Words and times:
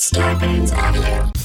Scarpins 0.00 0.72
Avenue. 0.72 1.39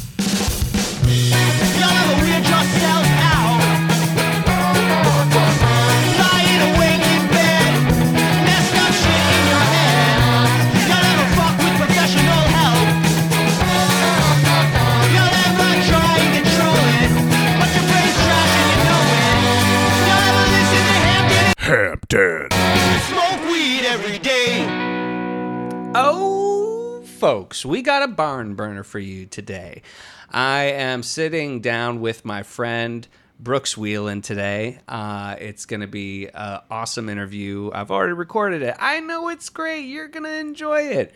We 27.66 27.82
got 27.82 28.04
a 28.04 28.08
barn 28.08 28.54
burner 28.54 28.84
for 28.84 29.00
you 29.00 29.26
today. 29.26 29.82
I 30.30 30.66
am 30.66 31.02
sitting 31.02 31.62
down 31.62 32.00
with 32.00 32.24
my 32.24 32.44
friend 32.44 33.08
Brooks 33.40 33.74
Wheelan 33.74 34.22
today. 34.22 34.82
Uh, 34.88 35.36
it's 35.40 35.66
going 35.66 35.82
to 35.82 35.88
be 35.88 36.28
an 36.28 36.60
awesome 36.70 37.10
interview. 37.10 37.72
I've 37.74 37.90
already 37.90 38.14
recorded 38.14 38.62
it. 38.62 38.76
I 38.80 39.00
know 39.00 39.30
it's 39.30 39.50
great. 39.50 39.88
You're 39.88 40.10
going 40.10 40.26
to 40.26 40.36
enjoy 40.36 40.82
it. 40.82 41.12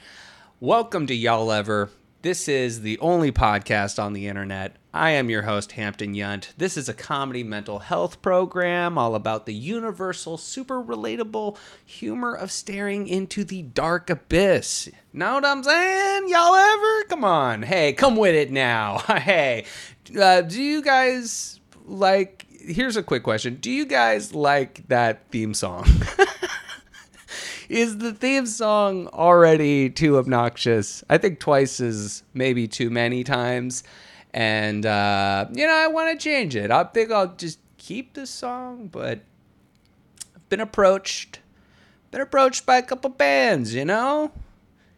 Welcome 0.60 1.06
to 1.08 1.14
Y'all 1.14 1.52
Ever. 1.52 1.92
This 2.22 2.50
is 2.50 2.82
the 2.82 3.00
only 3.00 3.32
podcast 3.32 3.98
on 3.98 4.12
the 4.12 4.28
internet. 4.28 4.76
I 4.94 5.12
am 5.12 5.30
your 5.30 5.44
host, 5.44 5.72
Hampton 5.72 6.16
Yount. 6.16 6.50
This 6.58 6.76
is 6.76 6.90
a 6.90 6.94
comedy 6.94 7.44
mental 7.44 7.80
health 7.80 8.22
program 8.22 8.98
all 8.98 9.16
about 9.16 9.46
the 9.46 9.54
universal, 9.54 10.36
super 10.36 10.84
relatable 10.84 11.58
humor 11.86 12.36
of 12.36 12.52
staring 12.52 13.08
into 13.08 13.46
the 13.46 13.62
dark 13.62 14.10
abyss. 14.10 14.90
Know 15.14 15.36
what 15.36 15.46
I'm 15.46 15.64
saying? 15.64 16.28
Y'all 16.28 16.56
ever? 16.56 17.04
Come 17.04 17.24
on. 17.24 17.64
Hey, 17.64 17.94
come 17.94 18.18
with 18.18 18.36
it 18.36 18.52
now. 18.52 18.98
hey, 19.08 19.64
uh, 20.20 20.42
do 20.42 20.62
you 20.62 20.82
guys 20.82 21.62
like. 21.86 22.48
Here's 22.50 22.98
a 22.98 23.04
quick 23.04 23.24
question 23.24 23.56
Do 23.56 23.72
you 23.72 23.86
guys 23.86 24.36
like 24.36 24.86
that 24.90 25.32
theme 25.32 25.54
song? 25.54 25.88
is 27.70 28.00
the 28.00 28.14
theme 28.14 28.48
song 28.48 29.08
already 29.08 29.90
too 29.92 30.18
obnoxious? 30.18 31.04
I 31.10 31.20
think 31.20 31.40
twice 31.40 31.80
is 31.80 32.24
maybe 32.34 32.68
too 32.68 32.90
many 32.90 33.24
times. 33.24 33.84
And, 34.34 34.86
uh, 34.86 35.46
you 35.54 35.66
know, 35.66 35.74
I 35.74 35.88
want 35.88 36.20
to 36.20 36.24
change 36.24 36.56
it. 36.56 36.72
I 36.72 36.84
think 36.84 37.12
I'll 37.12 37.36
just 37.36 37.60
keep 37.78 38.14
this 38.14 38.32
song, 38.32 38.90
but 38.92 39.20
I've 40.36 40.50
been 40.50 40.60
approached. 40.60 41.40
Been 42.12 42.22
approached 42.22 42.66
by 42.66 42.78
a 42.78 42.82
couple 42.82 43.12
bands, 43.12 43.74
you 43.76 43.86
know? 43.86 44.32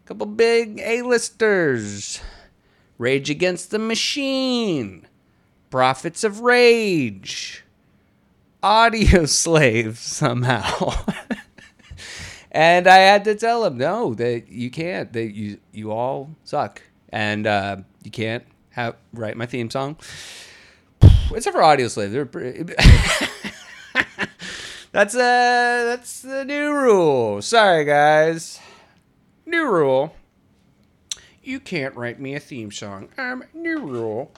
A 0.04 0.08
couple 0.08 0.26
big 0.26 0.80
A-listers. 0.80 2.22
Rage 2.98 3.30
Against 3.30 3.72
the 3.72 3.80
Machine. 3.80 5.08
Prophets 5.70 6.24
of 6.24 6.40
Rage. 6.40 7.66
Audio 8.64 9.26
Slave 9.26 9.98
somehow. 10.00 10.94
and 12.52 12.88
I 12.88 12.98
had 12.98 13.24
to 13.26 13.36
tell 13.36 13.66
him, 13.66 13.78
no, 13.78 14.14
that 14.16 14.50
you 14.50 14.70
can't. 14.70 15.12
That 15.14 15.32
you 15.34 15.60
you 15.72 15.92
all 15.92 16.36
suck, 16.44 16.82
and 17.10 17.48
uh, 17.48 17.78
you 18.04 18.12
can't 18.12 18.44
have 18.72 18.96
write 19.14 19.38
my 19.38 19.46
theme 19.46 19.70
song. 19.70 19.98
Except 21.34 21.56
for 21.56 21.64
Audio 21.64 21.88
Slave, 21.88 22.12
they're 22.12 22.26
pretty. 22.26 22.64
that's 24.92 25.16
uh 25.16 25.18
that's 25.18 26.22
the 26.22 26.44
new 26.44 26.74
rule. 26.74 27.42
Sorry 27.42 27.86
guys, 27.86 28.60
new 29.46 29.66
rule. 29.70 30.14
You 31.44 31.60
can't 31.60 31.96
write 31.96 32.20
me 32.20 32.36
a 32.36 32.40
theme 32.40 32.72
song. 32.72 33.10
Um, 33.18 33.44
new 33.54 33.80
rule. 33.80 34.32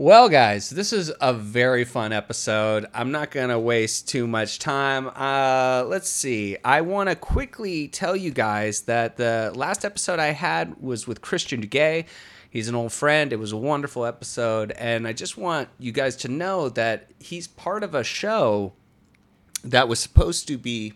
Well, 0.00 0.28
guys, 0.28 0.70
this 0.70 0.92
is 0.92 1.12
a 1.20 1.32
very 1.34 1.84
fun 1.84 2.12
episode. 2.12 2.86
I'm 2.94 3.10
not 3.10 3.32
going 3.32 3.48
to 3.48 3.58
waste 3.58 4.06
too 4.08 4.28
much 4.28 4.60
time. 4.60 5.08
Uh, 5.08 5.84
let's 5.88 6.08
see. 6.08 6.56
I 6.64 6.82
want 6.82 7.08
to 7.08 7.16
quickly 7.16 7.88
tell 7.88 8.14
you 8.14 8.30
guys 8.30 8.82
that 8.82 9.16
the 9.16 9.50
last 9.56 9.84
episode 9.84 10.20
I 10.20 10.28
had 10.28 10.80
was 10.80 11.08
with 11.08 11.20
Christian 11.20 11.66
Duguay. 11.66 12.06
He's 12.48 12.68
an 12.68 12.76
old 12.76 12.92
friend. 12.92 13.32
It 13.32 13.40
was 13.40 13.50
a 13.50 13.56
wonderful 13.56 14.06
episode. 14.06 14.70
And 14.78 15.04
I 15.08 15.12
just 15.12 15.36
want 15.36 15.68
you 15.80 15.90
guys 15.90 16.14
to 16.18 16.28
know 16.28 16.68
that 16.68 17.10
he's 17.18 17.48
part 17.48 17.82
of 17.82 17.96
a 17.96 18.04
show 18.04 18.74
that 19.64 19.88
was 19.88 19.98
supposed 19.98 20.46
to 20.46 20.56
be. 20.58 20.94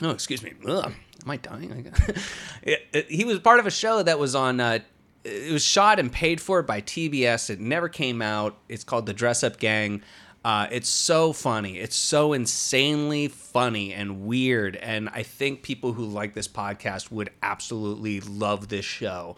Oh, 0.00 0.08
excuse 0.10 0.42
me. 0.42 0.54
Ugh, 0.66 0.90
am 1.22 1.30
I 1.30 1.36
dying? 1.36 1.92
It- 2.62 2.86
it- 2.94 3.10
he 3.10 3.26
was 3.26 3.38
part 3.40 3.60
of 3.60 3.66
a 3.66 3.70
show 3.70 4.02
that 4.02 4.18
was 4.18 4.34
on 4.34 4.58
uh, 4.58 4.78
it 5.26 5.52
was 5.52 5.64
shot 5.64 5.98
and 5.98 6.10
paid 6.10 6.40
for 6.40 6.62
by 6.62 6.80
TBS. 6.80 7.50
It 7.50 7.60
never 7.60 7.88
came 7.88 8.22
out. 8.22 8.56
It's 8.68 8.84
called 8.84 9.06
The 9.06 9.12
Dress 9.12 9.42
Up 9.42 9.58
Gang. 9.58 10.02
Uh, 10.44 10.68
it's 10.70 10.88
so 10.88 11.32
funny. 11.32 11.78
It's 11.78 11.96
so 11.96 12.32
insanely 12.32 13.26
funny 13.26 13.92
and 13.92 14.26
weird. 14.26 14.76
And 14.76 15.08
I 15.08 15.24
think 15.24 15.62
people 15.62 15.92
who 15.92 16.04
like 16.04 16.34
this 16.34 16.46
podcast 16.46 17.10
would 17.10 17.30
absolutely 17.42 18.20
love 18.20 18.68
this 18.68 18.84
show. 18.84 19.36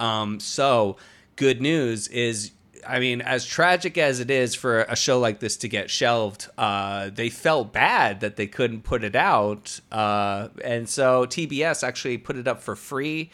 Um, 0.00 0.40
so, 0.40 0.96
good 1.36 1.60
news 1.60 2.08
is 2.08 2.50
I 2.86 3.00
mean, 3.00 3.20
as 3.20 3.44
tragic 3.44 3.98
as 3.98 4.20
it 4.20 4.30
is 4.30 4.54
for 4.54 4.82
a 4.82 4.96
show 4.96 5.18
like 5.18 5.40
this 5.40 5.56
to 5.58 5.68
get 5.68 5.90
shelved, 5.90 6.48
uh, 6.56 7.10
they 7.10 7.28
felt 7.28 7.72
bad 7.72 8.20
that 8.20 8.36
they 8.36 8.46
couldn't 8.46 8.82
put 8.82 9.04
it 9.04 9.16
out. 9.16 9.80
Uh, 9.90 10.48
and 10.64 10.88
so 10.88 11.26
TBS 11.26 11.86
actually 11.86 12.18
put 12.18 12.36
it 12.36 12.46
up 12.46 12.62
for 12.62 12.76
free 12.76 13.30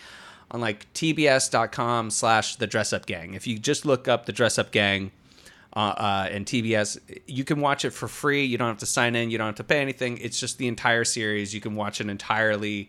on 0.55 0.61
like 0.61 0.91
tbs.com 0.95 2.11
slash 2.11 2.57
the 2.57 2.67
dress 2.69 2.93
up 2.93 3.07
gang. 3.07 3.35
If 3.35 3.49
you 3.49 3.59
just 3.59 3.85
look 3.85 4.07
up 4.07 4.25
the 4.25 4.33
dress 4.33 4.57
up 4.57 4.71
gang 4.71 5.11
uh, 5.75 5.95
uh, 5.97 6.29
and 6.31 6.47
TBS, 6.47 6.99
you 7.27 7.43
can 7.43 7.61
watch 7.61 7.85
it 7.85 7.91
for 7.91 8.07
free. 8.07 8.45
You 8.45 8.57
don't 8.57 8.69
have 8.69 8.79
to 8.79 8.87
sign 8.87 9.17
in. 9.17 9.33
You 9.33 9.39
don't 9.39 9.49
have 9.49 9.57
to 9.57 9.65
pay 9.65 9.81
anything. 9.81 10.17
It's 10.19 10.39
just 10.39 10.59
the 10.59 10.69
entire 10.69 11.03
series. 11.03 11.53
You 11.53 11.61
can 11.61 11.75
watch 11.75 12.01
an 12.01 12.09
entirely 12.09 12.89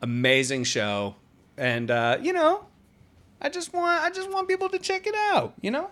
amazing 0.00 0.64
show. 0.64 1.16
And, 1.58 1.90
uh, 1.90 2.16
you 2.22 2.32
know, 2.32 2.64
I 3.42 3.50
just 3.50 3.74
want 3.74 4.02
I 4.02 4.08
just 4.08 4.30
want 4.30 4.48
people 4.48 4.70
to 4.70 4.78
check 4.78 5.06
it 5.06 5.14
out, 5.14 5.52
you 5.60 5.70
know? 5.70 5.90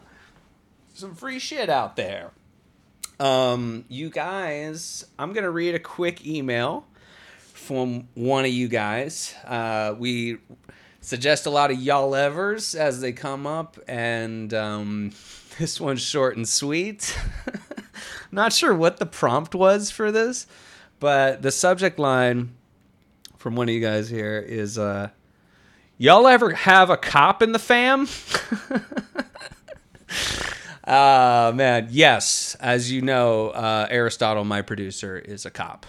Some 0.95 1.15
free 1.15 1.39
shit 1.39 1.69
out 1.69 1.97
there. 1.97 2.31
Um, 3.19 3.85
you 3.89 4.09
guys, 4.09 5.05
I'm 5.19 5.35
gonna 5.35 5.51
read 5.51 5.75
a 5.75 5.79
quick 5.79 6.27
email 6.27 6.87
from 7.37 8.09
one 8.15 8.47
of 8.47 8.51
you 8.51 8.69
guys. 8.69 9.35
Uh, 9.45 9.95
we 9.99 10.39
suggest 11.01 11.47
a 11.47 11.51
lot 11.51 11.71
of 11.71 11.81
y'all 11.81 12.15
evers 12.15 12.75
as 12.75 13.01
they 13.01 13.13
come 13.13 13.47
up, 13.47 13.79
and 13.89 14.53
um, 14.55 15.13
this 15.59 15.81
one's 15.81 16.03
short 16.03 16.37
and 16.37 16.49
sweet. 16.49 17.19
Not 18.33 18.53
sure 18.53 18.75
what 18.75 18.99
the 18.99 19.07
prompt 19.07 19.55
was 19.55 19.91
for 19.91 20.13
this, 20.13 20.47
but 21.01 21.43
the 21.43 21.51
subject 21.51 21.99
line 21.99 22.55
from 23.37 23.57
one 23.57 23.69
of 23.69 23.75
you 23.75 23.81
guys 23.81 24.09
here 24.09 24.39
is 24.39 24.79
uh, 24.79 25.11
Y'all 26.03 26.27
ever 26.27 26.53
have 26.53 26.89
a 26.89 26.97
cop 26.97 27.43
in 27.43 27.53
the 27.53 27.59
fam? 27.59 28.09
uh 30.85 31.53
man, 31.55 31.89
yes. 31.91 32.57
As 32.59 32.91
you 32.91 33.03
know, 33.03 33.51
uh, 33.51 33.87
Aristotle, 33.91 34.45
my 34.45 34.63
producer, 34.63 35.19
is 35.19 35.45
a 35.45 35.51
cop. 35.51 35.85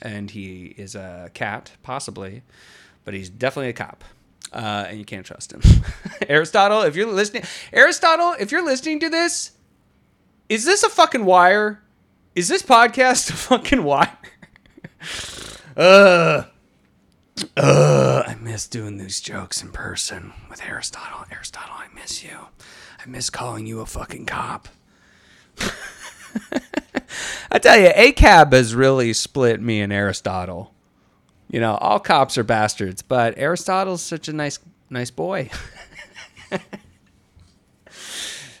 And 0.00 0.30
he 0.30 0.66
is 0.76 0.94
a 0.94 1.32
cat, 1.34 1.72
possibly, 1.82 2.42
but 3.04 3.14
he's 3.14 3.28
definitely 3.28 3.70
a 3.70 3.72
cop. 3.72 4.04
Uh, 4.52 4.86
and 4.88 4.98
you 4.98 5.04
can't 5.04 5.26
trust 5.26 5.52
him. 5.52 5.60
Aristotle, 6.28 6.82
if 6.82 6.96
you're 6.96 7.06
listening, 7.06 7.42
Aristotle, 7.72 8.34
if 8.38 8.50
you're 8.50 8.64
listening 8.64 9.00
to 9.00 9.10
this, 9.10 9.52
is 10.48 10.64
this 10.64 10.82
a 10.82 10.88
fucking 10.88 11.24
wire? 11.24 11.82
Is 12.34 12.48
this 12.48 12.62
podcast 12.62 13.30
a 13.30 13.34
fucking 13.34 13.82
wire? 13.82 14.16
Ugh. 15.76 16.46
Ugh, 17.56 18.24
I 18.26 18.34
miss 18.40 18.66
doing 18.66 18.96
these 18.96 19.20
jokes 19.20 19.62
in 19.62 19.70
person 19.70 20.32
with 20.50 20.62
Aristotle. 20.64 21.24
Aristotle, 21.30 21.74
I 21.76 21.86
miss 21.94 22.24
you. 22.24 22.36
I 22.98 23.06
miss 23.06 23.30
calling 23.30 23.66
you 23.66 23.80
a 23.80 23.86
fucking 23.86 24.26
cop. 24.26 24.68
I 27.50 27.58
tell 27.58 27.78
you, 27.78 27.88
ACAB 27.88 28.52
has 28.52 28.74
really 28.74 29.12
split 29.12 29.60
me 29.60 29.80
and 29.80 29.92
Aristotle. 29.92 30.74
You 31.50 31.60
know, 31.60 31.76
all 31.76 31.98
cops 31.98 32.36
are 32.36 32.44
bastards, 32.44 33.00
but 33.02 33.38
Aristotle's 33.38 34.02
such 34.02 34.28
a 34.28 34.32
nice, 34.32 34.58
nice 34.90 35.10
boy. 35.10 35.50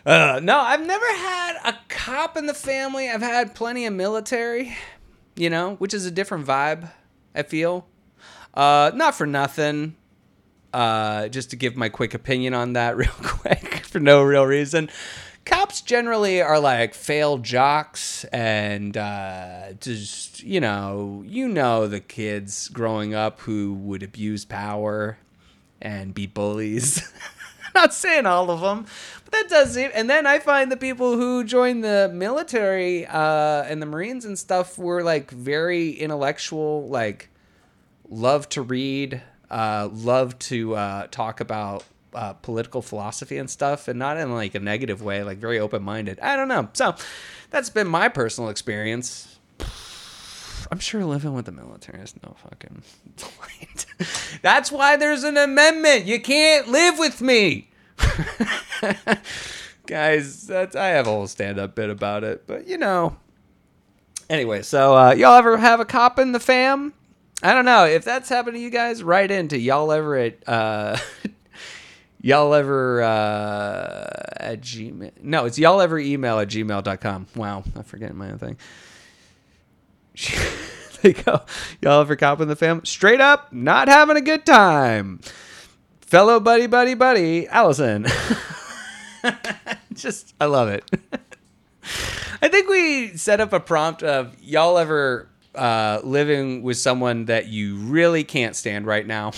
uh, 0.06 0.40
no, 0.42 0.58
I've 0.58 0.86
never 0.86 1.06
had 1.06 1.56
a 1.64 1.76
cop 1.88 2.36
in 2.36 2.46
the 2.46 2.54
family. 2.54 3.10
I've 3.10 3.20
had 3.20 3.54
plenty 3.54 3.84
of 3.84 3.92
military, 3.92 4.74
you 5.36 5.50
know, 5.50 5.74
which 5.74 5.92
is 5.92 6.06
a 6.06 6.10
different 6.10 6.46
vibe. 6.46 6.90
I 7.34 7.42
feel. 7.42 7.86
Uh, 8.54 8.90
not 8.94 9.14
for 9.14 9.26
nothing. 9.26 9.94
Uh, 10.72 11.28
just 11.28 11.50
to 11.50 11.56
give 11.56 11.76
my 11.76 11.88
quick 11.88 12.14
opinion 12.14 12.54
on 12.54 12.72
that, 12.74 12.96
real 12.96 13.10
quick, 13.22 13.84
for 13.84 14.00
no 14.00 14.22
real 14.22 14.44
reason. 14.46 14.88
Cops 15.48 15.80
generally 15.80 16.42
are 16.42 16.60
like 16.60 16.92
failed 16.92 17.42
jocks 17.42 18.24
and 18.24 18.96
uh, 18.96 19.72
just 19.80 20.42
you 20.42 20.60
know, 20.60 21.24
you 21.26 21.48
know 21.48 21.86
the 21.86 22.00
kids 22.00 22.68
growing 22.68 23.14
up 23.14 23.40
who 23.40 23.72
would 23.72 24.02
abuse 24.02 24.44
power 24.44 25.16
and 25.80 26.12
be 26.12 26.26
bullies. 26.26 27.10
Not 27.74 27.94
saying 27.94 28.26
all 28.26 28.50
of 28.50 28.60
them, 28.60 28.86
but 29.24 29.32
that 29.32 29.48
does 29.48 29.72
seem. 29.72 29.90
And 29.94 30.10
then 30.10 30.26
I 30.26 30.38
find 30.38 30.70
the 30.70 30.76
people 30.76 31.16
who 31.16 31.44
join 31.44 31.80
the 31.80 32.10
military 32.12 33.06
uh, 33.06 33.62
and 33.62 33.80
the 33.80 33.86
Marines 33.86 34.26
and 34.26 34.38
stuff 34.38 34.76
were 34.76 35.02
like 35.02 35.30
very 35.30 35.92
intellectual, 35.92 36.88
like 36.88 37.30
love 38.10 38.50
to 38.50 38.60
read, 38.60 39.22
uh, 39.50 39.88
love 39.92 40.38
to 40.40 40.74
uh, 40.74 41.06
talk 41.10 41.40
about 41.40 41.84
uh, 42.14 42.32
political 42.34 42.82
philosophy 42.82 43.38
and 43.38 43.48
stuff, 43.48 43.88
and 43.88 43.98
not 43.98 44.16
in 44.16 44.32
like 44.32 44.54
a 44.54 44.60
negative 44.60 45.02
way, 45.02 45.22
like 45.22 45.38
very 45.38 45.58
open 45.58 45.82
minded. 45.82 46.18
I 46.20 46.36
don't 46.36 46.48
know. 46.48 46.68
So 46.72 46.94
that's 47.50 47.70
been 47.70 47.88
my 47.88 48.08
personal 48.08 48.50
experience. 48.50 49.38
I'm 50.70 50.78
sure 50.78 51.04
living 51.04 51.32
with 51.32 51.46
the 51.46 51.52
military 51.52 52.02
is 52.02 52.14
no 52.22 52.36
fucking 52.42 52.82
delight. 53.16 53.86
That's 54.42 54.70
why 54.70 54.96
there's 54.96 55.24
an 55.24 55.38
amendment. 55.38 56.04
You 56.04 56.20
can't 56.20 56.68
live 56.68 56.98
with 56.98 57.22
me. 57.22 57.70
Guys, 59.86 60.46
that's 60.46 60.76
I 60.76 60.88
have 60.88 61.06
a 61.06 61.10
whole 61.10 61.26
stand 61.26 61.58
up 61.58 61.74
bit 61.74 61.88
about 61.88 62.22
it, 62.22 62.46
but 62.46 62.68
you 62.68 62.76
know. 62.76 63.16
Anyway, 64.28 64.60
so 64.60 64.94
uh, 64.94 65.12
y'all 65.12 65.36
ever 65.36 65.56
have 65.56 65.80
a 65.80 65.86
cop 65.86 66.18
in 66.18 66.32
the 66.32 66.40
fam? 66.40 66.92
I 67.42 67.54
don't 67.54 67.64
know 67.64 67.86
if 67.86 68.04
that's 68.04 68.28
happened 68.28 68.56
to 68.56 68.60
you 68.60 68.68
guys. 68.68 69.02
Write 69.02 69.30
into 69.30 69.58
y'all 69.58 69.90
ever 69.90 70.16
at 70.16 70.46
uh, 70.46 70.98
y'all 72.20 72.54
ever 72.54 73.02
uh, 73.02 74.06
at 74.36 74.60
gmail. 74.60 75.12
No, 75.22 75.44
it's 75.46 75.58
y'all 75.58 75.80
ever 75.80 75.98
email 75.98 76.38
at 76.38 76.48
gmail.com. 76.48 77.26
Wow, 77.36 77.64
I'm 77.76 77.82
forgetting 77.84 78.16
my 78.16 78.30
own 78.30 78.38
thing. 78.38 78.56
they 81.02 81.12
go, 81.12 81.42
y'all 81.80 82.00
ever 82.00 82.16
cop 82.16 82.40
in 82.40 82.48
the 82.48 82.56
fam? 82.56 82.84
Straight 82.84 83.20
up, 83.20 83.52
not 83.52 83.88
having 83.88 84.16
a 84.16 84.20
good 84.20 84.44
time. 84.44 85.20
Fellow 86.00 86.40
buddy, 86.40 86.66
buddy, 86.66 86.94
buddy, 86.94 87.46
Allison. 87.48 88.06
Just, 89.92 90.34
I 90.40 90.46
love 90.46 90.68
it. 90.68 90.84
I 92.40 92.48
think 92.48 92.68
we 92.68 93.16
set 93.16 93.40
up 93.40 93.52
a 93.52 93.60
prompt 93.60 94.02
of 94.02 94.36
y'all 94.40 94.78
ever 94.78 95.28
uh, 95.54 96.00
living 96.04 96.62
with 96.62 96.76
someone 96.76 97.26
that 97.26 97.48
you 97.48 97.76
really 97.76 98.24
can't 98.24 98.54
stand 98.54 98.86
right 98.86 99.06
now. 99.06 99.32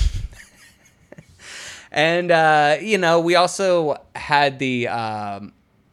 And 1.90 2.31
uh, 2.31 2.76
you 2.81 2.98
know, 2.98 3.20
we 3.20 3.34
also 3.34 3.96
had 4.14 4.58
the 4.58 4.88
um, 4.88 5.52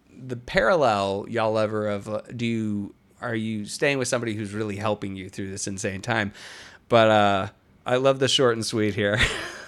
the 0.10 0.36
parallel 0.36 1.26
y'all 1.30 1.58
ever 1.58 1.88
of 1.88 2.08
uh, 2.10 2.22
do 2.36 2.46
you 2.46 2.96
are 3.22 3.36
you 3.36 3.66
staying 3.66 3.98
with 3.98 4.08
somebody 4.08 4.34
who's 4.36 4.54
really 4.54 4.76
helping 4.76 5.16
you 5.16 5.30
through 5.30 5.50
this 5.50 5.68
insane 5.68 6.02
time? 6.02 6.34
But 6.90 7.10
uh, 7.10 7.48
I 7.86 7.98
love 7.98 8.20
the 8.20 8.28
short 8.28 8.56
and 8.56 8.66
sweet 8.66 8.96
here. 8.96 9.20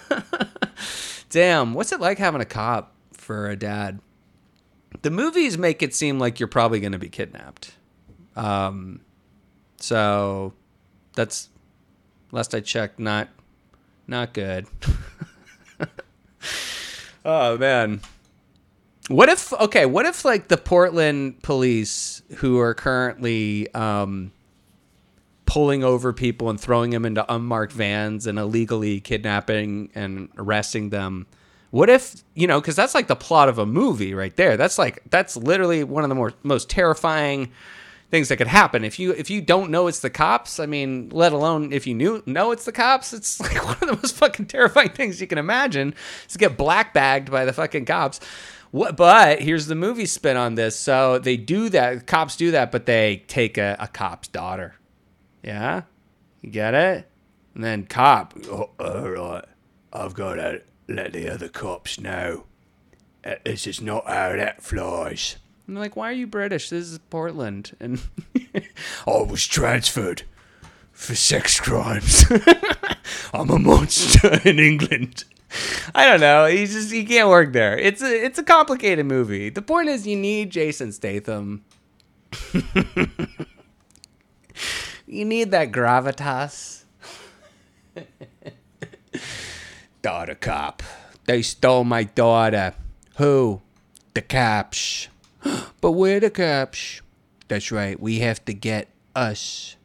Damn, 1.30 1.74
what's 1.74 1.92
it 1.92 2.00
like 2.00 2.18
having 2.18 2.40
a 2.40 2.46
cop 2.46 2.94
for 3.12 3.48
a 3.48 3.56
dad? 3.56 4.00
The 5.02 5.10
movies 5.10 5.56
make 5.56 5.82
it 5.82 5.94
seem 5.94 6.18
like 6.18 6.40
you're 6.40 6.48
probably 6.48 6.80
going 6.80 6.92
to 6.92 6.98
be 6.98 7.08
kidnapped. 7.08 7.72
Um, 8.36 9.00
so 9.78 10.52
that's 11.14 11.48
last 12.32 12.54
I 12.54 12.60
checked, 12.60 12.98
not 12.98 13.28
not 14.06 14.32
good. 14.32 14.66
oh 17.24 17.58
man. 17.58 18.00
What 19.08 19.28
if 19.28 19.52
okay, 19.52 19.86
what 19.86 20.06
if 20.06 20.24
like 20.24 20.48
the 20.48 20.56
Portland 20.56 21.42
police 21.42 22.22
who 22.36 22.58
are 22.60 22.74
currently 22.74 23.72
um 23.74 24.32
pulling 25.50 25.82
over 25.82 26.12
people 26.12 26.48
and 26.48 26.60
throwing 26.60 26.90
them 26.90 27.04
into 27.04 27.32
unmarked 27.32 27.72
vans 27.72 28.24
and 28.28 28.38
illegally 28.38 29.00
kidnapping 29.00 29.90
and 29.96 30.28
arresting 30.38 30.90
them. 30.90 31.26
What 31.70 31.90
if, 31.90 32.22
you 32.34 32.46
know, 32.46 32.60
cuz 32.62 32.76
that's 32.76 32.94
like 32.94 33.08
the 33.08 33.16
plot 33.16 33.48
of 33.48 33.58
a 33.58 33.66
movie 33.66 34.14
right 34.14 34.34
there. 34.36 34.56
That's 34.56 34.78
like 34.78 35.02
that's 35.10 35.36
literally 35.36 35.82
one 35.82 36.04
of 36.04 36.08
the 36.08 36.14
more 36.14 36.34
most 36.44 36.70
terrifying 36.70 37.50
things 38.10 38.28
that 38.28 38.36
could 38.36 38.48
happen. 38.48 38.84
If 38.84 38.98
you 38.98 39.12
if 39.12 39.30
you 39.30 39.40
don't 39.40 39.70
know 39.70 39.86
it's 39.86 40.00
the 40.00 40.10
cops 40.10 40.58
i 40.60 40.66
mean 40.66 41.08
let 41.10 41.32
alone 41.32 41.72
if 41.72 41.86
you 41.86 41.94
knew 41.94 42.22
know 42.26 42.50
it's 42.50 42.64
the 42.64 42.72
cops 42.72 43.12
it's 43.12 43.40
like 43.40 43.64
one 43.64 43.74
of 43.74 43.80
the 43.80 43.98
most 44.02 44.16
fucking 44.16 44.46
terrifying 44.46 44.90
things 44.90 45.20
you 45.20 45.26
can 45.26 45.38
imagine 45.38 45.94
is 46.26 46.32
to 46.32 46.38
get 46.38 46.56
black 46.56 46.92
bagged 46.92 47.30
by 47.30 47.44
the 47.44 47.52
fucking 47.52 47.84
cops. 47.84 48.20
What 48.72 48.96
but 48.96 49.40
here's 49.40 49.66
the 49.66 49.74
movie 49.74 50.06
spin 50.06 50.36
on 50.36 50.54
this. 50.54 50.76
So 50.76 51.18
they 51.18 51.36
do 51.36 51.68
that 51.70 52.06
cops 52.06 52.36
do 52.36 52.50
that 52.50 52.70
but 52.70 52.86
they 52.86 53.24
take 53.28 53.58
a, 53.58 53.76
a 53.78 53.88
cop's 53.88 54.28
daughter. 54.28 54.74
Yeah? 55.42 55.82
You 56.42 56.50
get 56.50 56.74
it? 56.74 57.10
And 57.54 57.64
then 57.64 57.86
cop 57.86 58.34
oh, 58.48 58.70
all 58.78 59.08
right. 59.08 59.44
I've 59.92 60.14
got 60.14 60.34
to 60.34 60.62
let 60.88 61.12
the 61.12 61.28
other 61.32 61.48
cops 61.48 61.98
know 61.98 62.46
this 63.44 63.66
is 63.66 63.80
not 63.80 64.06
how 64.06 64.36
that 64.36 64.62
flies 64.62 65.36
and 65.70 65.76
they're 65.76 65.84
like, 65.84 65.94
why 65.94 66.08
are 66.08 66.14
you 66.14 66.26
British? 66.26 66.70
This 66.70 66.90
is 66.90 66.98
Portland. 66.98 67.76
And 67.78 68.02
I 69.06 69.22
was 69.22 69.46
transferred 69.46 70.24
for 70.90 71.14
sex 71.14 71.60
crimes. 71.60 72.24
I'm 73.32 73.50
a 73.50 73.58
monster 73.60 74.40
in 74.44 74.58
England. 74.58 75.22
I 75.94 76.06
don't 76.06 76.18
know. 76.18 76.46
He 76.46 76.66
just 76.66 76.90
he 76.90 77.04
can't 77.04 77.28
work 77.28 77.52
there. 77.52 77.78
It's 77.78 78.02
a 78.02 78.24
it's 78.24 78.36
a 78.36 78.42
complicated 78.42 79.06
movie. 79.06 79.48
The 79.48 79.62
point 79.62 79.88
is 79.88 80.08
you 80.08 80.16
need 80.16 80.50
Jason 80.50 80.90
Statham. 80.90 81.64
you 85.06 85.24
need 85.24 85.52
that 85.52 85.70
gravitas. 85.70 86.82
daughter 90.02 90.34
cop. 90.34 90.82
They 91.26 91.42
stole 91.42 91.84
my 91.84 92.02
daughter. 92.02 92.74
Who? 93.18 93.62
The 94.14 94.22
cops. 94.22 95.06
but 95.80 95.92
we're 95.92 96.20
the 96.20 96.30
cops. 96.30 97.02
That's 97.48 97.72
right. 97.72 97.98
We 97.98 98.20
have 98.20 98.44
to 98.44 98.54
get 98.54 98.88
us. 99.14 99.76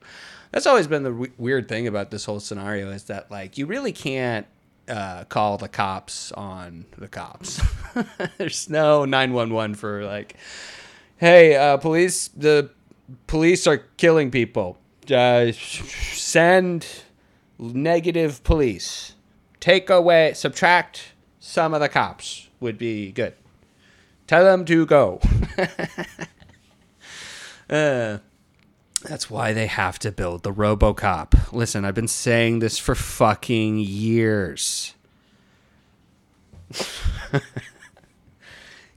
That's 0.52 0.66
always 0.66 0.88
been 0.88 1.04
the 1.04 1.32
weird 1.38 1.68
thing 1.68 1.88
about 1.88 2.12
this 2.12 2.26
whole 2.26 2.40
scenario 2.40 2.92
is 2.92 3.06
that 3.06 3.30
like 3.30 3.58
you 3.58 3.66
really 3.66 3.92
can't 3.92 4.46
uh, 4.88 5.24
call 5.26 5.58
the 5.58 5.68
cops 5.68 6.32
on 6.34 6.86
the 6.98 7.08
cops. 7.08 7.62
There's 8.38 8.70
no 8.70 9.06
911 9.06 9.76
for 9.76 10.06
like, 10.06 10.36
hey, 11.18 11.56
uh, 11.56 11.78
police, 11.78 12.28
the 12.30 12.70
police 13.28 13.68
are 13.68 13.78
killing 13.98 14.32
people. 14.32 14.78
Uh, 15.12 15.52
send 15.52 16.88
negative 17.60 18.44
police. 18.44 19.14
Take 19.60 19.90
away, 19.90 20.34
subtract 20.34 21.14
some 21.40 21.74
of 21.74 21.80
the 21.80 21.90
cops 21.90 22.50
would 22.60 22.78
be 22.78 23.12
good. 23.12 23.34
Tell 24.28 24.44
them 24.44 24.66
to 24.66 24.86
go. 24.86 25.22
uh, 27.70 28.18
that's 29.04 29.30
why 29.30 29.54
they 29.54 29.68
have 29.68 30.00
to 30.00 30.12
build 30.12 30.44
the 30.44 30.52
RoboCop. 30.52 31.54
Listen, 31.54 31.86
I've 31.86 31.94
been 31.94 32.08
saying 32.08 32.60
this 32.60 32.80
for 32.80 32.96
fucking 32.96 33.78
years. 33.80 34.96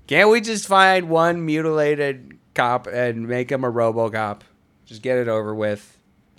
Can't 0.07 0.31
we 0.31 0.41
just 0.41 0.67
find 0.67 1.11
one 1.11 1.45
mutilated 1.45 2.39
cop 2.55 2.87
and 2.87 3.29
make 3.29 3.53
him 3.53 3.65
a 3.65 3.71
RoboCop? 3.71 4.41
Just 4.87 5.03
get 5.03 5.19
it 5.19 5.29
over 5.29 5.55
with. 5.55 5.99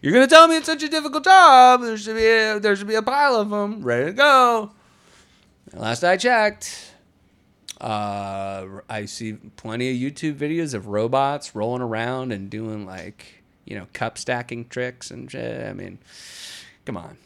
You're 0.00 0.14
gonna 0.14 0.26
tell 0.26 0.48
me 0.48 0.56
it's 0.56 0.64
such 0.66 0.82
a 0.82 0.88
difficult 0.88 1.24
job. 1.24 1.82
There 1.82 1.98
should 1.98 2.16
be 2.16 2.26
a, 2.26 2.58
there 2.58 2.74
should 2.74 2.88
be 2.88 2.94
a 2.94 3.02
pile 3.02 3.36
of 3.36 3.50
them 3.50 3.82
ready 3.82 4.06
to 4.06 4.12
go. 4.12 4.70
Last 5.74 6.02
I 6.04 6.16
checked, 6.16 6.93
uh, 7.80 8.66
I 8.88 9.04
see 9.06 9.34
plenty 9.56 9.90
of 9.90 10.12
YouTube 10.12 10.36
videos 10.36 10.74
of 10.74 10.86
robots 10.86 11.54
rolling 11.54 11.82
around 11.82 12.32
and 12.32 12.50
doing 12.50 12.86
like 12.86 13.42
you 13.64 13.76
know 13.76 13.86
cup 13.92 14.18
stacking 14.18 14.68
tricks 14.68 15.10
and 15.10 15.30
shit. 15.30 15.66
I 15.66 15.72
mean, 15.72 15.98
come 16.84 16.96
on. 16.96 17.18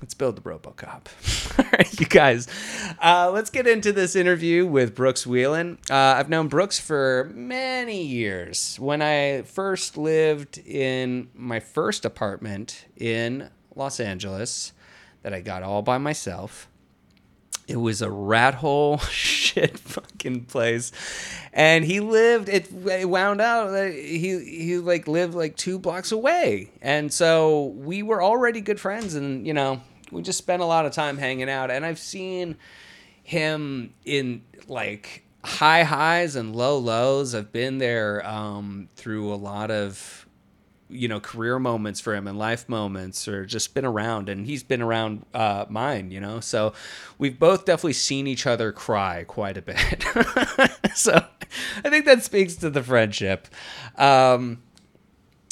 Let's 0.00 0.14
build 0.14 0.36
the 0.36 0.40
RoboCop. 0.40 1.58
All 1.58 1.64
right, 1.72 2.00
you 2.00 2.06
guys. 2.06 2.48
Uh, 3.02 3.30
let's 3.34 3.50
get 3.50 3.66
into 3.66 3.92
this 3.92 4.16
interview 4.16 4.64
with 4.64 4.94
Brooks 4.94 5.26
Wheelan. 5.26 5.74
Uh, 5.90 6.18
I've 6.18 6.30
known 6.30 6.48
Brooks 6.48 6.80
for 6.80 7.30
many 7.34 8.02
years. 8.02 8.78
When 8.80 9.02
I 9.02 9.42
first 9.42 9.98
lived 9.98 10.56
in 10.56 11.28
my 11.34 11.60
first 11.60 12.06
apartment 12.06 12.86
in 12.96 13.50
Los 13.74 14.00
Angeles, 14.00 14.72
that 15.22 15.34
I 15.34 15.40
got 15.40 15.62
all 15.62 15.82
by 15.82 15.98
myself, 15.98 16.69
it 17.68 17.76
was 17.76 18.02
a 18.02 18.10
rat 18.10 18.54
hole 18.54 18.98
shit 19.10 19.78
fucking 19.78 20.44
place. 20.46 20.92
And 21.52 21.84
he 21.84 22.00
lived 22.00 22.48
it, 22.48 22.68
it 22.86 23.08
wound 23.08 23.40
out 23.40 23.70
that 23.70 23.92
he 23.92 24.44
he 24.44 24.78
like 24.78 25.06
lived 25.06 25.34
like 25.34 25.56
two 25.56 25.78
blocks 25.78 26.12
away. 26.12 26.70
And 26.82 27.12
so 27.12 27.66
we 27.66 28.02
were 28.02 28.22
already 28.22 28.60
good 28.60 28.80
friends 28.80 29.14
and 29.14 29.46
you 29.46 29.54
know 29.54 29.80
we 30.10 30.22
just 30.22 30.38
spent 30.38 30.62
a 30.62 30.66
lot 30.66 30.86
of 30.86 30.92
time 30.92 31.18
hanging 31.18 31.48
out. 31.48 31.70
And 31.70 31.84
i've 31.86 31.98
seen 31.98 32.56
him 33.22 33.94
in 34.04 34.42
like 34.66 35.24
high 35.44 35.84
highs 35.84 36.36
and 36.36 36.54
low 36.54 36.78
lows. 36.78 37.34
I've 37.34 37.52
been 37.52 37.78
there 37.78 38.26
um, 38.26 38.88
through 38.96 39.32
a 39.32 39.36
lot 39.36 39.70
of 39.70 40.19
you 40.90 41.08
know 41.08 41.20
career 41.20 41.58
moments 41.58 42.00
for 42.00 42.14
him 42.14 42.26
and 42.26 42.38
life 42.38 42.68
moments 42.68 43.26
or 43.28 43.46
just 43.46 43.74
been 43.74 43.84
around 43.84 44.28
and 44.28 44.46
he's 44.46 44.62
been 44.62 44.82
around 44.82 45.24
uh, 45.34 45.64
mine 45.68 46.10
you 46.10 46.20
know? 46.20 46.40
So 46.40 46.72
we've 47.18 47.38
both 47.38 47.64
definitely 47.64 47.94
seen 47.94 48.26
each 48.26 48.46
other 48.46 48.72
cry 48.72 49.24
quite 49.26 49.56
a 49.56 49.62
bit. 49.62 50.04
So 50.94 51.24
i 51.84 51.90
think 51.90 52.04
that 52.06 52.22
speaks 52.24 52.56
to 52.56 52.70
the 52.70 52.82
friendship. 52.82 53.48
Um, 53.96 54.62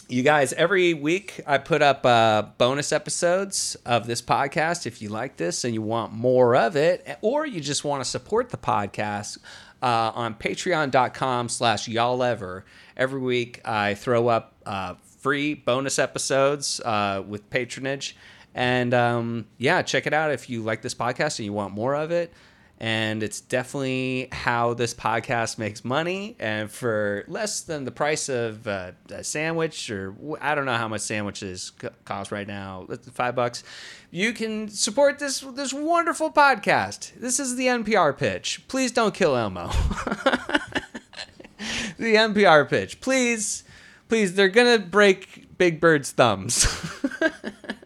you 0.09 0.23
guys 0.23 0.55
every 0.55 0.95
week 0.95 1.41
i 1.47 1.59
put 1.59 1.83
up 1.83 2.05
uh, 2.07 2.43
bonus 2.57 2.93
episodes 2.93 3.77
of 3.85 4.07
this 4.07 4.23
podcast 4.23 4.87
if 4.87 5.03
you 5.03 5.11
like 5.11 5.37
this 5.37 5.65
and 5.65 5.75
you 5.75 5.83
want 5.83 6.13
more 6.13 6.57
of 6.57 6.77
it 6.77 7.19
or 7.21 7.47
you 7.47 7.61
just 7.61 7.85
want 7.85 8.03
to 8.03 8.09
support 8.09 8.49
the 8.51 8.57
podcast 8.57 9.39
uh, 9.83 10.11
on 10.15 10.35
patreon.com 10.35 11.49
slash 11.49 11.89
y'all 11.89 12.23
ever. 12.23 12.65
Every 12.97 13.21
week 13.21 13.61
i 13.65 13.95
throw 13.95 14.29
up 14.29 14.55
uh, 14.67 14.95
free 15.19 15.55
bonus 15.55 15.99
episodes 15.99 16.81
uh, 16.81 17.23
with 17.27 17.49
patronage 17.51 18.17
and 18.55 18.95
um, 18.95 19.47
yeah 19.59 19.83
check 19.83 20.07
it 20.07 20.13
out 20.13 20.31
if 20.31 20.49
you 20.49 20.63
like 20.63 20.83
this 20.83 20.95
podcast 20.95 21.39
and 21.39 21.47
you 21.47 21.53
want 21.53 21.75
more 21.75 21.95
of 21.95 22.11
it 22.11 22.33
and 22.81 23.23
it's 23.25 23.41
definitely 23.41 24.29
how 24.31 24.75
this 24.75 24.95
podcast 24.95 25.59
makes 25.59 25.85
money. 25.85 26.37
And 26.39 26.71
for 26.71 27.25
less 27.27 27.63
than 27.63 27.85
the 27.85 27.91
price 27.91 28.29
of 28.29 28.69
uh, 28.69 28.93
a 29.11 29.25
sandwich, 29.25 29.91
or 29.91 30.15
I 30.41 30.55
don't 30.55 30.65
know 30.65 30.77
how 30.77 30.87
much 30.87 31.01
sandwiches 31.01 31.73
cost 32.05 32.31
right 32.31 32.47
now, 32.47 32.87
five 33.13 33.35
bucks, 33.35 33.65
you 34.11 34.33
can 34.33 34.69
support 34.69 35.19
this 35.19 35.41
this 35.41 35.73
wonderful 35.73 36.31
podcast. 36.31 37.19
This 37.19 37.41
is 37.41 37.57
the 37.57 37.67
NPR 37.67 38.17
pitch. 38.17 38.63
Please 38.69 38.93
don't 38.93 39.13
kill 39.13 39.37
Elmo. 39.37 39.67
the 41.99 42.15
NPR 42.15 42.69
pitch, 42.69 43.01
please, 43.01 43.65
please. 44.09 44.35
They're 44.35 44.49
gonna 44.49 44.79
break 44.79 45.57
Big 45.59 45.81
Bird's 45.81 46.11
thumbs. 46.13 46.67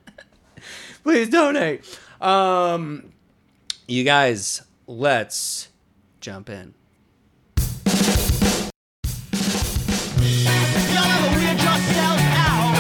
please 1.03 1.29
donate. 1.29 1.85
Um, 2.21 3.13
you 3.89 4.05
guys, 4.05 4.63
let's 4.87 5.69
jump 6.21 6.49
in. 6.49 6.75
Y'all 10.93 11.05
ever 11.05 11.39
weird 11.39 11.59
yourself 11.59 12.21
out? 12.21 12.73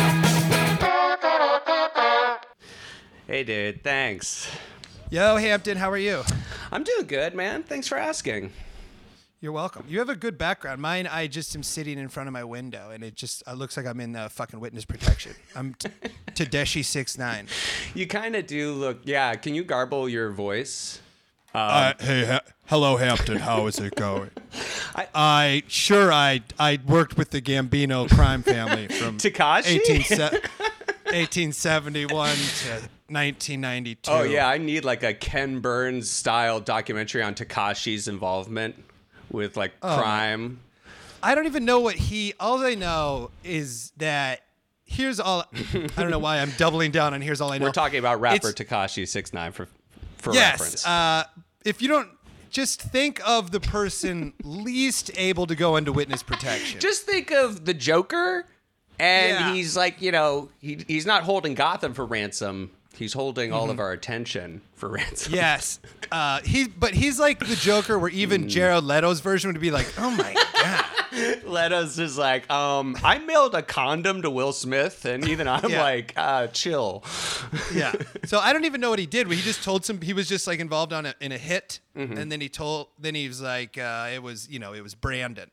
Hey, 3.27 3.45
dude, 3.45 3.83
thanks. 3.83 4.49
Yo, 5.11 5.37
Hampton, 5.37 5.77
how 5.77 5.91
are 5.91 5.99
you? 5.99 6.23
I'm 6.71 6.85
doing 6.85 7.07
good, 7.07 7.35
man. 7.35 7.63
Thanks 7.63 7.89
for 7.89 7.99
asking. 7.99 8.53
You're 9.43 9.51
welcome. 9.51 9.85
You 9.89 9.99
have 9.99 10.09
a 10.09 10.15
good 10.15 10.39
background. 10.39 10.81
Mine, 10.81 11.09
I 11.09 11.27
just 11.27 11.57
am 11.57 11.65
sitting 11.65 11.99
in 11.99 12.09
front 12.09 12.29
of 12.29 12.33
my 12.33 12.45
window, 12.45 12.91
and 12.91 13.03
it 13.03 13.17
just 13.17 13.43
it 13.45 13.55
looks 13.57 13.77
like 13.77 13.87
I'm 13.87 13.99
in 13.99 14.15
uh, 14.15 14.29
fucking 14.29 14.61
witness 14.61 14.85
protection. 14.85 15.33
I'm 15.57 15.75
t- 15.75 15.89
Tekashi 16.31 16.85
six 16.85 17.19
nine. 17.19 17.49
You 17.93 18.07
kind 18.07 18.37
of 18.37 18.47
do 18.47 18.73
look, 18.73 19.01
yeah. 19.03 19.35
Can 19.35 19.57
you 19.57 19.65
garble 19.65 20.09
your 20.09 20.31
voice? 20.31 21.01
Uh, 21.53 21.93
hey, 21.99 22.25
ha- 22.25 22.41
hello, 22.67 22.97
Hampton. 22.97 23.39
How 23.39 23.67
is 23.67 23.81
it 23.81 23.97
going? 23.97 24.31
I- 24.95 25.09
I, 25.13 25.63
sure 25.67 26.13
I 26.13 26.43
I 26.61 26.79
worked 26.87 27.17
with 27.17 27.31
the 27.31 27.43
Gambino 27.43 28.09
crime 28.09 28.45
family 28.45 28.87
from 28.87 29.19
Tekashi? 29.19 29.81
18 29.81 30.03
se- 30.05 30.41
1871 31.11 32.07
to 32.37 32.89
1992. 33.09 34.09
Oh 34.09 34.23
yeah, 34.23 34.47
I 34.47 34.59
need 34.59 34.85
like 34.85 35.03
a 35.03 35.13
Ken 35.13 35.59
Burns 35.59 36.09
style 36.09 36.61
documentary 36.61 37.25
on 37.25 37.35
Tekashi's 37.35 38.07
involvement 38.07 38.77
with 39.33 39.57
like 39.57 39.79
crime. 39.81 40.61
I 41.23 41.35
don't 41.35 41.47
even 41.47 41.65
know 41.65 41.81
what 41.81 41.95
he. 41.95 42.35
All 42.41 42.59
I 42.65 42.75
know 42.75 43.31
is 43.45 43.93
that 43.99 44.41
here's 44.85 45.21
all. 45.21 45.45
I 45.75 45.87
don't 45.97 46.11
know 46.11 46.19
why 46.19 46.39
I'm 46.41 46.51
doubling 46.57 46.91
down 46.91 47.15
on 47.15 47.21
here's 47.21 47.41
all 47.41 47.53
I 47.53 47.59
know. 47.59 47.67
We're 47.67 47.73
talking 47.73 47.99
about 47.99 48.21
rapper 48.21 48.53
Tekashi 48.53 49.07
Six 49.07 49.33
Nine 49.33 49.53
for 49.53 49.69
for 50.19 50.33
yes. 50.35 50.53
reference. 50.53 50.87
Uh, 50.87 51.25
if 51.65 51.81
you 51.81 51.89
don't, 51.89 52.09
just 52.51 52.83
think 52.83 53.21
of 53.27 53.51
the 53.53 53.61
person 53.61 54.33
least 54.43 55.11
able 55.17 55.47
to 55.47 55.55
go 55.55 55.77
into 55.77 55.93
witness 55.93 56.23
protection. 56.23 56.81
Just 56.81 57.03
think 57.05 57.31
of 57.31 57.65
the 57.65 57.75
Joker, 57.75 58.47
and 58.99 59.39
Yeah. 59.39 59.55
he's 59.55 59.77
like, 59.77 60.03
you 60.03 60.13
know, 60.13 60.49
he, 60.61 60.85
he's 60.89 61.07
not 61.07 61.23
holding 61.23 61.55
Gotham 61.55 61.95
for 61.95 62.05
ransom. 62.05 62.71
He's 62.97 63.13
holding 63.15 63.53
all 63.53 63.71
of 63.71 63.79
our 63.81 63.93
attention 63.93 64.61
for 64.75 64.89
ransom. 64.97 65.35
yes. 65.35 65.81
Uh, 66.11 66.41
he, 66.43 66.69
but 66.69 66.95
he's 66.95 67.19
like 67.19 67.39
the 67.41 67.57
Joker, 67.57 67.99
where 67.99 68.11
even 68.11 68.49
Jared 68.49 68.85
Leto's 68.85 69.21
version 69.21 69.51
would 69.53 69.61
be 69.61 69.71
like, 69.71 69.93
"Oh 69.99 70.11
my 70.11 70.35
god." 70.55 70.85
Leto's 71.45 71.97
just 71.97 72.17
like, 72.17 72.51
um, 72.51 72.97
I 73.05 73.19
mailed 73.19 73.55
a 73.55 73.63
condom 73.63 74.23
to 74.23 74.31
Will 74.31 74.53
Smith, 74.53 75.05
and 75.05 75.29
even 75.29 75.47
I'm 75.49 75.69
Yeah. 75.71 75.83
like, 75.83 76.13
uh, 76.17 76.47
chill. 76.49 77.05
yeah. 77.75 77.93
So 78.25 78.39
I 78.39 78.53
don't 78.55 78.65
even 78.65 78.81
know 78.81 78.89
what 78.91 78.99
he 78.99 79.07
did. 79.07 79.31
He 79.31 79.43
just 79.43 79.63
told 79.63 79.85
some. 79.85 80.01
He 80.01 80.13
was 80.13 80.29
just 80.29 80.47
like 80.47 80.59
involved 80.61 80.93
on 80.93 81.07
a, 81.07 81.15
in 81.21 81.33
a 81.33 81.39
hit, 81.39 81.81
Mm-hmm. 81.97 82.17
and 82.19 82.33
then 82.33 82.41
he 82.41 82.49
told. 82.49 82.89
Then 82.99 83.15
he 83.15 83.27
was 83.29 83.41
like, 83.43 83.77
uh, 83.79 84.09
"It 84.15 84.23
was 84.23 84.49
you 84.49 84.59
know, 84.59 84.73
it 84.75 84.83
was 84.83 84.95
Brandon." 84.95 85.51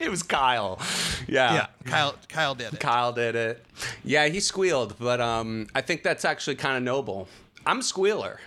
It 0.04 0.10
was 0.10 0.22
Kyle. 0.22 0.80
Yeah. 1.28 1.54
Yeah, 1.54 1.66
Kyle. 1.84 2.14
Kyle 2.28 2.54
did 2.54 2.72
it. 2.72 2.80
Kyle 2.80 3.12
did 3.12 3.36
it. 3.36 3.64
Yeah, 4.02 4.26
he 4.28 4.40
squealed, 4.40 4.96
but 4.98 5.20
um, 5.20 5.66
I 5.74 5.82
think 5.82 6.02
that's 6.02 6.24
actually 6.24 6.56
kind 6.56 6.76
of 6.78 6.82
noble. 6.82 7.28
I'm 7.66 7.80
a 7.80 7.82
squealer. 7.82 8.40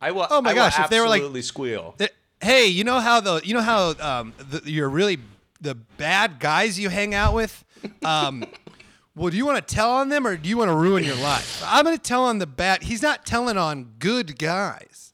I 0.00 0.12
will. 0.12 0.26
Oh 0.30 0.40
my 0.40 0.50
I 0.50 0.54
gosh, 0.54 0.78
if 0.78 0.90
they 0.90 1.00
were 1.00 1.08
like- 1.08 1.18
absolutely 1.20 1.42
squeal. 1.42 1.94
Th- 1.98 2.12
Hey, 2.40 2.66
you 2.66 2.84
know 2.84 3.00
how 3.00 3.20
the 3.20 3.40
you 3.42 3.54
know 3.54 3.62
how 3.62 3.94
um 4.00 4.34
the, 4.38 4.62
you're 4.70 4.88
really 4.90 5.18
the 5.62 5.74
bad 5.74 6.38
guys 6.38 6.78
you 6.78 6.90
hang 6.90 7.14
out 7.14 7.32
with. 7.34 7.64
Um, 8.04 8.44
well, 9.16 9.30
do 9.30 9.36
you 9.38 9.46
want 9.46 9.66
to 9.66 9.74
tell 9.74 9.90
on 9.92 10.10
them 10.10 10.26
or 10.26 10.36
do 10.36 10.46
you 10.48 10.58
want 10.58 10.68
to 10.70 10.74
ruin 10.76 11.04
your 11.04 11.16
life? 11.16 11.62
I'm 11.66 11.84
going 11.84 11.96
to 11.96 12.02
tell 12.02 12.24
on 12.24 12.38
the 12.38 12.46
bat. 12.46 12.82
He's 12.82 13.00
not 13.02 13.24
telling 13.24 13.56
on 13.56 13.94
good 13.98 14.38
guys. 14.38 15.12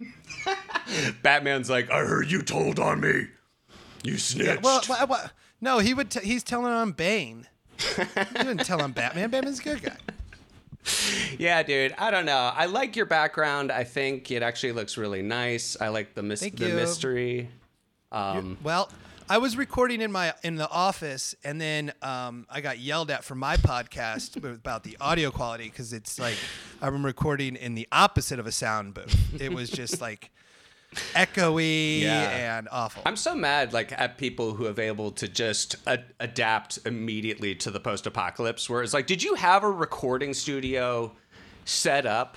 Batman's 1.22 1.68
like, 1.68 1.90
I 1.90 1.98
heard 2.00 2.30
you 2.30 2.40
told 2.42 2.78
on 2.78 3.00
me. 3.00 3.26
You 4.02 4.18
snitched. 4.18 4.62
Well, 4.62 4.80
wha- 4.88 5.06
wha- 5.08 5.28
no, 5.60 5.78
he 5.78 5.94
would. 5.94 6.10
T- 6.10 6.20
he's 6.24 6.42
telling 6.42 6.72
on 6.72 6.92
Bane. 6.92 7.46
he 7.78 8.04
didn't 8.34 8.64
tell 8.64 8.80
on 8.82 8.92
Batman. 8.92 9.30
Batman's 9.30 9.60
a 9.60 9.62
good 9.62 9.82
guy. 9.82 9.96
yeah, 11.38 11.62
dude. 11.62 11.94
I 11.98 12.10
don't 12.10 12.24
know. 12.26 12.52
I 12.54 12.66
like 12.66 12.96
your 12.96 13.06
background. 13.06 13.70
I 13.72 13.84
think 13.84 14.30
it 14.30 14.42
actually 14.42 14.72
looks 14.72 14.96
really 14.96 15.22
nice. 15.22 15.76
I 15.80 15.88
like 15.88 16.14
the 16.14 16.22
mis- 16.22 16.40
the 16.40 16.68
mystery. 16.68 17.50
Um, 18.10 18.56
Well, 18.62 18.90
I 19.28 19.36
was 19.38 19.56
recording 19.56 20.00
in 20.00 20.10
my 20.10 20.32
in 20.42 20.56
the 20.56 20.68
office, 20.70 21.34
and 21.44 21.60
then 21.60 21.92
um, 22.00 22.46
I 22.48 22.60
got 22.62 22.78
yelled 22.78 23.10
at 23.10 23.24
for 23.24 23.34
my 23.34 23.56
podcast 23.56 24.36
about 24.54 24.84
the 24.84 24.96
audio 25.00 25.30
quality 25.30 25.64
because 25.64 25.92
it's 25.92 26.18
like 26.18 26.36
I'm 26.80 27.04
recording 27.04 27.54
in 27.56 27.74
the 27.74 27.86
opposite 27.92 28.38
of 28.38 28.46
a 28.46 28.52
sound 28.52 28.94
booth. 28.94 29.40
It 29.40 29.52
was 29.52 29.68
just 29.68 30.00
like 30.00 30.30
echoey 31.14 32.00
Yeah. 32.02 32.58
and 32.58 32.68
awful. 32.70 33.02
I'm 33.06 33.16
so 33.16 33.34
mad, 33.34 33.72
like 33.72 33.92
at 33.92 34.18
people 34.18 34.54
who 34.54 34.64
have 34.64 34.78
able 34.78 35.10
to 35.12 35.28
just 35.28 35.76
a- 35.86 36.02
adapt 36.20 36.78
immediately 36.86 37.54
to 37.56 37.70
the 37.70 37.80
post-apocalypse. 37.80 38.68
Where 38.68 38.82
it's 38.82 38.94
like, 38.94 39.06
did 39.06 39.22
you 39.22 39.34
have 39.34 39.64
a 39.64 39.70
recording 39.70 40.34
studio 40.34 41.12
set 41.64 42.06
up 42.06 42.36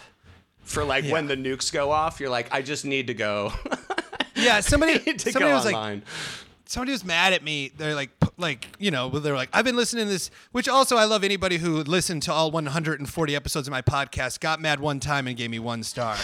for 0.63 0.83
like 0.83 1.05
when 1.05 1.27
the 1.27 1.35
nukes 1.35 1.71
go 1.71 1.91
off? 1.91 2.19
You're 2.19 2.29
like, 2.29 2.53
I 2.53 2.61
just 2.61 2.85
need 2.85 3.07
to 3.07 3.13
go. 3.13 3.53
yeah, 4.35 4.59
somebody 4.59 4.95
somebody 5.17 5.45
go 5.45 5.55
was 5.55 5.65
like 5.65 5.75
online. 5.75 6.03
Somebody 6.71 6.93
was 6.93 7.03
mad 7.03 7.33
at 7.33 7.43
me. 7.43 7.71
They're 7.75 7.95
like, 7.95 8.09
like 8.37 8.67
you 8.79 8.91
know, 8.91 9.09
they're 9.09 9.35
like, 9.35 9.49
I've 9.53 9.65
been 9.65 9.75
listening 9.75 10.05
to 10.05 10.11
this. 10.11 10.31
Which 10.51 10.69
also, 10.69 10.95
I 10.95 11.03
love 11.05 11.23
anybody 11.23 11.57
who 11.57 11.83
listened 11.83 12.23
to 12.23 12.33
all 12.33 12.49
140 12.49 13.35
episodes 13.35 13.67
of 13.67 13.71
my 13.71 13.81
podcast, 13.81 14.39
got 14.39 14.61
mad 14.61 14.79
one 14.79 14.99
time 14.99 15.27
and 15.27 15.35
gave 15.35 15.49
me 15.51 15.59
one 15.59 15.83
star. 15.83 16.15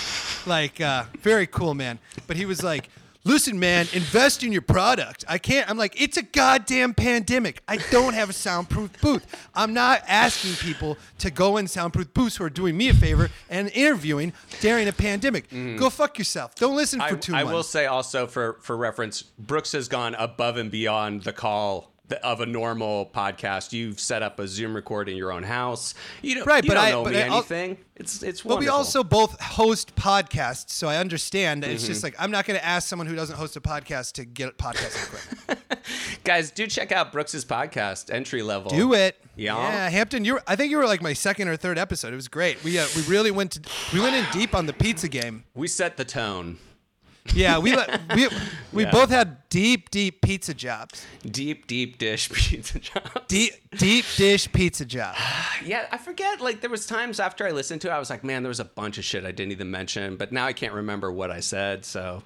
Like, 0.45 0.79
uh, 0.79 1.03
very 1.19 1.47
cool, 1.47 1.73
man. 1.73 1.99
But 2.25 2.37
he 2.37 2.45
was 2.45 2.63
like. 2.63 2.89
Listen, 3.27 3.60
man, 3.60 3.88
invest 3.91 4.41
in 4.41 4.53
your 4.53 4.62
product. 4.62 5.25
I 5.27 5.38
can't. 5.38 5.69
I'm 5.69 5.77
like, 5.77 6.01
it's 6.01 6.15
a 6.15 6.22
goddamn 6.22 6.93
pandemic. 6.93 7.62
I 7.67 7.75
don't 7.91 8.13
have 8.13 8.29
a 8.29 8.34
soundproof 8.34 9.01
booth. 9.01 9.50
I'm 9.53 9.74
not 9.74 10.01
asking 10.07 10.53
people 10.53 10.98
to 11.19 11.29
go 11.29 11.57
in 11.57 11.67
soundproof 11.67 12.13
booths 12.13 12.38
who 12.38 12.46
are 12.46 12.50
doing 12.50 12.77
me 12.77 12.88
a 12.88 12.93
favor 12.93 13.29
and 13.50 13.69
interviewing 13.72 14.31
during 14.62 14.88
a 14.88 14.93
pandemic. 14.93 15.50
Mm. 15.50 15.77
Go 15.77 15.89
fuck 15.89 16.17
yourself. 16.17 16.55
Don't 16.55 16.77
listen 16.77 17.01
for. 17.01 17.05
I, 17.05 17.13
two 17.15 17.36
I 17.36 17.43
months. 17.43 17.53
will 17.53 17.63
say 17.63 17.86
also 17.86 18.27
for 18.27 18.60
for 18.62 18.77
reference, 18.77 19.24
Brooks 19.24 19.74
has 19.74 19.89
gone 19.89 20.15
above 20.15 20.55
and 20.55 20.72
beyond 20.72 21.24
the 21.24 21.34
call 21.34 21.91
of 22.23 22.41
a 22.41 22.45
normal 22.45 23.05
podcast. 23.13 23.73
You've 23.73 23.99
set 23.99 24.21
up 24.23 24.39
a 24.39 24.47
Zoom 24.47 24.75
record 24.75 25.09
in 25.09 25.17
your 25.17 25.31
own 25.31 25.43
house. 25.43 25.93
You 26.21 26.35
don't, 26.35 26.45
Right, 26.47 26.63
you 26.63 26.69
but 26.69 26.75
don't 26.75 26.83
I- 26.85 26.91
know 26.91 27.03
but 27.03 27.13
me 27.13 27.21
I 27.21 27.27
anything. 27.27 27.77
It's 27.95 28.21
it's 28.21 28.41
But 28.41 28.59
we 28.59 28.67
also 28.67 29.03
both 29.03 29.41
host 29.41 29.95
podcasts, 29.95 30.69
so 30.69 30.87
I 30.87 30.97
understand. 30.97 31.63
that 31.63 31.71
It's 31.71 31.83
Mm-hmm. 31.83 31.91
just 31.93 32.03
like 32.03 32.15
I'm 32.19 32.29
not 32.31 32.45
going 32.45 32.59
to 32.59 32.63
ask 32.65 32.87
someone 32.87 33.07
who 33.07 33.15
doesn't 33.15 33.35
host 33.37 33.55
a 33.55 33.61
podcast 33.61 34.13
to 34.13 34.25
get 34.25 34.55
podcasting 34.57 35.05
equipment. 35.47 35.79
guys 36.23 36.51
do 36.51 36.67
check 36.67 36.91
out 36.91 37.11
Brooks's 37.11 37.43
podcast, 37.43 38.13
entry 38.13 38.43
level. 38.43 38.69
Do 38.69 38.93
it. 38.93 39.17
Yeah. 39.35 39.57
Yeah, 39.57 39.89
Hampton. 39.89 40.25
You. 40.25 40.33
were- 40.35 40.43
I 40.47 40.55
think 40.55 40.69
you 40.71 40.77
were 40.77 40.85
like 40.85 41.01
my 41.01 41.13
second 41.13 41.47
or 41.47 41.57
third 41.57 41.77
episode. 41.79 42.13
It 42.13 42.15
was 42.15 42.27
great. 42.27 42.63
We 42.63 42.77
uh, 42.77 42.85
we 42.95 43.01
really 43.03 43.31
went 43.31 43.51
to 43.53 43.61
we 43.93 43.99
went 43.99 44.15
in 44.15 44.25
deep 44.31 44.53
on 44.53 44.67
the 44.67 44.73
pizza 44.73 45.07
game. 45.07 45.43
We 45.55 45.67
set 45.67 45.97
the 45.97 46.05
tone. 46.05 46.57
Yeah, 47.34 47.57
we 47.60 47.75
let- 47.75 48.01
we 48.15 48.27
we 48.72 48.84
Yeah. 48.84 48.91
both 48.91 49.10
had 49.10 49.48
deep 49.50 49.89
deep 49.91 50.22
pizza 50.22 50.53
jobs. 50.53 51.05
Deep, 51.29 51.67
deep 51.67 51.98
dish 51.98 52.29
pizza 52.34 52.79
jobs. 52.79 53.10
Deep 53.27 53.53
deep 53.77 54.05
dish 54.15 54.51
pizza 54.51 54.86
job. 54.86 55.15
Yeah, 55.65 55.88
I 55.91 55.98
forget. 55.98 56.39
Like 56.39 56.62
there 56.62 56.69
was 56.69 56.86
times 56.86 57.19
after 57.19 57.46
I 57.48 57.51
listened 57.51 57.81
to 57.81 57.88
it, 57.89 57.91
I 57.91 58.00
was 58.00 58.10
like, 58.10 58.24
man, 58.24 58.43
there 58.43 58.50
was 58.50 58.60
a 58.60 58.65
bunch 58.65 58.98
of 58.98 59.03
shit 59.03 59.25
I 59.25 59.31
didn't 59.31 59.51
even 59.51 59.72
mention. 59.72 60.15
But 60.15 60.31
now 60.31 60.46
I 60.46 60.53
can't 60.53 60.74
remember 60.74 61.12
what 61.12 61.31
I 61.31 61.39
said. 61.39 61.84
So 61.86 62.24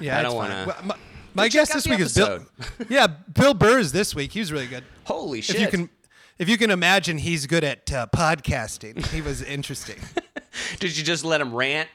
Yeah, 0.00 0.18
I 0.18 0.22
don't 0.22 0.34
wanna- 0.34 0.64
Well, 0.66 0.76
My, 0.84 0.96
my 1.34 1.48
guest 1.48 1.72
this 1.74 1.86
week 1.86 2.00
is 2.00 2.14
Bill. 2.14 2.26
episode. 2.26 2.86
yeah, 2.90 3.06
Bill 3.06 3.52
Burr 3.54 3.78
is 3.78 3.92
this 3.92 4.14
week. 4.14 4.32
He 4.32 4.40
was 4.40 4.50
really 4.52 4.66
good. 4.66 4.84
holy 5.04 5.40
shit! 5.42 5.56
If 5.56 5.60
you 5.62 5.68
can, 5.68 5.90
if 6.38 6.48
you 6.48 6.56
can 6.58 6.70
imagine, 6.70 7.18
he's 7.18 7.46
good 7.46 7.62
at 7.64 7.92
uh, 7.92 8.06
podcasting. 8.14 9.06
He 9.08 9.20
was 9.20 9.42
interesting. 9.42 9.98
Did 10.80 10.96
you 10.96 11.04
just 11.04 11.24
let 11.24 11.40
him 11.42 11.54
rant? 11.54 11.88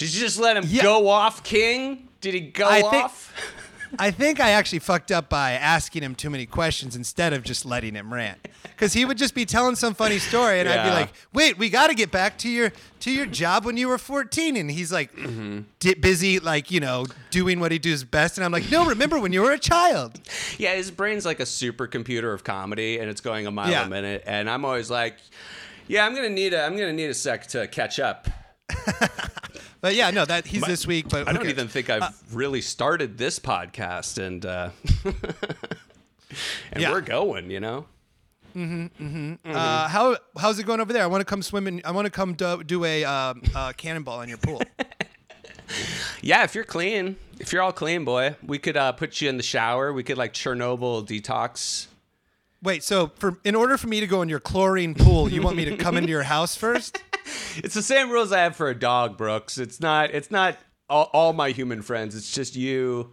Did 0.00 0.14
you 0.14 0.20
just 0.20 0.38
let 0.40 0.56
him 0.56 0.64
Yeah. 0.66 0.82
go 0.82 1.08
off, 1.08 1.42
King? 1.44 2.08
Did 2.22 2.32
he 2.34 2.40
go 2.40 2.66
I 2.66 2.80
think- 2.80 3.04
off? 3.04 3.32
I 3.98 4.12
think 4.12 4.38
I 4.38 4.50
actually 4.50 4.78
fucked 4.78 5.10
up 5.10 5.28
by 5.28 5.50
asking 5.52 6.04
him 6.04 6.14
too 6.14 6.30
many 6.30 6.46
questions 6.46 6.94
instead 6.94 7.32
of 7.32 7.42
just 7.42 7.66
letting 7.66 7.96
him 7.96 8.14
rant. 8.14 8.38
Because 8.62 8.92
he 8.92 9.04
would 9.04 9.18
just 9.18 9.34
be 9.34 9.44
telling 9.44 9.74
some 9.74 9.94
funny 9.94 10.18
story, 10.20 10.60
and 10.60 10.68
I'd 10.68 10.84
be 10.88 10.90
like, 10.94 11.12
"Wait, 11.34 11.58
we 11.58 11.68
got 11.68 11.88
to 11.88 11.94
get 11.94 12.12
back 12.12 12.38
to 12.38 12.48
your 12.48 12.72
to 13.00 13.10
your 13.10 13.26
job 13.26 13.64
when 13.64 13.76
you 13.76 13.88
were 13.88 13.98
14." 13.98 14.56
And 14.56 14.70
he's 14.70 14.92
like, 14.92 15.12
Mm-hmm. 15.16 15.62
di- 15.80 15.94
busy, 15.94 16.38
like 16.38 16.70
you 16.70 16.78
know, 16.78 17.04
doing 17.30 17.58
what 17.58 17.72
he 17.72 17.78
does 17.80 18.04
best. 18.04 18.38
And 18.38 18.44
I'm 18.44 18.52
like, 18.52 18.70
"No, 18.70 18.86
remember 18.86 19.18
when 19.18 19.32
you 19.32 19.42
were 19.42 19.50
a 19.52 19.58
child?" 19.58 20.20
Yeah, 20.56 20.74
his 20.76 20.90
brain's 20.92 21.26
like 21.26 21.40
a 21.40 21.44
supercomputer 21.44 22.32
of 22.32 22.44
comedy, 22.44 23.00
and 23.00 23.10
it's 23.10 23.20
going 23.20 23.46
a 23.48 23.50
mile 23.50 23.70
Yeah. 23.72 23.86
a 23.86 23.88
minute. 23.90 24.22
And 24.24 24.48
I'm 24.48 24.64
always 24.64 24.88
like, 24.88 25.16
yeah, 25.88 26.06
I'm 26.06 26.14
gonna 26.14 26.30
need 26.30 26.54
a, 26.54 26.62
I'm 26.64 26.76
gonna 26.76 26.92
need 26.92 27.10
a 27.10 27.14
sec 27.14 27.48
to 27.48 27.66
catch 27.66 27.98
up. 27.98 28.28
But 29.80 29.94
yeah, 29.94 30.10
no, 30.10 30.24
that 30.24 30.46
he's 30.46 30.62
this 30.62 30.86
week. 30.86 31.08
But 31.08 31.26
I 31.28 31.32
don't 31.32 31.42
cares? 31.42 31.54
even 31.54 31.68
think 31.68 31.88
I've 31.90 32.14
really 32.34 32.60
started 32.60 33.16
this 33.16 33.38
podcast, 33.38 34.18
and 34.22 34.44
uh, 34.44 34.70
and 36.72 36.82
Yeah. 36.82 36.92
we're 36.92 37.00
going. 37.00 37.50
You 37.50 37.60
know. 37.60 37.86
Uh, 38.54 39.88
how 39.88 40.16
how's 40.36 40.58
it 40.58 40.64
going 40.66 40.80
over 40.80 40.92
there? 40.92 41.02
I 41.04 41.06
want 41.06 41.20
to 41.20 41.24
come 41.24 41.42
swimming. 41.42 41.80
I 41.84 41.92
want 41.92 42.06
to 42.06 42.10
come 42.10 42.34
do, 42.34 42.62
do 42.64 42.84
a 42.84 43.04
um, 43.04 43.42
uh, 43.54 43.72
cannonball 43.76 44.20
in 44.22 44.28
your 44.28 44.38
pool. 44.38 44.62
Yeah, 46.20 46.42
if 46.42 46.56
you're 46.56 46.64
clean, 46.64 47.14
if 47.38 47.52
you're 47.52 47.62
all 47.62 47.72
clean, 47.72 48.04
boy, 48.04 48.34
we 48.44 48.58
could 48.58 48.76
uh, 48.76 48.90
put 48.90 49.20
you 49.20 49.28
in 49.28 49.36
the 49.36 49.42
shower. 49.44 49.92
We 49.92 50.02
could 50.02 50.18
like 50.18 50.32
Chernobyl 50.34 51.06
detox. 51.06 51.86
Wait, 52.60 52.82
so 52.82 53.12
for 53.14 53.38
in 53.44 53.54
order 53.54 53.78
for 53.78 53.86
me 53.86 54.00
to 54.00 54.06
go 54.08 54.20
in 54.20 54.28
your 54.28 54.40
chlorine 54.40 54.94
pool, 54.96 55.30
you 55.30 55.40
want 55.42 55.56
me 55.56 55.64
to 55.66 55.76
come 55.76 55.96
into 55.96 56.08
your 56.10 56.24
house 56.24 56.56
first? 56.56 57.00
It's 57.56 57.74
the 57.74 57.82
same 57.82 58.10
rules 58.10 58.32
I 58.32 58.40
have 58.40 58.56
for 58.56 58.68
a 58.68 58.74
dog, 58.78 59.16
Brooks. 59.16 59.58
It's 59.58 59.80
not. 59.80 60.10
It's 60.12 60.30
not 60.30 60.56
all, 60.88 61.10
all 61.12 61.32
my 61.32 61.50
human 61.50 61.82
friends. 61.82 62.14
It's 62.14 62.32
just 62.32 62.56
you 62.56 63.12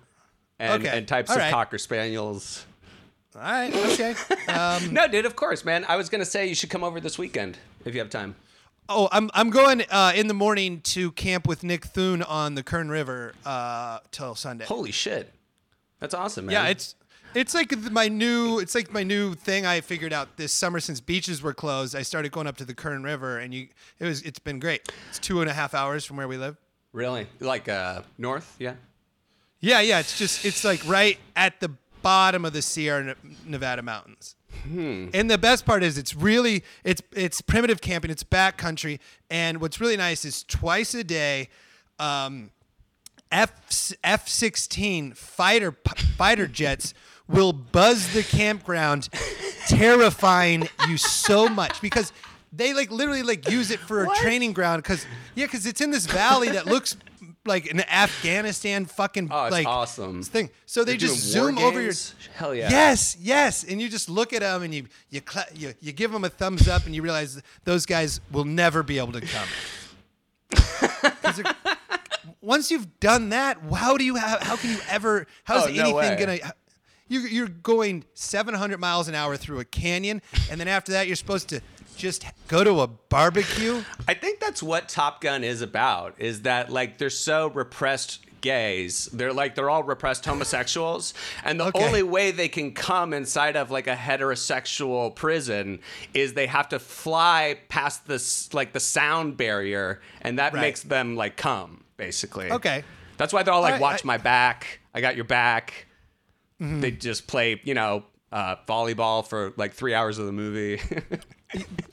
and, 0.60 0.84
Okay, 0.86 0.98
and 0.98 1.08
types 1.08 1.30
all 1.30 1.36
of 1.38 1.42
right. 1.42 1.52
cocker 1.52 1.78
spaniels. 1.78 2.66
All 3.36 3.42
right, 3.42 3.74
okay. 3.76 4.16
Um, 4.52 4.92
No, 4.94 5.08
dude, 5.08 5.26
of 5.26 5.36
course, 5.36 5.64
man. 5.64 5.86
I 5.88 5.96
was 5.96 6.10
gonna 6.10 6.26
say 6.26 6.48
you 6.48 6.56
should 6.56 6.70
come 6.72 6.84
over 6.84 7.00
this 7.00 7.18
weekend 7.20 7.58
if 7.86 7.94
you 7.94 8.00
have 8.00 8.10
time. 8.10 8.36
oh, 8.90 9.10
I'm 9.12 9.30
I'm 9.34 9.50
going 9.52 9.84
uh, 9.92 10.14
in 10.16 10.28
the 10.28 10.34
morning 10.34 10.82
to 10.82 11.12
camp 11.12 11.48
with 11.48 11.64
Nick 11.64 11.86
Thune 11.86 12.24
on 12.24 12.56
the 12.56 12.64
Kern 12.64 12.90
River 12.90 13.34
uh, 13.46 14.00
till 14.12 14.34
Sunday. 14.34 14.66
Holy 14.66 14.92
shit, 14.92 15.32
that's 16.00 16.14
awesome, 16.16 16.48
man. 16.48 16.54
Yeah, 16.54 16.68
it's 16.70 16.96
it's 17.38 17.54
like 17.54 17.76
my 17.92 18.08
new 18.08 18.60
it's 18.60 18.74
like 18.76 18.92
my 18.92 19.04
new 19.04 19.34
thing 19.36 19.66
I 19.66 19.82
figured 19.82 20.14
out 20.14 20.38
this 20.38 20.52
summer 20.52 20.80
since 20.80 21.00
beaches 21.00 21.42
were 21.42 21.54
closed. 21.54 21.96
I 21.96 22.02
started 22.02 22.32
going 22.32 22.48
up 22.48 22.58
to 22.58 22.66
the 22.66 22.74
Kern 22.74 23.04
River, 23.04 23.38
and 23.38 23.54
you 23.54 23.68
it 24.00 24.06
was 24.06 24.22
it's 24.24 24.40
been 24.40 24.60
great. 24.60 24.92
It's 25.10 25.20
two 25.20 25.42
and 25.42 25.50
a 25.50 25.54
half 25.54 25.74
hours 25.74 26.04
from 26.06 26.18
where 26.18 26.28
we 26.28 26.38
live. 26.38 26.58
really 26.94 27.28
like 27.40 27.70
uh, 27.70 28.02
north. 28.18 28.56
Yeah. 28.60 28.74
Yeah, 29.60 29.82
yeah. 29.82 30.00
It's 30.00 30.18
just 30.18 30.46
it's 30.46 30.64
like 30.64 30.82
right 30.88 31.18
at 31.36 31.60
the 31.60 31.72
bottom 32.02 32.46
of 32.46 32.54
the 32.54 32.62
Sierra 32.62 33.16
Nevada 33.46 33.82
mountains. 33.82 34.36
And 34.66 35.30
the 35.30 35.38
best 35.38 35.66
part 35.66 35.84
is 35.84 35.98
it's 35.98 36.16
really 36.16 36.64
it's 36.84 37.02
it's 37.14 37.42
primitive 37.42 37.80
camping. 37.80 38.12
It's 38.12 38.24
backcountry, 38.24 39.00
and 39.30 39.62
what's 39.62 39.80
really 39.80 39.98
nice 39.98 40.26
is 40.26 40.44
twice 40.44 40.94
a 40.94 41.04
day. 41.04 41.50
Um, 42.00 42.52
F 43.32 43.52
F 44.04 44.28
sixteen 44.28 45.14
fighter 45.14 45.72
p- 45.72 46.02
fighter 46.18 46.48
jets 46.48 46.94
will 47.28 47.54
buzz 47.54 48.14
the 48.14 48.24
campground, 48.24 49.10
terrifying 49.68 50.68
you 50.88 50.98
so 50.98 51.48
much 51.50 51.82
because 51.82 52.12
they 52.54 52.74
like 52.74 52.90
literally 52.92 53.24
like 53.24 53.50
use 53.50 53.72
it 53.72 53.80
for 53.80 54.04
a 54.06 54.08
training 54.16 54.54
ground 54.54 54.82
because 54.82 55.06
yeah 55.36 55.46
because 55.46 55.66
it's 55.66 55.82
in 55.82 55.92
this 55.92 56.06
valley 56.06 56.50
that 56.50 56.66
looks 56.66 56.96
like 57.46 57.70
an 57.72 57.82
Afghanistan 57.90 58.86
fucking 58.86 59.30
Oh, 59.32 59.48
like 59.50 59.68
awesome. 59.68 60.22
thing. 60.24 60.50
So 60.66 60.84
they 60.84 60.92
They're 60.94 60.98
just 61.08 61.18
zoom 61.20 61.58
over 61.58 61.82
your? 61.82 61.94
Hell 62.36 62.54
yeah. 62.56 62.70
Yes, 62.70 63.16
yes, 63.20 63.64
and 63.64 63.82
you 63.82 63.88
just 63.90 64.10
look 64.10 64.34
at 64.34 64.42
them 64.42 64.64
and 64.64 64.74
you 64.74 64.88
you, 65.10 65.22
cla 65.22 65.44
you 65.54 65.74
you 65.82 65.92
give 65.94 66.12
them 66.12 66.24
a 66.24 66.30
thumbs 66.30 66.68
up 66.68 66.86
and 66.86 66.96
you 66.96 67.02
realize 67.02 67.42
those 67.64 67.86
guys 67.86 68.20
will 68.32 68.46
never 68.46 68.84
be 68.84 68.98
able 68.98 69.14
to 69.14 69.22
come. 69.22 69.48
Once 72.42 72.72
you've 72.72 73.00
done 73.00 73.30
that, 73.30 73.58
how 73.74 73.98
do 73.98 74.06
you 74.06 74.16
have? 74.16 74.42
How 74.42 74.56
can 74.56 74.70
you 74.72 74.78
ever? 74.90 75.28
How's 75.44 75.64
Oh, 75.68 75.72
no 75.72 75.82
anything 75.82 75.96
way. 75.96 76.40
gonna? 76.40 76.54
You, 77.10 77.22
you're 77.22 77.48
going 77.48 78.04
700 78.16 78.80
miles 78.80 79.08
an 79.08 79.16
hour 79.16 79.38
through 79.38 79.60
a 79.60 79.66
canyon, 79.66 80.22
and 80.52 80.60
then 80.60 80.68
after 80.68 80.92
that, 80.92 81.08
you're 81.08 81.16
supposed 81.16 81.48
to 81.50 81.62
just 81.96 82.26
go 82.48 82.64
to 82.64 82.82
a 82.82 82.88
barbecue. 82.88 83.84
I 84.08 84.14
think 84.14 84.40
that's 84.40 84.62
what 84.62 84.88
Top 84.90 85.22
Gun 85.22 85.44
is 85.44 85.62
about. 85.62 86.16
Is 86.18 86.42
that 86.44 86.70
like 86.70 86.98
they're 86.98 87.10
so 87.10 87.48
repressed 87.50 88.20
gays. 88.42 89.06
They're 89.12 89.34
like 89.34 89.56
they're 89.56 89.70
all 89.70 89.84
repressed 89.84 90.26
homosexuals, 90.26 91.14
and 91.44 91.60
the 91.60 91.66
Okay. 91.66 91.84
only 91.86 92.04
way 92.04 92.30
they 92.32 92.50
can 92.50 92.74
come 92.74 93.14
inside 93.14 93.56
of 93.56 93.72
like 93.72 93.88
a 93.88 93.96
heterosexual 93.96 95.16
prison 95.16 95.80
is 96.14 96.34
they 96.34 96.46
have 96.48 96.70
to 96.70 96.78
fly 96.80 97.58
past 97.70 98.06
this 98.08 98.54
like 98.54 98.74
the 98.74 98.80
sound 98.80 99.38
barrier, 99.38 100.02
and 100.22 100.38
that 100.40 100.54
Right. 100.54 100.62
makes 100.62 100.84
them 100.84 101.16
like 101.16 101.36
come 101.38 101.84
basically. 101.98 102.52
Okay. 102.52 102.84
That's 103.18 103.34
why 103.34 103.42
they're 103.42 103.54
all 103.54 103.62
like, 103.62 103.74
Alright, 103.76 103.82
"Watch 103.82 104.02
I- 104.06 104.08
my 104.08 104.18
back. 104.18 104.82
I 104.94 105.02
got 105.02 105.16
your 105.16 105.26
back." 105.26 105.87
Mm-hmm. 106.62 106.82
They 106.82 106.92
just 106.92 107.28
play, 107.28 107.62
you 107.64 107.74
know, 107.74 108.04
uh, 108.32 108.56
volleyball 108.68 109.26
for 109.26 109.54
like 109.58 109.74
three 109.74 109.94
hours 109.94 110.18
of 110.18 110.26
the 110.26 110.32
movie. 110.32 110.82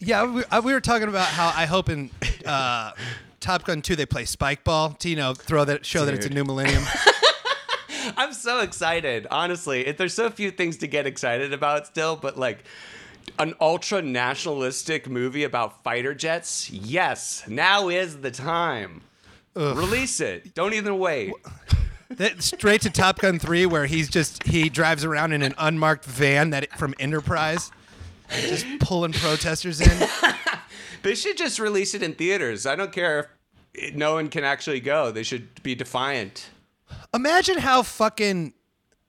Yeah, 0.00 0.24
we, 0.24 0.44
uh, 0.44 0.61
we 0.62 0.72
were 0.72 0.81
talking 0.81 1.09
about 1.09 1.29
how 1.29 1.53
I 1.55 1.66
hope 1.66 1.88
in 1.88 2.11
uh, 2.44 2.90
Top 3.40 3.64
Gun 3.64 3.83
2 3.83 3.94
they 3.94 4.05
play 4.05 4.24
spike 4.24 4.64
ball 4.64 4.90
to 4.94 5.09
you 5.09 5.16
know 5.16 5.33
throw 5.33 5.64
that 5.64 5.87
show 5.87 6.05
that 6.05 6.14
it's 6.14 6.27
a 6.27 6.31
new 6.31 6.44
millennium. 6.44 6.83
I'm 8.16 8.33
so 8.33 8.61
excited. 8.61 9.27
Honestly, 9.31 9.87
it, 9.87 9.96
there's 9.96 10.12
so 10.12 10.29
few 10.29 10.50
things 10.50 10.79
to 10.79 10.87
get 10.87 11.07
excited 11.07 11.53
about 11.53 11.87
still, 11.87 12.16
but 12.16 12.37
like 12.37 12.64
an 13.38 13.55
ultra 13.61 14.03
nationalistic 14.03 15.09
movie 15.09 15.44
about 15.44 15.83
fighter 15.85 16.14
jets. 16.14 16.70
Yes, 16.70 17.44
now 17.48 17.88
is 17.88 18.18
the 18.18 18.31
time. 18.31 19.03
Release 19.55 20.20
it. 20.20 20.55
Don't 20.55 20.74
even 20.74 20.98
wait. 20.98 21.33
That- 22.16 22.42
straight 22.42 22.81
to 22.83 22.90
Top 22.90 23.18
Gun 23.20 23.38
3 23.38 23.66
where 23.66 23.87
he's 23.87 24.09
just 24.09 24.42
he 24.44 24.68
drives 24.68 25.05
around 25.05 25.33
in 25.33 25.42
an 25.42 25.55
unmarked 25.59 26.05
van 26.05 26.50
that 26.50 26.77
from 26.79 26.94
Enterprise 26.98 27.70
just 28.31 28.66
pulling 28.81 29.12
protesters 29.12 29.81
in. 29.81 30.09
They 31.03 31.14
should 31.14 31.37
just 31.37 31.59
release 31.59 31.92
it 31.94 32.03
in 32.03 32.14
theaters. 32.14 32.64
I 32.64 32.77
don't 32.77 32.90
care 32.90 33.18
if 33.18 33.27
it- 33.74 33.94
no 33.96 34.14
one 34.14 34.29
can 34.31 34.42
actually 34.42 34.81
go. 34.81 35.11
They 35.11 35.22
should 35.22 35.62
be 35.62 35.74
defiant. 35.74 36.48
Imagine 37.12 37.59
how 37.59 37.83
fucking 37.83 38.55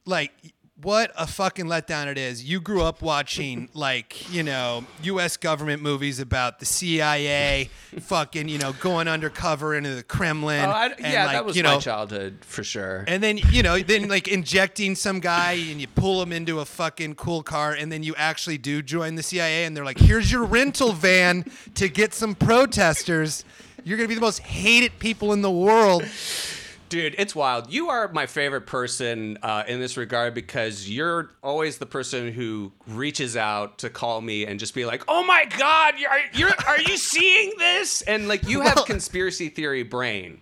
like 0.05 0.33
what 0.81 1.11
a 1.17 1.25
fucking 1.25 1.65
letdown 1.67 2.07
it 2.07 2.17
is. 2.17 2.43
You 2.43 2.59
grew 2.59 2.81
up 2.81 3.01
watching 3.01 3.69
like, 3.73 4.31
you 4.33 4.43
know, 4.43 4.85
US 5.03 5.37
government 5.37 5.81
movies 5.81 6.19
about 6.19 6.59
the 6.59 6.65
CIA 6.65 7.69
fucking, 8.01 8.49
you 8.49 8.57
know, 8.57 8.73
going 8.73 9.07
undercover 9.07 9.73
into 9.75 9.95
the 9.95 10.03
Kremlin. 10.03 10.65
Oh, 10.65 10.69
I, 10.69 10.87
and, 10.87 10.99
yeah, 10.99 11.25
like, 11.25 11.33
that 11.33 11.45
was 11.45 11.55
you 11.55 11.63
my 11.63 11.77
childhood 11.77 12.39
for 12.41 12.63
sure. 12.63 13.05
And 13.07 13.23
then 13.23 13.37
you 13.37 13.63
know, 13.63 13.79
then 13.79 14.09
like 14.09 14.27
injecting 14.27 14.95
some 14.95 15.19
guy, 15.19 15.53
and 15.53 15.79
you 15.79 15.87
pull 15.87 16.21
him 16.21 16.31
into 16.31 16.59
a 16.59 16.65
fucking 16.65 17.15
cool 17.15 17.43
car, 17.43 17.73
and 17.73 17.91
then 17.91 18.03
you 18.03 18.13
actually 18.17 18.57
do 18.57 18.81
join 18.81 19.15
the 19.15 19.23
CIA, 19.23 19.65
and 19.65 19.75
they're 19.75 19.85
like, 19.85 19.99
"Here's 19.99 20.31
your 20.31 20.43
rental 20.43 20.91
van 20.91 21.45
to 21.75 21.87
get 21.87 22.13
some 22.13 22.35
protesters." 22.35 23.45
You're 23.83 23.97
gonna 23.97 24.09
be 24.09 24.15
the 24.15 24.21
most 24.21 24.39
hated 24.39 24.99
people 24.99 25.31
in 25.31 25.41
the 25.41 25.51
world. 25.51 26.03
Dude, 26.95 27.15
it's 27.17 27.35
wild. 27.35 27.73
You 27.73 27.89
are 27.89 28.07
my 28.13 28.25
favorite 28.25 28.67
person 28.67 29.37
uh, 29.43 29.65
in 29.67 29.81
this 29.81 29.97
regard 29.97 30.33
because 30.33 30.89
you're 30.89 31.29
always 31.43 31.77
the 31.77 31.85
person 31.85 32.31
who 32.31 32.71
reaches 32.87 33.35
out 33.35 33.79
to 33.79 33.89
call 33.89 34.21
me 34.21 34.45
and 34.45 34.57
just 34.57 34.73
be 34.73 34.85
like, 34.85 35.03
"Oh 35.09 35.21
my 35.25 35.43
God, 35.59 35.95
you're, 35.97 36.09
you're 36.33 36.53
are 36.65 36.79
you 36.79 36.95
seeing 36.95 37.51
this?" 37.57 38.01
And 38.03 38.29
like 38.29 38.47
you 38.47 38.61
have 38.61 38.77
Well- 38.77 38.85
conspiracy 38.85 39.49
theory 39.49 39.83
brain, 39.83 40.41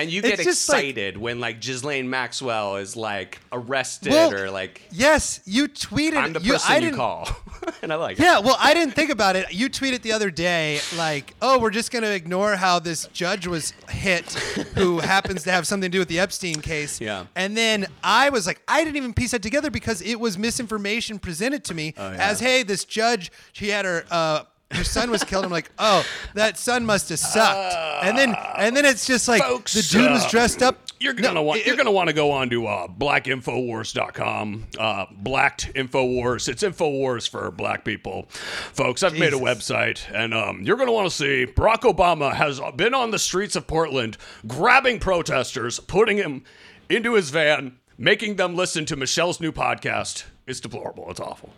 And 0.00 0.10
you 0.10 0.20
It's 0.20 0.28
get 0.36 0.38
just 0.44 0.68
like- 0.68 0.78
excited 0.84 1.16
when 1.18 1.40
like 1.40 1.60
Ghislaine 1.60 2.08
Maxwell 2.08 2.76
is 2.76 2.96
like 2.96 3.38
arrested 3.52 4.12
Well, 4.12 4.34
or 4.34 4.50
like 4.50 4.82
Yes, 4.90 5.40
you 5.44 5.68
tweeted. 5.68 6.16
I'm 6.16 6.32
the 6.32 6.40
you, 6.40 6.52
person 6.52 6.72
I 6.72 6.74
you 6.76 6.80
didn't, 6.82 6.96
call. 6.96 7.28
and 7.82 7.92
I 7.92 7.96
like 7.96 8.18
it. 8.18 8.22
Yeah, 8.22 8.38
well, 8.38 8.56
I 8.58 8.72
didn't 8.74 8.94
think 8.94 9.10
about 9.10 9.36
it. 9.36 9.52
You 9.52 9.68
tweeted 9.68 10.02
the 10.02 10.12
other 10.12 10.30
day, 10.30 10.80
like, 10.96 11.34
"Oh, 11.42 11.58
we're 11.58 11.70
just 11.70 11.90
going 11.92 12.02
to 12.04 12.12
ignore 12.12 12.56
how 12.56 12.78
this 12.78 13.06
judge 13.12 13.46
was 13.46 13.72
hit, 13.90 14.32
who 14.74 14.98
happens 15.14 15.42
to 15.44 15.52
have 15.52 15.66
something 15.66 15.90
to 15.90 15.94
do 15.94 15.98
with 15.98 16.08
the 16.08 16.18
Epstein 16.18 16.60
case." 16.62 17.00
Yeah. 17.00 17.26
And 17.36 17.56
then 17.56 17.86
I 18.02 18.30
was 18.30 18.46
like, 18.46 18.62
I 18.66 18.82
didn't 18.84 18.96
even 18.96 19.12
piece 19.12 19.32
that 19.32 19.42
together 19.42 19.70
because 19.70 20.00
it 20.02 20.18
was 20.18 20.38
misinformation 20.38 21.18
presented 21.18 21.62
to 21.64 21.74
me 21.74 21.92
Oh, 21.98 22.10
yeah. 22.10 22.30
as, 22.30 22.40
"Hey, 22.40 22.62
this 22.62 22.84
judge, 22.84 23.30
she 23.52 23.68
had 23.68 23.84
her." 23.84 24.04
Uh, 24.10 24.44
her 24.72 24.84
son 24.84 25.10
was 25.10 25.24
killed. 25.24 25.44
I'm 25.44 25.50
like, 25.50 25.70
oh, 25.78 26.04
that 26.34 26.56
son 26.58 26.84
must 26.86 27.08
have 27.08 27.18
sucked. 27.18 28.04
and 28.04 28.16
then, 28.16 28.34
and 28.56 28.76
then 28.76 28.84
it's 28.84 29.06
just 29.06 29.26
like 29.28 29.42
Folks, 29.42 29.74
the 29.74 29.82
dude 29.82 30.10
was 30.10 30.24
uh, 30.24 30.28
dressed 30.30 30.62
up. 30.62 30.78
You're 31.00 31.14
gonna 31.14 31.42
want 31.42 31.60
it- 31.60 31.66
you're 31.66 31.76
gonna 31.76 31.90
want 31.90 32.08
to 32.08 32.12
go 32.14 32.30
on 32.30 32.50
to 32.50 32.66
uh, 32.66 32.86
blackinfowars.com. 32.88 34.66
Uh, 34.78 35.06
blacked 35.12 35.72
Infowars. 35.74 36.48
It's 36.48 36.62
Infowars 36.62 37.28
for 37.28 37.50
black 37.50 37.84
people, 37.84 38.26
folks. 38.30 39.02
I've 39.02 39.18
made 39.18 39.32
a 39.32 39.38
website, 39.38 40.02
and 40.12 40.34
um, 40.34 40.60
you're 40.62 40.76
gonna 40.76 40.92
want 40.92 41.08
to 41.10 41.14
see 41.16 41.46
Barack 41.46 41.80
Obama 41.82 42.34
has 42.34 42.60
been 42.76 42.94
on 42.94 43.10
the 43.10 43.18
streets 43.18 43.56
of 43.56 43.66
Portland, 43.66 44.16
grabbing 44.46 44.98
protesters, 44.98 45.80
putting 45.80 46.18
him 46.18 46.44
into 46.90 47.14
his 47.14 47.30
van, 47.30 47.78
making 47.96 48.36
them 48.36 48.54
listen 48.54 48.84
to 48.86 48.96
Michelle's 48.96 49.40
new 49.40 49.52
podcast. 49.52 50.24
It's 50.46 50.60
deplorable. 50.60 51.10
It's 51.10 51.20
awful. 51.20 51.50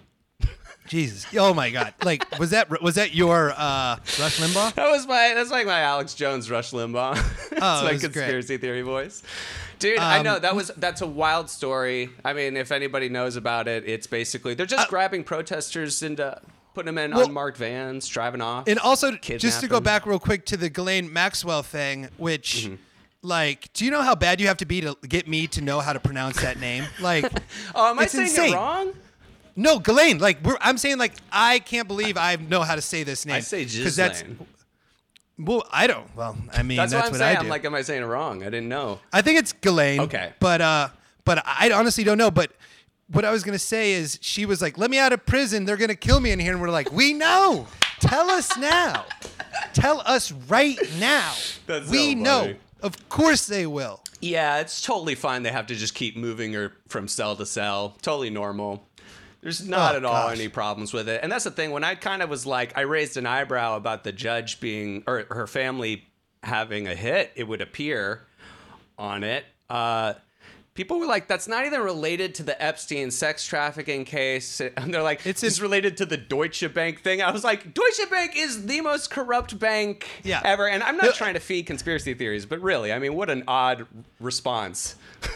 Jesus, 0.92 1.26
oh 1.38 1.54
my 1.54 1.70
God! 1.70 1.94
Like, 2.04 2.38
was 2.38 2.50
that 2.50 2.68
was 2.82 2.96
that 2.96 3.14
your 3.14 3.50
uh, 3.56 3.96
Rush 4.20 4.38
Limbaugh? 4.40 4.74
That 4.74 4.90
was 4.90 5.06
my 5.06 5.32
that's 5.34 5.50
like 5.50 5.64
my 5.66 5.80
Alex 5.80 6.12
Jones 6.12 6.50
Rush 6.50 6.72
Limbaugh. 6.72 7.14
that's 7.50 7.62
Oh, 7.62 7.84
my 7.84 7.92
was 7.92 8.02
great. 8.02 8.12
conspiracy 8.12 8.58
theory 8.58 8.82
voice. 8.82 9.22
Dude, 9.78 9.98
I 9.98 10.18
Um, 10.18 10.24
know 10.24 10.38
that 10.38 10.54
was 10.54 10.70
that's 10.76 11.00
a 11.00 11.06
wild 11.06 11.48
story. 11.48 12.10
I 12.26 12.34
mean, 12.34 12.58
if 12.58 12.70
anybody 12.70 13.08
knows 13.08 13.36
about 13.36 13.68
it, 13.68 13.84
it's 13.88 14.06
basically 14.06 14.52
they're 14.52 14.66
just 14.66 14.88
grabbing 14.90 15.24
protesters 15.24 16.02
and 16.02 16.20
uh, 16.20 16.34
putting 16.74 16.86
them 16.94 16.98
in 16.98 17.12
Uh, 17.14 17.16
Well- 17.16 17.26
unmarked 17.28 17.56
vans, 17.56 18.06
driving 18.06 18.42
off. 18.42 18.68
And 18.68 18.78
also, 18.78 19.12
just 19.12 19.60
to 19.62 19.68
go 19.68 19.80
back 19.80 20.04
real 20.04 20.18
quick 20.18 20.44
to 20.46 20.58
the 20.58 20.68
Ghislaine 20.68 21.10
Maxwell 21.10 21.62
thing, 21.62 22.10
which, 22.18 22.66
Mm-hmm. 22.66 22.74
like, 23.22 23.72
do 23.72 23.84
you 23.86 23.90
know 23.90 24.02
how 24.02 24.14
bad 24.14 24.40
you 24.42 24.46
have 24.48 24.58
to 24.58 24.66
be 24.66 24.82
to 24.82 24.94
get 25.08 25.26
me 25.26 25.46
to 25.48 25.60
know 25.62 25.80
how 25.80 25.92
to 25.94 26.00
pronounce 26.00 26.40
that 26.42 26.60
name? 26.60 26.84
Like, 27.00 27.24
oh, 27.74 27.90
am 27.90 27.98
I 27.98 28.06
saying 28.06 28.28
insane. 28.28 28.52
it 28.52 28.56
wrong? 28.56 28.92
No, 29.56 29.78
Ghislaine. 29.78 30.18
Like, 30.18 30.42
we're, 30.44 30.56
I'm 30.60 30.78
saying, 30.78 30.98
like, 30.98 31.14
I 31.30 31.58
can't 31.60 31.88
believe 31.88 32.16
I 32.16 32.36
know 32.36 32.62
how 32.62 32.74
to 32.74 32.82
say 32.82 33.02
this 33.04 33.26
name. 33.26 33.36
I 33.36 33.40
say 33.40 33.64
'Cause 33.64 33.96
that's 33.96 34.24
well, 35.38 35.64
I 35.70 35.86
don't. 35.86 36.14
Well, 36.14 36.36
I 36.52 36.62
mean, 36.62 36.76
That's, 36.76 36.92
that's, 36.92 37.00
what 37.00 37.06
I'm 37.06 37.12
what 37.12 37.18
saying. 37.18 37.36
I 37.36 37.40
do. 37.40 37.44
I'm 37.46 37.48
like, 37.48 37.64
am 37.64 37.74
I 37.74 37.82
saying 37.82 38.02
it 38.02 38.06
wrong? 38.06 38.42
I 38.42 38.46
didn't 38.46 38.68
know. 38.68 39.00
I 39.12 39.22
think 39.22 39.38
it's 39.38 39.52
Ghislaine. 39.52 40.00
Okay. 40.00 40.32
But 40.38 40.60
uh, 40.60 40.88
but 41.24 41.42
I 41.46 41.70
honestly 41.72 42.04
don't 42.04 42.18
know. 42.18 42.30
But 42.30 42.52
what 43.08 43.24
I 43.24 43.30
was 43.30 43.42
gonna 43.42 43.58
say 43.58 43.92
is, 43.92 44.18
she 44.20 44.46
was 44.46 44.60
like, 44.62 44.78
"Let 44.78 44.90
me 44.90 44.98
out 44.98 45.12
of 45.12 45.24
prison. 45.26 45.64
They're 45.64 45.76
gonna 45.76 45.94
kill 45.94 46.20
me 46.20 46.30
in 46.30 46.38
here." 46.38 46.52
And 46.52 46.60
we're 46.60 46.70
like, 46.70 46.92
"We 46.92 47.12
know. 47.12 47.66
Tell 48.00 48.30
us 48.30 48.56
now. 48.58 49.06
Tell 49.72 50.00
us 50.00 50.32
right 50.32 50.78
now. 50.98 51.32
That's 51.66 51.88
we 51.88 52.12
so 52.12 52.18
know. 52.18 52.54
Of 52.82 53.08
course 53.08 53.46
they 53.46 53.66
will." 53.66 54.00
Yeah, 54.20 54.60
it's 54.60 54.80
totally 54.82 55.16
fine. 55.16 55.42
They 55.42 55.50
have 55.50 55.66
to 55.66 55.74
just 55.74 55.94
keep 55.94 56.16
moving 56.16 56.52
her 56.52 56.72
from 56.88 57.08
cell 57.08 57.34
to 57.36 57.46
cell. 57.46 57.96
Totally 58.02 58.30
normal. 58.30 58.86
There's 59.42 59.66
not 59.66 59.94
Oh, 59.94 59.96
at 59.98 60.04
all 60.04 60.28
gosh. 60.28 60.38
any 60.38 60.48
problems 60.48 60.92
with 60.92 61.08
it. 61.08 61.20
And 61.22 61.30
that's 61.32 61.44
the 61.44 61.50
thing. 61.50 61.72
When 61.72 61.82
I 61.84 61.94
kind 61.96 62.22
of 62.22 62.30
was 62.30 62.46
like, 62.46 62.76
I 62.78 62.82
raised 62.82 63.16
an 63.16 63.26
eyebrow 63.26 63.76
about 63.76 64.04
the 64.04 64.12
judge 64.12 64.60
being, 64.60 65.02
or 65.06 65.26
her 65.30 65.46
family 65.48 66.04
having 66.44 66.86
a 66.86 66.94
hit, 66.94 67.32
it 67.34 67.44
would 67.48 67.60
appear 67.60 68.26
on 68.98 69.24
it. 69.24 69.44
Uh, 69.68 70.14
people 70.74 70.98
were 70.98 71.06
like, 71.06 71.28
that's 71.28 71.46
not 71.46 71.66
even 71.66 71.80
related 71.80 72.34
to 72.36 72.42
the 72.42 72.60
Epstein 72.62 73.10
sex 73.10 73.44
trafficking 73.46 74.04
case. 74.04 74.60
And 74.76 74.92
they're 74.92 75.02
like, 75.02 75.26
It's 75.26 75.42
it's, 75.42 75.60
related 75.60 75.96
to 75.98 76.06
the 76.06 76.16
Deutsche 76.16 76.72
Bank 76.72 77.02
thing. 77.02 77.20
I 77.22 77.30
was 77.30 77.44
like, 77.44 77.74
Deutsche 77.74 78.08
Bank 78.10 78.32
is 78.36 78.66
the 78.66 78.80
most 78.80 79.10
corrupt 79.10 79.58
bank 79.58 80.08
Yeah. 80.22 80.40
ever. 80.44 80.68
And 80.68 80.82
I'm 80.82 80.96
not 80.96 81.14
trying 81.14 81.34
to 81.34 81.40
feed 81.40 81.66
conspiracy 81.66 82.14
theories, 82.14 82.46
but 82.46 82.60
really, 82.60 82.92
I 82.92 82.98
mean, 82.98 83.14
what 83.14 83.28
an 83.30 83.44
odd 83.46 83.86
response. 84.20 84.96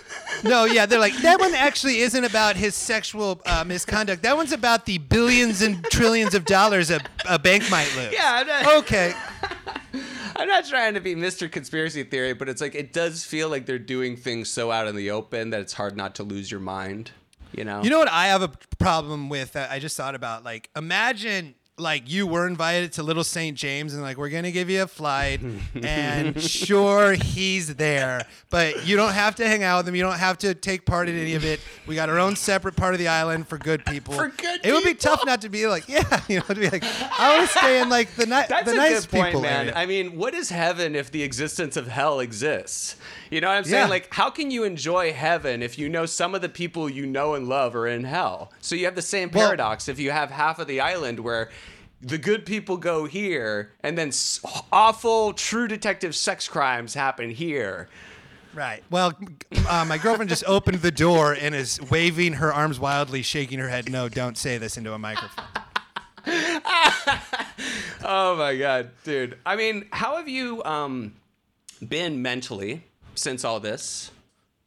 No, 0.45 0.65
yeah, 0.65 0.85
they're 0.85 0.99
like 0.99 1.17
that 1.19 1.41
one 1.41 1.55
actually 1.55 2.01
isn't 2.01 2.25
about 2.25 2.57
his 2.57 2.75
sexual 2.75 3.41
uh, 3.47 3.65
misconduct. 3.65 4.23
That 4.23 4.37
one's 4.37 4.53
about 4.53 4.85
the 4.85 4.99
billions 4.99 5.63
and 5.63 5.83
trillions 5.85 6.35
of 6.35 6.45
dollars 6.45 6.91
a, 6.91 7.01
a 7.27 7.39
bank 7.39 7.71
might 7.71 7.91
lose. 7.97 8.13
Yeah, 8.13 8.75
Okay. 8.79 9.15
I'm 10.39 10.49
not 10.49 10.67
trying 10.67 10.95
to 10.95 11.01
be 11.01 11.15
Mr. 11.15 11.51
Conspiracy 11.51 12.03
Theory, 12.03 12.35
but 12.35 12.49
it's 12.49 12.61
like 12.61 12.75
it 12.75 12.93
does 12.93 13.25
feel 13.25 13.49
like 13.49 13.67
they're 13.67 13.79
doing 13.79 14.17
things 14.17 14.49
so 14.49 14.71
out 14.71 14.87
in 14.87 14.95
the 14.95 15.11
open 15.11 15.51
that 15.51 15.61
it's 15.61 15.73
hard 15.73 15.97
not 15.97 16.15
to 16.17 16.23
lose 16.23 16.51
your 16.51 16.61
mind. 16.61 17.13
You 17.53 17.65
know? 17.65 17.83
You 17.83 17.91
know 17.91 17.99
what 17.99 18.11
I 18.11 18.27
have 18.27 18.43
a 18.43 18.51
problem 18.79 19.29
with 19.29 19.53
that 19.55 19.71
I 19.71 19.79
just 19.79 19.97
thought 19.97 20.15
about? 20.15 20.45
Like, 20.45 20.69
imagine 20.77 21.55
like 21.79 22.11
you 22.11 22.27
were 22.27 22.47
invited 22.47 22.93
to 22.95 23.03
Little 23.03 23.23
St. 23.25 23.55
James 23.57 23.93
and 23.93 24.03
like 24.03 24.17
we're 24.17 24.31
gonna 24.31 24.51
give 24.51 24.71
you 24.71 24.83
a 24.83 24.87
flight 24.87 25.41
and 25.75 26.41
sure 26.67 27.13
he's 27.13 27.75
there, 27.77 28.23
but 28.49 28.87
you 28.87 28.97
don't 28.97 29.13
have 29.13 29.35
to 29.37 29.47
hang 29.47 29.63
out 29.63 29.79
with 29.81 29.89
him. 29.89 29.95
You 29.95 30.03
don't 30.03 30.19
have 30.19 30.39
to 30.39 30.55
take 30.55 30.87
part 30.87 31.09
in 31.11 31.19
any 31.19 31.35
of 31.35 31.45
it. 31.45 31.61
We 31.87 31.95
got 31.95 32.09
our 32.09 32.19
own 32.19 32.35
separate 32.35 32.77
part 32.77 32.95
of 32.95 32.99
the 32.99 33.09
island 33.09 33.47
for 33.47 33.59
good 33.59 33.85
people. 33.85 34.15
For 34.15 34.29
good 34.29 34.61
It 34.65 34.73
would 34.73 34.85
be 34.85 34.95
people. 34.95 35.17
tough 35.17 35.27
not 35.27 35.43
to 35.43 35.51
be 35.51 35.67
like, 35.67 35.87
yeah, 35.89 36.23
you 36.29 36.39
know, 36.39 36.45
to 36.47 36.55
be 36.55 36.71
like, 36.71 36.83
I 36.85 37.37
want 37.39 37.51
to 37.51 37.59
stay 37.59 37.83
in 37.83 37.91
like 37.91 38.15
the, 38.15 38.25
ni- 38.25 38.31
That's 38.49 38.65
the 38.65 38.73
a 38.73 38.75
nice 38.77 39.01
good 39.05 39.11
point, 39.11 39.27
people 39.27 39.43
man. 39.43 39.67
area. 39.69 39.73
I 39.77 39.85
mean, 39.85 40.17
what 40.17 40.33
is 40.35 40.49
heaven 40.49 40.95
if 40.97 41.11
the 41.11 41.23
existence 41.23 41.77
of 41.77 41.89
hell 41.89 42.21
exists? 42.21 42.97
You 43.31 43.41
know 43.41 43.49
what 43.49 43.55
I'm 43.59 43.65
saying? 43.65 43.85
Yeah. 43.87 43.91
Like, 43.91 44.15
how 44.15 44.31
can 44.31 44.51
you 44.51 44.65
enjoy 44.65 45.13
heaven 45.13 45.63
if 45.63 45.79
you 45.79 45.89
know 45.91 46.07
some 46.07 46.35
of 46.35 46.41
the 46.43 46.49
people 46.49 46.89
you 46.89 47.05
know 47.07 47.35
and 47.35 47.49
love 47.49 47.75
are 47.77 47.87
in 47.87 48.05
hell? 48.05 48.53
So 48.61 48.75
you 48.77 48.87
have 48.87 48.95
the 48.95 49.03
same 49.03 49.31
Well- 49.31 49.45
paradox 49.49 49.89
if 49.89 49.99
you 49.99 50.11
have 50.13 50.31
half 50.31 50.59
of 50.59 50.69
the 50.69 50.81
island 50.81 51.21
where 51.21 51.51
the 52.03 52.19
good 52.19 52.45
people 52.47 52.77
go 52.77 53.07
here 53.07 53.73
and 53.81 53.97
then 53.97 54.09
s- 54.09 54.41
awful 54.73 55.33
true 55.33 55.67
detective 55.69 56.15
sex 56.15 56.49
crimes 56.49 56.95
happen 56.95 57.31
here. 57.31 57.89
Right. 58.55 58.83
Well, 58.91 59.13
uh, 59.69 59.85
my 59.87 59.99
girlfriend 59.99 60.29
just 60.31 60.45
opened 60.47 60.79
the 60.81 60.91
door 60.91 61.35
and 61.35 61.55
is 61.55 61.79
waving 61.91 62.35
her 62.35 62.53
arms 62.53 62.81
wildly, 62.81 63.23
shaking 63.23 63.59
her 63.59 63.69
head. 63.69 63.91
No, 63.91 64.09
don't 64.09 64.39
say 64.39 64.57
this 64.59 64.77
into 64.79 64.93
a 64.93 64.99
microphone. 64.99 65.45
Oh 68.09 68.37
my 68.37 68.57
god, 68.57 68.91
dude. 69.05 69.37
I 69.45 69.57
mean, 69.57 69.87
how 69.91 70.17
have 70.17 70.29
you 70.29 70.63
um 70.65 71.15
been 71.87 72.23
mentally 72.23 72.85
since 73.15 73.45
all 73.45 73.59
this? 73.59 74.11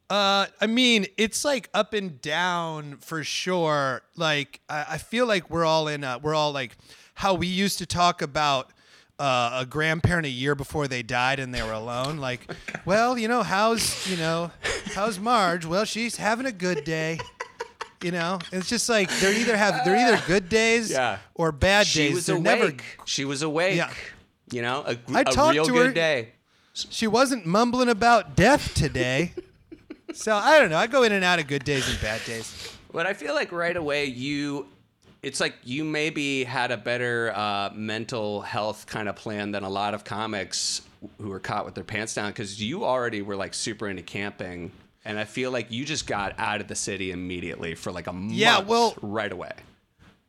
Uh, 0.10 0.48
I 0.60 0.68
mean, 0.68 1.06
it's 1.18 1.46
like 1.46 1.70
up 1.74 1.94
and 1.94 2.20
down 2.22 2.98
for 2.98 3.24
sure. 3.24 4.02
Like, 4.18 4.60
I, 4.68 4.86
I 4.92 4.98
feel 4.98 5.26
like 5.26 5.50
we're 5.50 5.66
all 5.66 5.88
in. 5.88 6.04
Uh, 6.04 6.20
we're 6.22 6.34
all 6.36 6.52
like 6.52 6.76
how 7.20 7.34
we 7.34 7.48
used 7.48 7.78
to 7.80 7.86
talk 7.86 8.22
about 8.22 8.72
uh, 9.20 9.60
a 9.62 9.66
grandparent 9.66 10.26
a 10.26 10.30
year 10.30 10.56
before 10.56 10.88
they 10.88 11.04
died 11.04 11.38
and 11.38 11.54
they 11.54 11.62
were 11.62 11.74
alone. 11.74 12.16
Like, 12.18 12.50
well, 12.86 13.18
you 13.18 13.28
know, 13.28 13.44
how's 13.44 14.08
you 14.10 14.16
know, 14.16 14.52
how's 14.96 15.20
Marge? 15.20 15.66
Well, 15.66 15.84
she's 15.84 16.16
having 16.16 16.46
a 16.46 16.52
good 16.54 16.86
day. 16.86 17.20
You 18.02 18.12
know, 18.12 18.40
it's 18.54 18.70
just 18.70 18.88
like 18.88 19.10
they're 19.20 19.34
either 19.34 19.58
have 19.58 19.84
they're 19.84 19.98
either 19.98 20.22
good 20.28 20.48
days 20.48 20.90
Yeah. 20.92 21.18
or 21.36 21.52
bad 21.52 21.86
She 21.88 22.00
days. 22.08 22.16
was 22.16 22.26
they're 22.28 22.38
awake. 22.38 22.46
never. 22.46 22.74
She 23.04 23.26
was 23.26 23.42
awake. 23.42 23.76
Yeah. 23.76 23.92
You 24.52 24.62
know, 24.62 24.84
a, 24.88 24.98
I 25.14 25.22
a 25.22 25.24
talked 25.26 25.54
real 25.56 25.66
to 25.66 25.72
good 25.74 25.88
her- 25.88 25.92
day. 25.94 26.30
She 26.74 27.08
wasn't 27.08 27.46
mumbling 27.46 27.90
about 27.90 28.38
death 28.38 28.74
today. 28.74 29.34
so 30.14 30.34
I 30.34 30.58
don't 30.60 30.70
know. 30.70 30.78
I 30.78 30.88
go 30.88 31.04
in 31.04 31.12
and 31.12 31.26
out 31.26 31.40
of 31.40 31.48
good 31.48 31.66
days 31.66 31.90
and 31.90 32.00
bad 32.00 32.24
days. 32.26 32.72
But 32.94 33.06
I 33.06 33.14
feel 33.14 33.34
like 33.36 33.52
right 33.52 33.76
away 33.76 34.06
you 34.06 34.68
it's 35.22 35.40
like 35.40 35.56
you 35.64 35.84
maybe 35.84 36.44
had 36.44 36.72
a 36.72 36.78
better 36.78 37.32
uh, 37.36 37.70
mental 37.74 38.42
health 38.42 38.86
kind 38.88 39.10
of 39.10 39.16
plan 39.16 39.52
than 39.52 39.64
a 39.64 39.70
lot 39.70 39.94
of 39.94 40.04
comics 40.04 40.82
who 41.22 41.30
were 41.30 41.40
caught 41.40 41.66
with 41.66 41.76
their 41.76 41.84
pants 41.84 42.14
down 42.14 42.30
because 42.32 42.62
you 42.62 42.84
already 42.86 43.22
were 43.22 43.36
like 43.36 43.54
super 43.54 43.88
into 43.88 44.02
camping 44.04 44.72
and 45.06 45.18
I 45.18 45.24
feel 45.26 45.50
like 45.52 45.72
you 45.72 45.86
just 45.86 46.06
got 46.08 46.36
out 46.38 46.60
of 46.62 46.68
the 46.68 46.76
city 46.76 47.12
immediately 47.12 47.74
for 47.76 47.92
like 47.92 48.08
a 48.08 48.14
month 48.14 48.34
Yeah, 48.34 48.60
well- 48.60 48.96
right 49.02 49.32
away. 49.32 49.52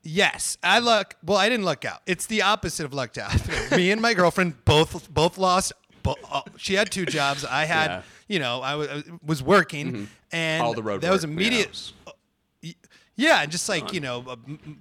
Yes, 0.03 0.57
I 0.63 0.79
luck. 0.79 1.17
Well, 1.23 1.37
I 1.37 1.51
didn't 1.51 1.67
luck 1.67 1.85
out. 1.85 2.01
It's 2.07 2.25
the 2.27 2.41
opposite 2.43 2.87
of 2.87 2.95
lucked 2.95 3.19
out. 3.19 3.35
Me 3.77 3.91
and 3.91 4.01
my 4.01 4.15
girlfriend 4.15 4.65
both 4.65 5.13
both 5.13 5.37
lost. 5.37 5.75
Bo- 6.03 6.17
uh, 6.33 6.41
she 6.57 6.73
had 6.75 6.91
two 6.91 7.05
jobs. 7.05 7.45
I 7.45 7.67
had, 7.67 7.87
Yeah. 7.91 8.03
you 8.27 8.39
know, 8.39 8.63
I 8.63 8.77
was, 8.77 8.89
I 8.89 9.03
was 9.23 9.43
working, 9.43 10.09
and 10.33 10.63
All 10.63 10.73
the 10.73 10.83
road 10.83 11.03
that 11.03 11.11
was 11.13 11.27
work, 11.27 11.33
immediate. 11.33 11.93
Yeah, 13.21 13.43
and 13.43 13.53
just 13.53 13.69
like 13.69 13.93
you 13.93 14.01
know, 14.01 14.25
uh, 14.27 14.37
m- 14.49 14.59
m- 14.65 14.81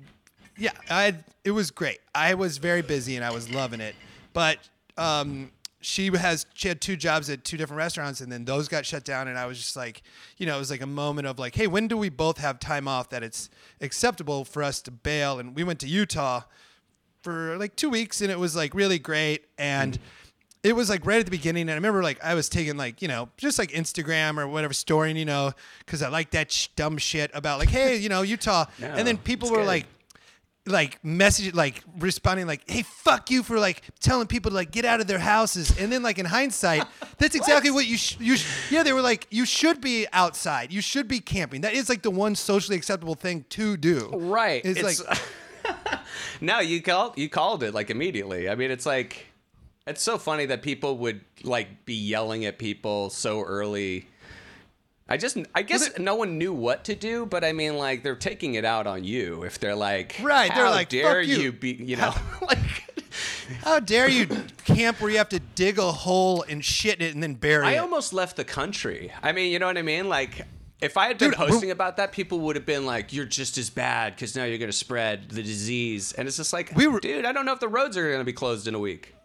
yeah, 0.58 0.72
I 0.90 1.14
it 1.44 1.52
was 1.52 1.72
great. 1.72 2.00
I 2.16 2.36
was 2.36 2.58
very 2.58 2.82
busy 2.82 3.18
and 3.18 3.26
I 3.26 3.32
was 3.32 3.54
loving 3.54 3.82
it, 3.82 3.96
but 4.32 4.58
um, 4.98 5.52
she 5.82 6.08
has 6.16 6.46
she 6.54 6.70
had 6.70 6.80
two 6.80 6.96
jobs 6.96 7.30
at 7.30 7.44
two 7.44 7.58
different 7.58 7.80
restaurants, 7.80 8.22
and 8.22 8.32
then 8.32 8.46
those 8.46 8.70
got 8.70 8.86
shut 8.86 9.04
down, 9.04 9.28
and 9.28 9.38
I 9.38 9.46
was 9.46 9.58
just 9.58 9.76
like, 9.76 10.04
you 10.38 10.46
know, 10.46 10.56
it 10.56 10.60
was 10.60 10.72
like 10.72 10.82
a 10.82 10.88
moment 10.88 11.28
of 11.28 11.38
like, 11.38 11.54
hey, 11.54 11.68
when 11.68 11.90
do 11.90 11.98
we 11.98 12.08
both 12.08 12.38
have 12.38 12.60
time 12.62 12.88
off 12.88 13.10
that 13.10 13.24
it's 13.24 13.50
acceptable 13.82 14.46
for 14.46 14.64
us 14.64 14.82
to 14.84 14.92
bail? 14.92 15.38
And 15.40 15.54
we 15.54 15.66
went 15.66 15.80
to 15.82 15.88
Utah 15.88 16.44
for 17.22 17.58
like 17.58 17.76
two 17.76 17.90
weeks, 17.90 18.22
and 18.22 18.32
it 18.32 18.40
was 18.40 18.56
like 18.56 18.74
really 18.74 19.00
great, 19.00 19.48
and 19.58 20.00
it 20.64 20.76
was 20.76 20.90
like 20.90 21.06
right 21.06 21.20
at 21.20 21.26
the 21.26 21.32
beginning, 21.32 21.62
and 21.64 21.72
I 21.72 21.76
remember 21.76 22.04
like 22.04 22.24
I 22.24 22.34
was 22.36 22.50
taking 22.50 22.78
like 22.78 23.02
you 23.02 23.08
know 23.08 23.30
just 23.38 23.58
like 23.60 23.72
Instagram 23.72 24.38
or 24.38 24.48
whatever 24.48 24.74
story, 24.74 25.12
you 25.18 25.26
know, 25.26 25.54
because 25.80 26.02
I 26.04 26.10
like 26.10 26.32
that 26.32 26.52
sh- 26.52 26.68
dumb 26.76 26.98
shit 26.98 27.32
about 27.34 27.60
like 27.60 27.70
hey 27.70 27.98
you 27.98 28.10
know 28.10 28.22
Utah, 28.22 28.66
and 28.82 29.08
then 29.08 29.18
people 29.18 29.50
were 29.50 29.58
good. 29.60 29.68
like 29.68 29.86
like 30.66 31.04
message 31.04 31.56
like 31.56 31.82
responding 31.98 32.46
like 32.46 32.62
hey 32.70 32.84
fuck 32.84 33.32
you 33.32 33.42
for 33.42 33.58
like 33.58 33.82
telling 34.02 34.28
people 34.28 34.52
to 34.52 34.56
like 34.56 34.70
get 34.70 34.86
out 34.86 35.02
of 35.02 35.08
their 35.08 35.18
houses 35.18 35.76
and 35.80 35.92
then 35.92 36.04
like 36.04 36.20
in 36.20 36.26
hindsight 36.28 36.84
that's 37.18 37.34
exactly 37.34 37.72
what, 37.72 37.88
you 37.88 37.98
sh- 37.98 38.18
you 38.20 38.36
sh- 38.38 38.70
yeah 38.70 38.84
they 38.84 38.94
were 38.94 39.02
like 39.02 39.26
you 39.32 39.46
should 39.46 39.82
be 39.82 40.06
outside 40.14 40.72
you 40.72 40.80
should 40.80 41.08
be 41.08 41.20
camping 41.20 41.62
that 41.62 41.74
is 41.74 41.90
like 41.90 42.04
the 42.04 42.12
one 42.12 42.36
socially 42.36 42.78
acceptable 42.78 43.16
thing 43.16 43.46
to 43.50 43.78
do 43.78 44.12
Right. 44.14 44.62
it's, 44.64 44.80
It's, 44.80 45.08
like 45.10 45.20
no, 46.42 46.60
you 46.60 46.82
called 46.84 47.18
you 47.18 47.30
called 47.30 47.64
it 47.64 47.74
like 47.74 47.90
immediately. 47.90 48.50
I 48.50 48.56
mean, 48.56 48.70
it's 48.70 48.86
like 48.86 49.26
it's 49.90 50.02
so 50.02 50.18
funny 50.18 50.46
that 50.48 50.62
people 50.62 50.98
would 51.00 51.22
like 51.44 51.86
be 51.86 51.94
yelling 51.96 52.46
at 52.46 52.58
people 52.60 53.10
so 53.10 53.42
early. 53.42 54.08
I 55.08 55.18
just 55.18 55.38
I 55.56 55.64
guess 55.64 55.98
no 55.98 56.16
one 56.16 56.38
knew 56.38 56.54
what 56.54 56.84
to 56.86 56.96
do, 56.96 57.26
but 57.26 57.44
I 57.44 57.52
mean 57.52 57.78
like 57.78 58.04
they're 58.04 58.16
taking 58.16 58.54
it 58.54 58.64
out 58.66 58.86
on 58.88 59.04
you 59.04 59.44
if 59.44 59.60
they're 59.60 59.76
like 59.76 60.16
Right, 60.22 60.52
they're 60.54 60.66
"How 60.66 60.72
like, 60.72 60.90
dare 60.90 61.24
"Fuck 61.24 61.28
you." 61.28 61.52
be 61.52 61.72
you 61.72 61.96
know 61.96 62.14
like 62.42 62.60
how 63.64 63.80
dare 63.80 64.08
you 64.08 64.28
camp 64.66 65.02
where 65.02 65.10
you 65.10 65.18
have 65.18 65.30
to 65.30 65.40
dig 65.40 65.80
a 65.80 65.92
hole 65.92 66.46
and 66.48 66.64
shit 66.64 67.02
in 67.02 67.08
it 67.08 67.14
and 67.16 67.24
then 67.24 67.34
bury 67.34 67.66
I 67.66 67.72
it 67.72 67.76
I 67.76 67.78
almost 67.80 68.14
left 68.14 68.36
the 68.36 68.44
country. 68.46 69.12
I 69.24 69.32
mean, 69.32 69.52
you 69.52 69.58
know 69.58 69.66
what 69.66 69.80
I 69.80 69.82
mean? 69.82 70.08
Like, 70.08 70.46
if 70.80 70.96
I 70.98 71.08
had 71.08 71.18
been 71.18 71.32
Dude, 71.32 71.40
posting 71.40 71.72
about 71.72 71.98
that, 71.98 72.12
people 72.12 72.40
would 72.42 72.56
have 72.56 72.68
been 72.68 72.86
like, 72.86 73.12
"You're 73.12 73.26
just 73.26 73.58
as 73.58 73.72
bad 73.72 74.16
because 74.16 74.36
now 74.36 74.44
you're 74.44 74.60
going 74.60 74.70
to 74.72 74.78
spread 74.78 75.30
the 75.30 75.42
disease." 75.42 76.14
And 76.14 76.28
it's 76.28 76.38
just 76.38 76.54
like, 76.54 76.72
We 76.76 76.86
were- 76.86 77.00
dude, 77.00 77.26
I 77.26 77.32
don't 77.32 77.46
know 77.46 77.54
if 77.54 77.60
the 77.60 77.68
roads 77.68 77.98
are 77.98 78.06
going 78.08 78.20
to 78.22 78.24
be 78.26 78.32
closed 78.34 78.68
in 78.68 78.76
a 78.76 78.80
week. 78.80 79.16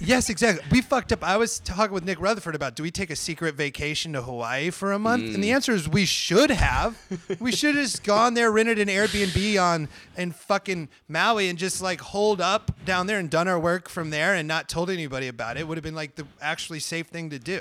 Yes, 0.00 0.28
exactly. 0.28 0.64
We 0.70 0.80
fucked 0.80 1.12
up. 1.12 1.24
I 1.24 1.36
was 1.36 1.58
talking 1.60 1.92
with 1.94 2.04
Nick 2.04 2.20
Rutherford 2.20 2.54
about 2.54 2.74
do 2.76 2.82
we 2.82 2.90
take 2.90 3.10
a 3.10 3.16
secret 3.16 3.54
vacation 3.54 4.12
to 4.12 4.22
Hawaii 4.22 4.70
for 4.70 4.92
a 4.92 4.98
month? 4.98 5.24
Mm. 5.24 5.34
And 5.34 5.44
the 5.44 5.50
answer 5.52 5.72
is 5.72 5.88
we 5.88 6.04
should 6.04 6.50
have. 6.50 6.96
we 7.40 7.52
should 7.52 7.74
have 7.74 7.84
just 7.84 8.04
gone 8.04 8.34
there, 8.34 8.50
rented 8.50 8.78
an 8.78 8.88
Airbnb 8.88 9.60
on 9.62 9.88
in 10.16 10.32
fucking 10.32 10.88
Maui, 11.08 11.48
and 11.48 11.58
just 11.58 11.80
like 11.82 12.00
holed 12.00 12.40
up 12.40 12.72
down 12.84 13.06
there 13.06 13.18
and 13.18 13.30
done 13.30 13.48
our 13.48 13.58
work 13.58 13.88
from 13.88 14.10
there, 14.10 14.34
and 14.34 14.46
not 14.46 14.68
told 14.68 14.90
anybody 14.90 15.28
about 15.28 15.56
it. 15.56 15.66
Would 15.66 15.76
have 15.78 15.84
been 15.84 15.94
like 15.94 16.14
the 16.16 16.26
actually 16.40 16.80
safe 16.80 17.06
thing 17.06 17.30
to 17.30 17.38
do. 17.38 17.60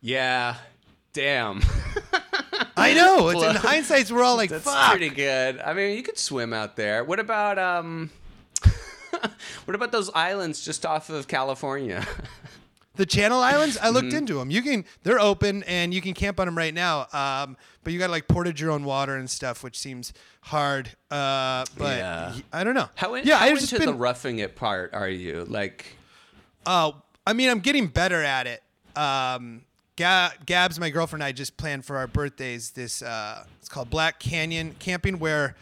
Yeah, 0.00 0.56
damn, 1.12 1.62
I 2.76 2.94
know. 2.94 3.28
It's 3.28 3.42
in 3.42 3.56
hindsight, 3.56 4.10
we're 4.10 4.22
all 4.24 4.36
like, 4.36 4.50
that's 4.50 4.64
fuck. 4.64 4.90
pretty 4.90 5.10
good. 5.10 5.60
I 5.60 5.74
mean, 5.74 5.96
you 5.96 6.02
could 6.02 6.18
swim 6.18 6.52
out 6.52 6.76
there. 6.76 7.04
What 7.04 7.20
about 7.20 7.58
um? 7.58 8.10
what 9.64 9.74
about 9.74 9.92
those 9.92 10.10
islands 10.14 10.64
just 10.64 10.84
off 10.86 11.10
of 11.10 11.28
California? 11.28 12.06
The 12.94 13.06
Channel 13.06 13.40
Islands, 13.40 13.78
I 13.78 13.86
Mm-hmm. 13.86 13.94
looked 13.94 14.12
into 14.12 14.34
them. 14.34 14.50
You 14.50 14.60
can, 14.60 14.84
they're 15.02 15.18
open 15.18 15.62
and 15.62 15.94
you 15.94 16.02
can 16.02 16.12
camp 16.12 16.38
on 16.38 16.44
them 16.44 16.58
right 16.58 16.74
now. 16.74 17.06
Um, 17.14 17.56
but 17.82 17.94
you 17.94 17.98
got 17.98 18.08
to 18.08 18.12
like 18.12 18.28
portage 18.28 18.60
your 18.60 18.70
own 18.70 18.84
water 18.84 19.16
and 19.16 19.30
stuff, 19.30 19.64
which 19.64 19.78
seems 19.78 20.12
hard. 20.42 20.88
Uh, 21.10 21.64
but 21.78 21.96
Yeah. 21.96 22.34
I 22.52 22.62
don't 22.64 22.74
know. 22.74 22.90
How, 22.96 23.14
in, 23.14 23.26
yeah, 23.26 23.38
how 23.38 23.46
I 23.46 23.48
into 23.48 23.60
just 23.62 23.72
the 23.82 23.94
roughing 23.94 24.40
it 24.40 24.56
part 24.56 24.92
are 24.92 25.08
you? 25.08 25.46
Like, 25.48 25.96
Uh, 26.66 26.92
I 27.26 27.32
mean, 27.32 27.48
I'm 27.48 27.60
getting 27.60 27.86
better 27.86 28.22
at 28.22 28.46
it. 28.46 28.62
Um, 28.94 29.62
Ga- 29.96 30.32
Gabs, 30.44 30.78
my 30.78 30.90
girlfriend, 30.90 31.22
and 31.22 31.28
I 31.28 31.32
just 31.32 31.56
planned 31.56 31.86
for 31.86 31.96
our 31.96 32.06
birthdays 32.06 32.72
this. 32.72 33.00
Uh, 33.00 33.44
it's 33.58 33.70
called 33.70 33.88
Black 33.88 34.20
Canyon 34.20 34.76
camping, 34.78 35.18
where 35.18 35.56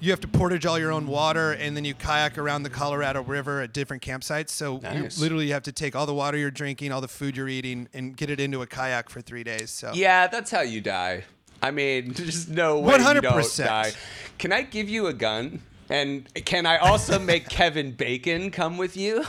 you 0.00 0.10
have 0.10 0.20
to 0.20 0.28
portage 0.28 0.66
all 0.66 0.78
your 0.78 0.92
own 0.92 1.06
water, 1.06 1.52
and 1.52 1.76
then 1.76 1.84
you 1.84 1.94
kayak 1.94 2.36
around 2.38 2.62
the 2.62 2.70
Colorado 2.70 3.22
River 3.22 3.62
at 3.62 3.72
different 3.72 4.02
campsites. 4.02 4.50
So 4.50 4.78
Nice. 4.78 5.16
you 5.16 5.22
literally 5.22 5.50
have 5.50 5.62
to 5.64 5.72
take 5.72 5.96
all 5.96 6.06
the 6.06 6.14
water 6.14 6.36
you're 6.36 6.50
drinking, 6.50 6.92
all 6.92 7.00
the 7.00 7.08
food 7.08 7.36
you're 7.36 7.48
eating, 7.48 7.88
and 7.94 8.16
get 8.16 8.30
it 8.30 8.40
into 8.40 8.62
a 8.62 8.66
kayak 8.66 9.08
for 9.08 9.20
three 9.20 9.44
days. 9.44 9.70
So 9.70 9.92
Yeah, 9.94 10.26
that's 10.26 10.50
how 10.50 10.60
you 10.60 10.80
die. 10.80 11.24
I 11.62 11.70
mean, 11.70 12.12
there's 12.16 12.48
no 12.48 12.78
way 12.80 12.98
you 12.98 13.20
don't 13.20 13.56
die. 13.56 13.92
Can 14.38 14.52
I 14.52 14.62
give 14.62 14.88
you 14.88 15.06
a 15.06 15.12
gun? 15.12 15.62
And 15.88 16.32
can 16.44 16.66
I 16.66 16.78
also 16.78 17.18
make 17.18 17.48
Kevin 17.48 17.92
Bacon 17.92 18.50
come 18.50 18.76
with 18.76 18.96
you 18.96 19.24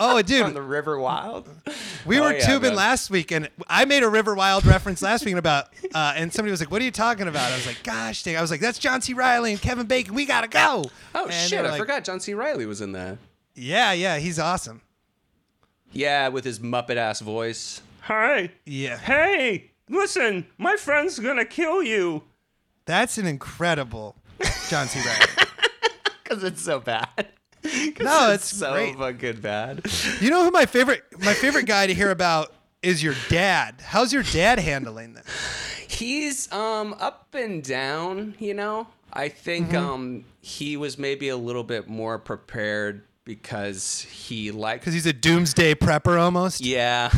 Oh, 0.00 0.16
on 0.16 0.24
dude, 0.24 0.54
the 0.54 0.62
River 0.62 0.98
Wild? 0.98 1.48
we 2.06 2.18
Oh, 2.18 2.22
were 2.22 2.32
yeah, 2.34 2.46
tubing 2.46 2.70
man. 2.70 2.76
last 2.76 3.10
week, 3.10 3.30
and 3.30 3.48
I 3.68 3.84
made 3.84 4.02
a 4.02 4.08
River 4.08 4.34
Wild 4.34 4.64
reference 4.64 5.02
last 5.02 5.24
week 5.24 5.36
about, 5.36 5.66
uh, 5.94 6.14
and 6.16 6.32
somebody 6.32 6.50
was 6.50 6.60
like, 6.60 6.70
"What 6.70 6.80
are 6.80 6.84
you 6.84 6.90
talking 6.90 7.28
about?" 7.28 7.52
I 7.52 7.56
was 7.56 7.66
like, 7.66 7.82
"Gosh, 7.82 8.22
dang!" 8.22 8.36
I 8.36 8.40
was 8.40 8.50
like, 8.50 8.60
"That's 8.60 8.78
John 8.78 9.02
C. 9.02 9.12
Reilly 9.12 9.52
and 9.52 9.60
Kevin 9.60 9.86
Bacon. 9.86 10.14
We 10.14 10.24
gotta 10.24 10.48
go." 10.48 10.84
Oh 11.14 11.24
And 11.26 11.32
shit, 11.34 11.64
I 11.64 11.70
like, 11.70 11.78
forgot 11.78 12.04
John 12.04 12.20
C. 12.20 12.32
Reilly 12.34 12.64
was 12.66 12.80
in 12.80 12.92
that. 12.92 13.18
Yeah, 13.54 13.92
yeah, 13.92 14.16
he's 14.18 14.38
awesome. 14.38 14.80
Yeah, 15.92 16.28
with 16.28 16.44
his 16.44 16.58
Muppet 16.58 16.96
ass 16.96 17.20
voice. 17.20 17.82
Hi. 18.02 18.50
Yeah, 18.64 18.96
Hey, 18.98 19.70
listen, 19.90 20.46
my 20.56 20.76
friend's 20.76 21.18
gonna 21.18 21.44
kill 21.44 21.82
you. 21.82 22.22
that's 22.86 23.18
an 23.18 23.26
incredible 23.26 24.16
John 24.70 24.88
C. 24.88 24.98
Reilly. 25.06 25.41
Because 26.34 26.44
it's 26.52 26.62
so 26.62 26.80
bad. 26.80 27.08
No, 28.00 28.32
it's 28.32 28.52
so 28.56 28.72
great. 28.72 28.96
fucking 28.96 29.40
bad. 29.40 29.82
You 30.20 30.30
know 30.30 30.42
who 30.44 30.50
my 30.50 30.66
favorite 30.66 31.04
my 31.20 31.32
favorite 31.32 31.64
guy 31.66 31.86
to 31.86 31.94
hear 31.94 32.10
about 32.10 32.52
is 32.82 33.00
your 33.04 33.14
dad. 33.28 33.76
How's 33.80 34.12
your 34.12 34.24
dad 34.24 34.58
handling 34.58 35.14
this? 35.14 35.24
He's 35.88 36.50
um 36.52 36.96
up 36.98 37.28
and 37.34 37.62
down, 37.62 38.34
you 38.40 38.54
know. 38.54 38.88
I 39.12 39.28
think 39.28 39.68
Mm-hmm. 39.68 39.76
um 39.76 40.24
he 40.40 40.76
was 40.76 40.98
maybe 40.98 41.28
a 41.28 41.36
little 41.36 41.62
bit 41.62 41.86
more 41.88 42.18
prepared 42.18 43.04
because 43.24 44.00
he 44.10 44.50
like 44.50 44.80
Because 44.80 44.94
he's 44.94 45.06
a 45.06 45.12
doomsday 45.12 45.76
prepper 45.76 46.20
almost. 46.20 46.62
Yeah. 46.62 47.10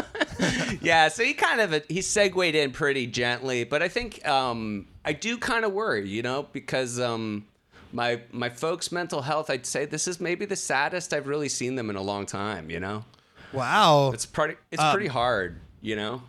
yeah, 0.82 1.08
so 1.08 1.24
he 1.24 1.32
kind 1.34 1.60
of 1.60 1.82
he 1.88 2.02
segued 2.02 2.54
in 2.54 2.72
pretty 2.72 3.06
gently, 3.06 3.64
but 3.64 3.82
I 3.82 3.88
think 3.88 4.26
um 4.28 4.88
I 5.06 5.14
do 5.14 5.38
kind 5.38 5.64
of 5.64 5.72
worry, 5.72 6.06
you 6.08 6.20
know, 6.22 6.46
because 6.52 7.00
um 7.00 7.46
my 7.92 8.20
my 8.32 8.48
folks' 8.48 8.90
mental 8.92 9.22
health, 9.22 9.50
I'd 9.50 9.66
say 9.66 9.84
this 9.84 10.06
is 10.08 10.20
maybe 10.20 10.44
the 10.46 10.56
saddest 10.56 11.12
I've 11.12 11.26
really 11.26 11.48
seen 11.48 11.74
them 11.76 11.90
in 11.90 11.96
a 11.96 12.02
long 12.02 12.26
time, 12.26 12.70
you 12.70 12.80
know. 12.80 13.04
Wow. 13.52 14.10
It's 14.12 14.26
pretty 14.26 14.54
it's 14.70 14.82
Um, 14.82 14.92
pretty 14.92 15.08
hard, 15.08 15.60
you 15.80 15.96
know. 15.96 16.22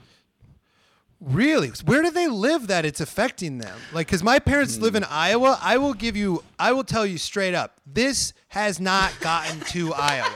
Really? 1.19 1.69
Where 1.86 2.02
do 2.02 2.10
they 2.10 2.28
live 2.28 2.65
that 2.67 2.84
it's 2.84 3.00
affecting 3.00 3.60
them? 3.60 3.78
Like, 3.93 4.08
because 4.08 4.24
my 4.24 4.39
parents 4.39 4.80
live 4.80 4.95
in 4.95 5.04
Iowa. 5.04 5.60
I 5.62 5.78
will 5.78 5.93
give 5.93 6.17
you, 6.17 6.43
I 6.58 6.71
will 6.71 6.84
tell 6.84 7.06
you 7.06 7.19
straight 7.19 7.54
up, 7.54 7.80
this 7.86 8.34
has 8.47 8.80
not 8.80 9.13
gotten 9.19 9.60
to 9.60 9.93
Iowa. 9.97 10.34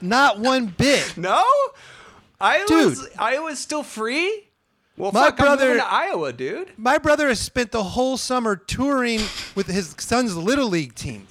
Not 0.00 0.40
one 0.40 0.66
bit. 0.66 1.16
No? 1.16 1.44
Iowa's 2.40 2.98
Dude. 3.00 3.08
Iowa's 3.16 3.60
still 3.60 3.84
free? 3.84 4.45
Well, 4.96 5.12
My 5.12 5.26
fuck, 5.26 5.36
brother- 5.36 5.76
to 5.76 5.84
Iowa, 5.86 6.32
dude. 6.32 6.70
My 6.78 6.96
brother 6.98 7.28
has 7.28 7.38
spent 7.40 7.70
the 7.70 7.82
whole 7.82 8.16
summer 8.16 8.56
touring 8.56 9.20
with 9.54 9.66
his 9.66 9.94
son's 9.98 10.36
little 10.36 10.68
league 10.68 10.94
team. 10.94 11.26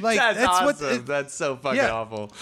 Like 0.00 0.18
That's, 0.18 0.38
that's, 0.38 0.48
awesome. 0.48 0.64
what 0.66 0.80
it- 0.96 1.06
That's 1.06 1.34
so 1.34 1.56
fucking 1.56 1.76
Yeah. 1.78 1.90
awful. 1.92 2.32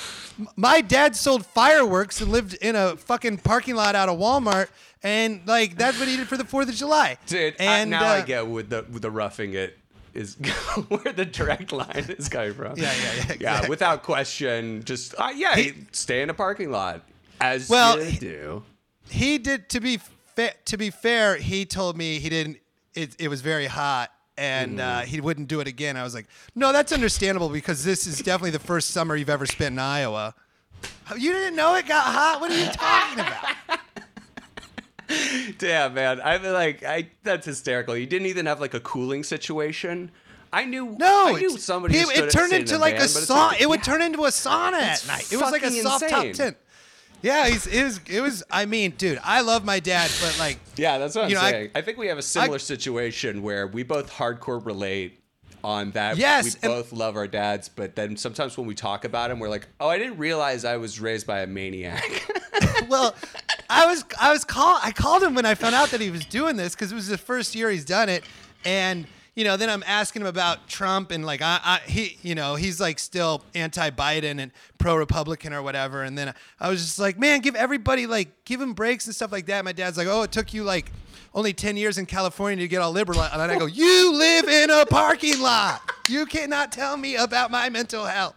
my 0.57 0.81
dad 0.81 1.15
sold 1.15 1.45
fireworks 1.45 2.21
and 2.23 2.33
lived 2.33 2.55
in 2.55 2.75
a 2.77 2.97
fucking 2.97 3.39
parking 3.39 3.75
lot 3.77 3.95
out 3.95 4.09
of 4.09 4.19
Walmart, 4.19 4.69
and 5.03 5.43
like 5.47 5.77
that's 5.77 5.99
what 5.99 6.09
he 6.09 6.17
did 6.17 6.29
for 6.29 6.39
the 6.39 6.47
Fourth 6.47 6.71
of 6.71 6.75
July. 6.75 7.19
Dude, 7.27 7.57
I, 7.61 7.65
and 7.65 7.91
now 7.91 8.05
I 8.05 8.21
uh, 8.21 8.25
get 8.25 8.47
with 8.47 8.71
the 8.71 8.87
with 8.91 9.03
the 9.03 9.11
roughing 9.11 9.53
it 9.53 9.77
is 10.15 10.35
where 10.89 11.13
the 11.13 11.27
direct 11.27 11.73
line 11.73 12.07
is 12.19 12.29
coming 12.31 12.55
from. 12.55 12.79
Yeah, 12.79 12.91
yeah, 13.03 13.25
yeah, 13.29 13.37
Yeah, 13.63 13.69
without 13.69 14.03
question, 14.03 14.83
just 14.85 15.15
uh, 15.19 15.31
yeah, 15.35 15.57
He- 15.57 15.75
stay 15.93 16.23
in 16.23 16.31
a 16.31 16.35
parking 16.35 16.71
lot 16.71 17.03
as 17.39 17.69
Well, 17.69 18.03
you 18.03 18.19
do. 18.19 18.63
He 19.11 19.39
did 19.39 19.69
to 19.69 19.81
be 19.81 19.99
fa- 20.35 20.55
to 20.65 20.77
be 20.77 20.91
fair 20.91 21.37
he 21.37 21.65
told 21.65 21.97
me 21.97 22.19
he 22.19 22.29
didn't 22.29 22.59
it, 22.95 23.15
it 23.19 23.29
was 23.29 23.41
very 23.41 23.67
hot 23.67 24.11
and 24.39 24.81
uh, 24.81 25.01
he 25.01 25.21
wouldn't 25.21 25.49
do 25.49 25.61
it 25.61 25.67
again 25.67 25.97
i 25.97 26.03
was 26.03 26.15
like 26.15 26.27
no 26.55 26.73
that's 26.73 26.93
understandable 26.93 27.49
because 27.49 27.85
this 27.85 28.07
is 28.07 28.19
definitely 28.21 28.51
the 28.51 28.59
first 28.59 28.91
summer 28.91 29.17
you've 29.17 29.29
ever 29.31 29.47
spent 29.47 29.73
in 29.73 29.79
iowa 29.79 30.35
you 31.19 31.33
didn't 31.33 31.57
know 31.57 31.75
it 31.75 31.87
got 31.87 32.05
hot 32.05 32.41
what 32.41 32.51
are 32.51 32.59
you 32.59 32.71
talking 32.71 33.21
about 33.21 33.81
Damn, 35.59 35.95
man, 35.95 36.21
I 36.21 36.39
feel 36.39 36.53
like 36.53 36.85
I 36.85 37.11
that's 37.25 37.45
hysterical. 37.45 37.97
You 37.97 38.07
didn't 38.07 38.29
even 38.29 38.47
have 38.47 38.61
like 38.61 38.75
a 38.75 38.81
cooling 38.81 39.25
situation. 39.25 40.13
I 40.53 40.65
knew 40.65 40.97
no 40.99 41.35
I 41.35 41.41
knew 41.41 41.59
somebody. 41.59 41.95
he- 41.99 42.05
it 42.05 42.31
turned 42.31 42.53
into 42.53 42.79
like 42.79 42.95
a 42.97 43.03
sauna 43.03 43.49
like, 43.49 43.61
it 43.61 43.69
would 43.69 43.81
yeah. 43.81 43.85
turn 43.93 44.03
into 44.03 44.25
a 44.25 44.29
sauna 44.29 44.75
at 44.75 45.05
night 45.07 45.33
it 45.33 45.37
was 45.37 45.51
like 45.53 45.63
a 45.63 45.71
soft 45.71 46.03
insane. 46.05 46.27
top 46.27 46.33
tent 46.37 46.57
yeah 47.23 47.47
he's, 47.47 47.67
it 47.67 47.85
was 47.85 48.01
it 48.09 48.21
was 48.21 48.43
i 48.51 48.65
mean 48.65 48.93
dude 48.93 49.21
i 49.23 49.41
love 49.41 49.65
my 49.65 49.79
dad 49.81 50.11
but 50.21 50.37
like 50.39 50.59
Yeah, 50.77 50.97
that's 50.99 51.15
what 51.15 51.27
I'm 51.27 51.33
know, 51.33 51.41
saying. 51.41 51.71
I, 51.75 51.83
think 51.83 51.99
we 51.99 52.07
have 52.07 52.17
a 52.17 52.23
similar 52.23 52.59
situation 52.59 53.43
where 53.43 53.67
we 53.67 53.83
both 53.83 54.11
hardcore 54.11 54.65
relate 54.65 55.23
on 55.63 55.91
that. 55.91 56.17
Yes, 56.17 56.57
we 56.63 56.69
both 56.69 56.91
love 56.93 57.17
our 57.17 57.27
dads, 57.27 57.69
but 57.69 57.95
then 57.95 58.17
sometimes 58.17 58.57
when 58.57 58.67
we 58.67 58.75
talk 58.75 59.05
about 59.05 59.31
him, 59.31 59.39
we're 59.39 59.51
like, 59.51 59.69
"Oh, 59.79 59.89
I 59.89 59.99
didn't 59.99 60.17
realize 60.17 60.65
I 60.65 60.79
was 60.79 61.01
raised 61.01 61.27
by 61.27 61.41
a 61.41 61.47
maniac." 61.47 62.03
well, 62.89 63.15
I 63.69 63.85
was 63.85 64.05
I 64.19 64.33
was 64.33 64.45
call 64.45 64.79
I 64.83 64.91
called 64.93 65.23
him 65.23 65.35
when 65.35 65.45
I 65.45 65.55
found 65.55 65.75
out 65.75 65.91
that 65.91 66.01
he 66.01 66.11
was 66.11 66.25
doing 66.25 66.57
this 66.57 66.75
because 66.75 66.93
it 66.93 66.95
was 66.95 67.09
the 67.09 67.19
first 67.19 67.55
year 67.55 67.71
he's 67.71 67.85
done 67.85 68.09
it, 68.09 68.25
and 68.65 69.07
you 69.35 69.45
know, 69.45 69.57
then 69.57 69.71
I'm 69.71 69.85
asking 69.87 70.23
him 70.23 70.29
about 70.29 70.69
Trump 70.69 71.11
and 71.11 71.25
like 71.25 71.41
I, 71.41 71.61
I 71.63 71.79
he, 71.87 72.19
you 72.23 72.35
know, 72.35 72.57
he's 72.57 72.81
like 72.81 72.99
still 72.99 73.43
anti-Biden 73.55 74.41
and 74.41 74.51
pro-Republican 74.79 75.53
or 75.53 75.63
whatever. 75.63 76.03
And 76.03 76.19
then 76.19 76.35
I 76.59 76.69
was 76.69 76.83
just 76.85 76.99
like, 76.99 77.19
man, 77.19 77.41
give 77.41 77.55
everybody 77.55 78.07
like 78.07 78.45
give 78.45 78.61
him 78.61 78.73
breaks 78.73 79.07
and 79.07 79.15
stuff 79.15 79.33
like 79.33 79.47
that. 79.47 79.65
My 79.65 79.73
dad's 79.73 79.97
like, 79.97 80.09
oh, 80.09 80.23
it 80.23 80.33
took 80.33 80.53
you 80.53 80.65
like 80.65 80.91
only 81.33 81.53
10 81.53 81.77
years 81.77 81.97
in 81.97 82.07
California 82.07 82.65
to 82.65 82.69
get 82.69 82.81
all 82.81 82.91
liberal. 82.91 83.21
And 83.21 83.41
then 83.41 83.51
I 83.51 83.59
go, 83.59 83.67
you 83.67 84.13
live 84.13 84.49
in 84.49 84.71
a 84.71 84.85
parking 84.87 85.41
lot. 85.41 85.81
You 86.09 86.27
cannot 86.27 86.73
tell 86.73 86.97
me 86.97 87.17
about 87.17 87.51
my 87.51 87.69
mental 87.69 88.05
health. 88.05 88.35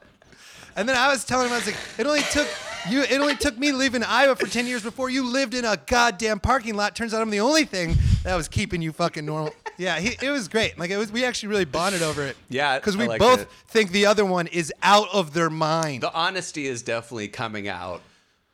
And 0.76 0.88
then 0.88 0.96
I 0.96 1.08
was 1.08 1.24
telling 1.24 1.48
him, 1.48 1.54
I 1.54 1.58
was 1.58 1.66
like, 1.66 1.78
it 1.98 2.06
only 2.06 2.22
took 2.32 2.48
you. 2.90 3.02
It 3.02 3.20
only 3.20 3.36
took 3.36 3.58
me 3.58 3.72
leaving 3.72 4.04
Iowa 4.04 4.36
for 4.36 4.48
ten 4.48 4.66
years 4.66 4.82
before 4.82 5.10
you 5.10 5.24
lived 5.24 5.54
in 5.54 5.66
a 5.66 5.78
goddamn 5.78 6.40
parking 6.40 6.76
lot. 6.76 6.96
Turns 6.96 7.14
out 7.14 7.22
I'm 7.22 7.30
the 7.30 7.40
only 7.42 7.66
thing 7.66 7.96
that 8.24 8.36
was 8.36 8.48
keeping 8.48 8.82
you 8.82 8.92
fucking 8.92 9.24
normal. 9.24 9.54
Yeah, 9.78 10.00
he, 10.00 10.16
it 10.26 10.30
was 10.30 10.48
great. 10.48 10.78
Like 10.78 10.90
it 10.92 10.98
was, 10.98 11.12
we 11.12 11.26
actually 11.26 11.50
really 11.50 11.66
bonded 11.66 12.02
over 12.02 12.24
it. 12.24 12.38
Yeah, 12.50 12.78
because 12.80 12.96
we 12.98 13.08
both 13.18 13.42
it. 13.42 13.50
think 13.68 13.92
the 13.92 14.06
other 14.06 14.26
one 14.26 14.48
is 14.48 14.72
out 14.84 15.08
of 15.14 15.34
their 15.34 15.50
mind. 15.50 16.04
The 16.04 16.14
honesty 16.14 16.68
is 16.68 16.84
definitely 16.84 17.28
coming 17.30 17.68
out 17.68 18.02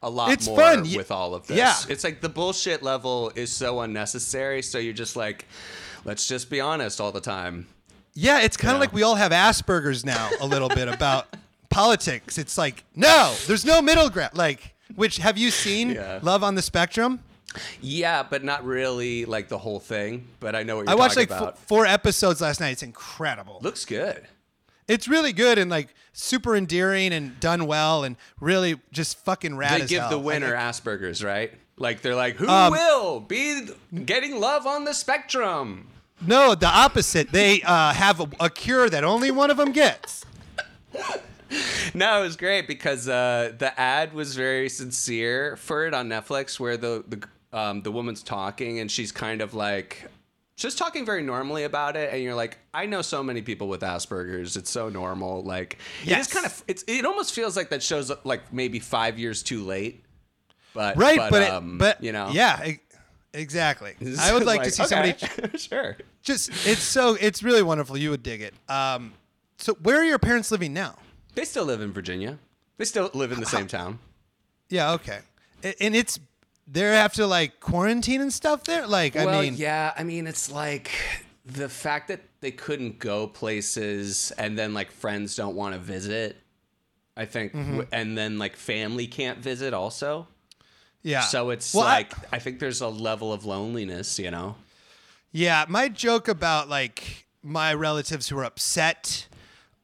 a 0.01 0.09
lot 0.09 0.31
It's 0.31 0.47
more 0.47 0.57
fun. 0.57 0.81
With 0.95 1.11
all 1.11 1.35
of 1.35 1.47
this. 1.47 1.57
yeah. 1.57 1.75
It's 1.89 2.03
like 2.05 2.21
the 2.21 2.29
bullshit 2.29 2.81
level 2.81 3.31
is 3.35 3.51
so 3.51 3.81
unnecessary. 3.81 4.61
So 4.61 4.77
you're 4.77 4.93
just 4.93 5.15
like, 5.17 5.45
let's 6.05 6.25
just 6.27 6.49
be 6.49 6.61
honest 6.61 7.01
all 7.01 7.11
the 7.11 7.19
time. 7.21 7.67
Yeah, 8.13 8.39
it's 8.41 8.55
kind 8.57 8.73
of 8.75 8.79
like 8.79 8.93
we 8.93 9.03
all 9.03 9.15
have 9.15 9.31
Asperger's 9.31 10.05
now 10.05 10.29
a 10.41 10.45
little 10.47 10.69
bit 10.69 10.87
about 10.87 11.27
politics. 11.69 12.37
It's 12.37 12.57
like, 12.57 12.83
no, 12.95 13.35
there's 13.47 13.65
no 13.65 13.81
middle 13.81 14.09
ground. 14.09 14.35
Like, 14.35 14.73
which 14.95 15.17
have 15.17 15.37
you 15.37 15.51
seen 15.51 15.91
Yeah. 15.91 16.19
Love 16.21 16.43
on 16.43 16.55
the 16.55 16.61
Spectrum? 16.61 17.19
Yeah, 17.81 18.23
but 18.23 18.43
not 18.43 18.63
really 18.63 19.25
like 19.25 19.47
the 19.47 19.57
whole 19.57 19.79
thing. 19.79 20.27
But 20.39 20.55
I 20.55 20.63
know 20.63 20.77
what 20.77 20.81
you're 20.85 20.91
I 20.91 20.95
watched 20.95 21.15
talking 21.15 21.29
like 21.29 21.37
f- 21.37 21.41
about. 21.41 21.57
four 21.59 21.85
episodes 21.85 22.41
last 22.41 22.59
night. 22.59 22.69
It's 22.71 22.83
incredible. 22.83 23.59
Looks 23.61 23.85
good. 23.85 24.27
It's 24.87 25.07
really 25.07 25.33
good 25.33 25.57
and 25.57 25.69
like 25.69 25.93
super 26.13 26.55
endearing 26.55 27.13
and 27.13 27.39
done 27.39 27.65
well 27.67 28.03
and 28.03 28.15
really 28.39 28.79
just 28.91 29.17
fucking 29.23 29.55
rad 29.55 29.79
They 29.79 29.83
as 29.83 29.89
give 29.89 30.01
hell. 30.01 30.09
the 30.11 30.19
winner 30.19 30.49
Like, 30.51 30.55
Asperger's, 30.59 31.23
right? 31.23 31.53
Like 31.77 32.01
they're 32.01 32.15
like, 32.15 32.35
who 32.35 32.47
Um, 32.47 32.71
will 32.73 33.19
be 33.19 33.67
getting 34.05 34.39
love 34.39 34.65
on 34.67 34.85
the 34.85 34.93
spectrum? 34.93 35.87
no, 36.25 36.53
the 36.55 36.67
opposite. 36.67 37.31
They 37.31 37.61
uh, 37.61 37.93
have 37.93 38.19
a, 38.19 38.29
a 38.39 38.49
cure 38.49 38.89
that 38.89 39.03
only 39.03 39.31
one 39.31 39.49
of 39.51 39.57
them 39.57 39.71
gets. 39.71 40.25
No, 41.95 42.19
it 42.19 42.25
was 42.25 42.37
great 42.37 42.67
because 42.67 43.09
uh, 43.09 43.53
the 43.57 43.77
ad 43.79 44.13
was 44.13 44.35
very 44.35 44.69
sincere 44.69 45.55
for 45.55 45.87
it 45.87 45.95
on 45.95 46.07
Netflix, 46.07 46.59
where 46.59 46.77
the 46.77 47.03
the 47.07 47.23
um, 47.53 47.81
the 47.81 47.91
woman's 47.91 48.21
talking 48.23 48.79
and 48.79 48.89
she's 48.91 49.11
kind 49.11 49.41
of 49.41 49.53
like 49.53 50.05
just 50.55 50.77
talking 50.77 51.05
very 51.05 51.23
normally 51.23 51.63
about 51.63 51.95
it, 51.95 52.13
and 52.13 52.21
you're 52.21 52.35
like, 52.35 52.57
I 52.73 52.85
know 52.85 53.01
so 53.01 53.23
many 53.23 53.41
people 53.41 53.69
with 53.69 53.79
Asperger's. 53.81 54.57
It's 54.57 54.69
so 54.69 54.89
normal. 54.89 55.41
Like 55.43 55.73
it 56.03 56.09
Yes. 56.09 56.27
is 56.27 56.33
kind 56.33 56.45
of 56.45 56.63
it's 56.67 56.83
it 56.87 57.05
almost 57.05 57.33
feels 57.33 57.55
like 57.55 57.69
that 57.69 57.81
shows 57.81 58.11
up 58.11 58.25
like 58.25 58.51
maybe 58.53 58.79
five 58.79 59.17
years 59.17 59.41
too 59.41 59.63
late. 59.63 60.03
But 60.73 60.97
Right, 60.97 61.17
but, 61.17 61.31
but, 61.31 61.41
it- 61.43 61.49
um, 61.51 61.77
but 61.77 62.03
you 62.03 62.11
know, 62.11 62.29
yeah, 62.31 62.73
exactly. 63.33 63.95
I 64.19 64.33
would 64.33 64.43
like, 64.45 64.63
to 64.63 64.71
see 64.71 64.83
somebody 64.85 65.15
somebody. 65.17 65.57
sure. 65.57 65.97
just. 66.23 66.49
It's 66.67 66.81
so. 66.83 67.15
It's 67.19 67.41
really 67.41 67.63
wonderful. 67.63 67.97
You 67.97 68.09
would 68.11 68.23
dig 68.23 68.41
it. 68.41 68.53
Um, 68.69 69.13
so 69.57 69.73
where 69.75 69.97
are 69.99 70.03
your 70.05 70.19
parents 70.19 70.51
living 70.51 70.73
now? 70.73 70.95
They 71.35 71.45
still 71.45 71.65
live 71.65 71.81
in 71.81 71.91
Virginia. 71.93 72.37
They 72.77 72.85
still 72.85 73.09
live 73.13 73.31
in 73.31 73.39
the 73.39 73.45
same 73.45 73.67
town. 73.67 73.99
Yeah, 74.69 74.91
okay. 74.93 75.19
And 75.81 75.95
it's 75.95 76.19
they 76.71 76.81
have 76.81 77.13
to 77.13 77.25
like 77.27 77.59
quarantine 77.59 78.21
and 78.21 78.31
stuff 78.33 78.63
there. 78.65 78.85
Like, 78.87 79.15
I 79.15 79.25
mean, 79.41 79.55
yeah, 79.55 79.93
I 79.97 80.03
mean, 80.03 80.27
it's 80.27 80.51
like 80.51 80.91
the 81.45 81.67
fact 81.69 82.07
that 82.09 82.21
they 82.41 82.51
couldn't 82.51 82.99
go 82.99 83.27
places 83.27 84.31
and 84.37 84.57
then 84.57 84.73
like 84.73 84.91
friends 84.91 85.35
don't 85.35 85.55
want 85.55 85.73
to 85.73 85.79
visit. 85.79 86.37
I 87.17 87.25
think, 87.25 87.53
Mm-hmm. 87.53 87.81
and 87.91 88.17
then 88.17 88.39
like 88.39 88.55
family 88.55 89.05
can't 89.07 89.39
visit 89.39 89.73
also. 89.73 90.27
yeah. 91.03 91.21
So 91.21 91.49
it's 91.49 91.73
Well, 91.73 91.83
like 91.83 92.13
I, 92.31 92.39
think 92.39 92.59
there's 92.59 92.79
a 92.81 92.87
level 92.87 93.33
of 93.33 93.43
loneliness, 93.45 94.17
you 94.19 94.31
know. 94.31 94.55
Yeah, 95.33 95.65
my 95.67 95.89
joke 95.89 96.27
about 96.29 96.69
like 96.69 97.25
my 97.43 97.73
relatives 97.73 98.29
who 98.29 98.37
are 98.37 98.45
upset 98.45 99.27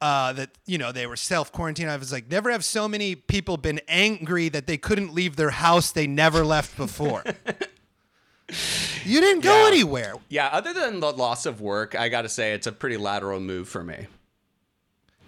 uh, 0.01 0.33
that 0.33 0.49
you 0.65 0.77
know 0.77 0.91
they 0.91 1.07
were 1.07 1.15
self 1.15 1.51
quarantined. 1.51 1.89
I 1.89 1.97
was 1.97 2.11
like, 2.11 2.29
never 2.29 2.51
have 2.51 2.63
so 2.65 2.87
many 2.87 3.15
people 3.15 3.57
been 3.57 3.79
angry 3.87 4.49
that 4.49 4.67
they 4.67 4.77
couldn't 4.77 5.13
leave 5.13 5.35
their 5.35 5.51
house 5.51 5.91
they 5.91 6.07
never 6.07 6.43
left 6.45 6.75
before. 6.77 7.23
you 9.03 9.21
didn't 9.21 9.43
go 9.43 9.61
Yeah. 9.63 9.67
anywhere. 9.67 10.13
Yeah, 10.29 10.47
other 10.47 10.73
than 10.73 10.99
the 10.99 11.11
loss 11.11 11.45
of 11.45 11.61
work, 11.61 11.95
I 11.95 12.09
got 12.09 12.23
to 12.23 12.29
say 12.29 12.53
it's 12.53 12.67
a 12.67 12.71
pretty 12.71 12.97
lateral 12.97 13.39
move 13.39 13.67
for 13.69 13.83
me. 13.83 14.07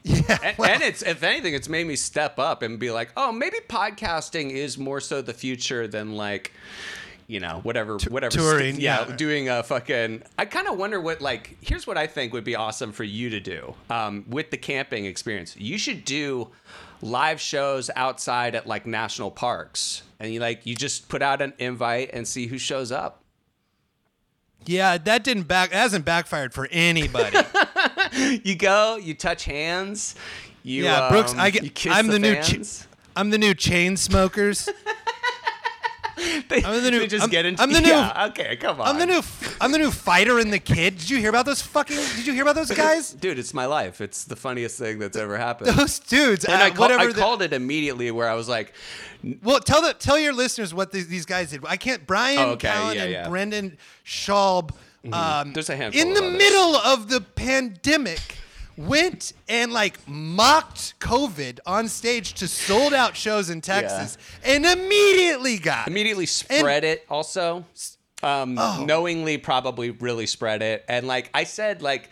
Yeah, 0.04 0.38
And, 0.42 0.60
and 0.60 0.84
it's 0.84 1.02
if 1.02 1.22
anything, 1.22 1.54
it's 1.54 1.68
made 1.68 1.86
me 1.86 1.98
step 1.98 2.40
up 2.40 2.62
and 2.62 2.80
be 2.80 2.92
like, 2.92 3.10
oh, 3.18 3.32
maybe 3.34 3.58
podcasting 3.68 4.52
is 4.52 4.78
more 4.78 5.02
so 5.02 5.22
the 5.22 5.34
future 5.34 5.86
than 5.86 6.16
like, 6.16 6.54
you 7.28 7.42
know, 7.42 7.60
whatever, 7.64 7.98
whatever. 8.08 8.32
touring, 8.36 8.80
yeah, 8.80 9.06
yeah. 9.08 9.16
doing 9.16 9.50
a 9.50 9.62
fucking. 9.62 10.24
I 10.38 10.46
kind 10.46 10.68
of 10.68 10.78
wonder 10.78 11.00
what 11.00 11.22
like. 11.22 11.58
Here's 11.62 11.86
what 11.86 11.98
I 11.98 12.08
think 12.08 12.34
would 12.34 12.46
be 12.46 12.56
awesome 12.56 12.92
for 12.94 13.04
you 13.04 13.30
to 13.30 13.40
do 13.40 13.76
um, 13.90 14.26
with 14.30 14.50
the 14.50 14.58
camping 14.58 15.06
experience. 15.06 15.56
You 15.58 15.78
should 15.78 16.06
do 16.06 16.50
live 17.02 17.40
shows 17.42 17.90
outside 17.96 18.56
at 18.56 18.66
like 18.66 18.86
national 18.86 19.32
parks, 19.32 20.04
and 20.20 20.34
you 20.34 20.40
like 20.40 20.66
you 20.66 20.74
just 20.74 21.10
put 21.10 21.22
out 21.22 21.42
an 21.42 21.54
invite 21.60 22.12
and 22.14 22.28
see 22.28 22.48
who 22.48 22.58
shows 22.58 22.92
up. 22.92 23.24
yeah, 24.66 24.98
that 24.98 25.24
didn't 25.26 25.50
back. 25.50 25.72
That 25.72 25.78
hasn't 25.78 26.06
backfired 26.06 26.54
for 26.54 26.68
anybody. 26.72 27.38
You 28.44 28.56
go, 28.56 28.96
you 28.96 29.14
touch 29.14 29.44
hands. 29.44 30.16
You, 30.64 30.86
yeah, 30.86 31.10
Brooks, 31.10 31.34
um, 31.34 31.40
I 31.40 31.50
get. 31.52 31.86
I'm 31.88 32.08
the, 32.08 32.18
new. 32.18 32.42
Ch- 32.42 32.86
I'm 33.16 33.30
the 33.30 33.38
new 33.38 33.54
Chainsmokers. 33.54 34.70
They, 36.50 36.64
I'm 36.64 36.82
the 36.84 36.92
new- 36.92 37.00
they 37.00 37.08
just 37.08 37.22
I'm- 37.24 37.30
get 37.30 37.46
into. 37.46 37.62
I'm 37.62 37.72
the 37.72 37.82
new- 37.88 37.90
Yeah, 37.90 38.28
okay, 38.30 38.56
come 38.58 38.82
on. 38.82 38.88
I'm 38.88 38.98
the 39.00 39.06
new. 39.06 39.22
I'm 39.62 39.72
the 39.72 39.78
new 39.78 39.92
fighter 39.92 40.40
and 40.40 40.52
the 40.52 40.60
kid. 40.60 40.98
Did 40.98 41.10
you 41.10 41.18
hear 41.18 41.30
about 41.30 41.46
those 41.46 41.62
fucking? 41.62 41.98
Did 42.16 42.26
you 42.28 42.34
hear 42.34 42.44
about 42.44 42.56
those 42.56 42.72
guys? 42.72 43.12
Dude, 43.20 43.38
it's 43.40 43.54
my 43.54 43.66
life. 43.66 44.02
It's 44.02 44.24
the 44.26 44.36
funniest 44.36 44.78
thing 44.80 45.00
that's 45.00 45.18
ever 45.18 45.38
happened. 45.38 45.72
Those 45.78 46.00
dudes. 46.00 46.46
and 46.46 46.62
uh, 46.62 46.66
I, 46.66 46.70
call. 46.72 46.92
I 46.92 47.08
the- 47.08 47.14
called 47.14 47.42
it 47.42 47.54
immediately 47.54 48.10
where 48.12 48.30
I 48.30 48.34
was 48.36 48.48
like, 48.50 48.74
Well, 49.44 49.60
tell 49.60 49.82
the 49.82 49.94
tell 49.94 50.18
your 50.20 50.34
listeners 50.34 50.74
what 50.74 50.92
these, 50.92 51.08
these 51.08 51.26
guys 51.26 51.52
did. 51.52 51.64
I 51.66 51.78
can't. 51.78 52.06
Bryan 52.08 52.40
Oh, 52.40 52.52
okay, 52.54 52.70
Callen 52.70 52.96
yeah, 52.96 53.04
and 53.04 53.12
yeah. 53.12 53.22
Mm-hmm. 53.24 53.32
Brendan 53.32 53.78
Schaub. 54.06 54.72
Um, 55.14 55.54
There's 55.54 55.70
a 55.70 55.76
handful 55.78 56.02
in 56.02 56.14
the 56.14 56.22
others. 56.24 56.38
middle 56.38 56.76
of 56.76 57.10
the 57.10 57.22
pandemic. 57.22 58.20
Went 58.78 59.34
and 59.50 59.74
like 59.74 59.98
mocked 60.08 61.00
COVID 61.00 61.60
on 61.66 61.88
stage 61.88 62.34
to 62.36 62.48
sold 62.48 62.94
out 62.94 63.16
shows 63.18 63.50
in 63.50 63.60
Texas, 63.62 64.18
and 64.44 64.66
immediately 64.66 65.58
got 65.58 65.88
immediately 65.88 66.28
spread 66.28 66.84
it 66.84 67.04
also. 67.10 67.66
Um, 68.24 68.58
Oh. 68.60 68.84
knowingly 68.86 69.38
probably 69.38 69.92
really 69.92 70.26
spread 70.26 70.62
it. 70.64 70.84
And 70.88 71.06
like 71.08 71.30
I 71.36 71.44
said, 71.44 71.82
like, 71.84 72.10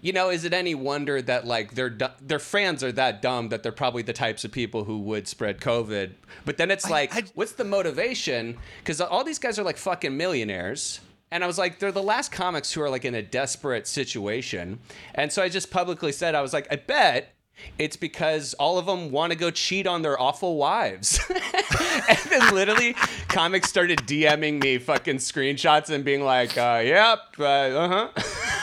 you 0.00 0.12
know, 0.12 0.30
is 0.30 0.44
it 0.44 0.52
any 0.52 0.74
wonder 0.74 1.20
that 1.22 1.46
like 1.46 1.74
their 1.74 1.96
their 2.20 2.38
fans 2.38 2.82
are 2.84 2.92
that 2.92 3.22
dumb 3.22 3.48
that 3.50 3.62
they're 3.62 3.72
probably 3.72 4.02
the 4.02 4.12
types 4.12 4.44
of 4.44 4.50
people 4.52 4.84
who 4.84 4.98
would 5.00 5.26
spread 5.28 5.60
COVID? 5.60 6.12
But 6.44 6.58
then 6.58 6.70
it's 6.72 6.88
like, 6.90 7.14
I- 7.14 7.22
what's 7.34 7.52
the 7.52 7.64
motivation? 7.64 8.58
Because 8.80 9.00
all 9.00 9.22
these 9.24 9.38
guys 9.38 9.58
are 9.58 9.62
like 9.64 9.76
fucking 9.76 10.16
millionaires. 10.16 11.00
And 11.32 11.42
I 11.42 11.46
was 11.46 11.56
like, 11.56 11.78
they're 11.78 11.90
the 11.90 12.02
last 12.02 12.30
comics 12.30 12.74
who 12.74 12.82
are 12.82 12.90
like 12.90 13.06
in 13.06 13.14
a 13.14 13.22
desperate 13.22 13.86
situation. 13.88 14.80
And 15.14 15.32
so 15.32 15.42
I 15.42 15.48
just 15.48 15.70
publicly 15.70 16.12
said, 16.12 16.34
I 16.34 16.42
was 16.42 16.52
like, 16.52 16.68
I 16.70 16.76
bet 16.76 17.34
it's 17.78 17.96
because 17.96 18.52
all 18.54 18.76
of 18.78 18.84
them 18.84 19.10
want 19.10 19.32
to 19.32 19.38
go 19.38 19.50
cheat 19.50 19.86
on 19.86 20.02
their 20.02 20.20
awful 20.20 20.56
wives. 20.56 21.18
and 21.30 22.18
then 22.28 22.54
literally 22.54 22.92
comics 23.28 23.70
started 23.70 24.00
DMing 24.00 24.62
me 24.62 24.76
fucking 24.76 25.16
screenshots 25.16 25.88
and 25.88 26.04
being 26.04 26.22
like, 26.22 26.58
uh, 26.58 26.82
yep, 26.84 27.20
uh 27.38 27.88
huh. 27.88 28.08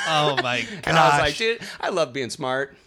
Oh 0.07 0.39
my 0.43 0.61
god! 0.61 0.69
And 0.85 0.95
I 0.97 1.09
was 1.09 1.19
like, 1.19 1.37
dude, 1.37 1.61
I 1.81 1.89
love 1.89 2.13
being 2.13 2.29
smart. 2.29 2.77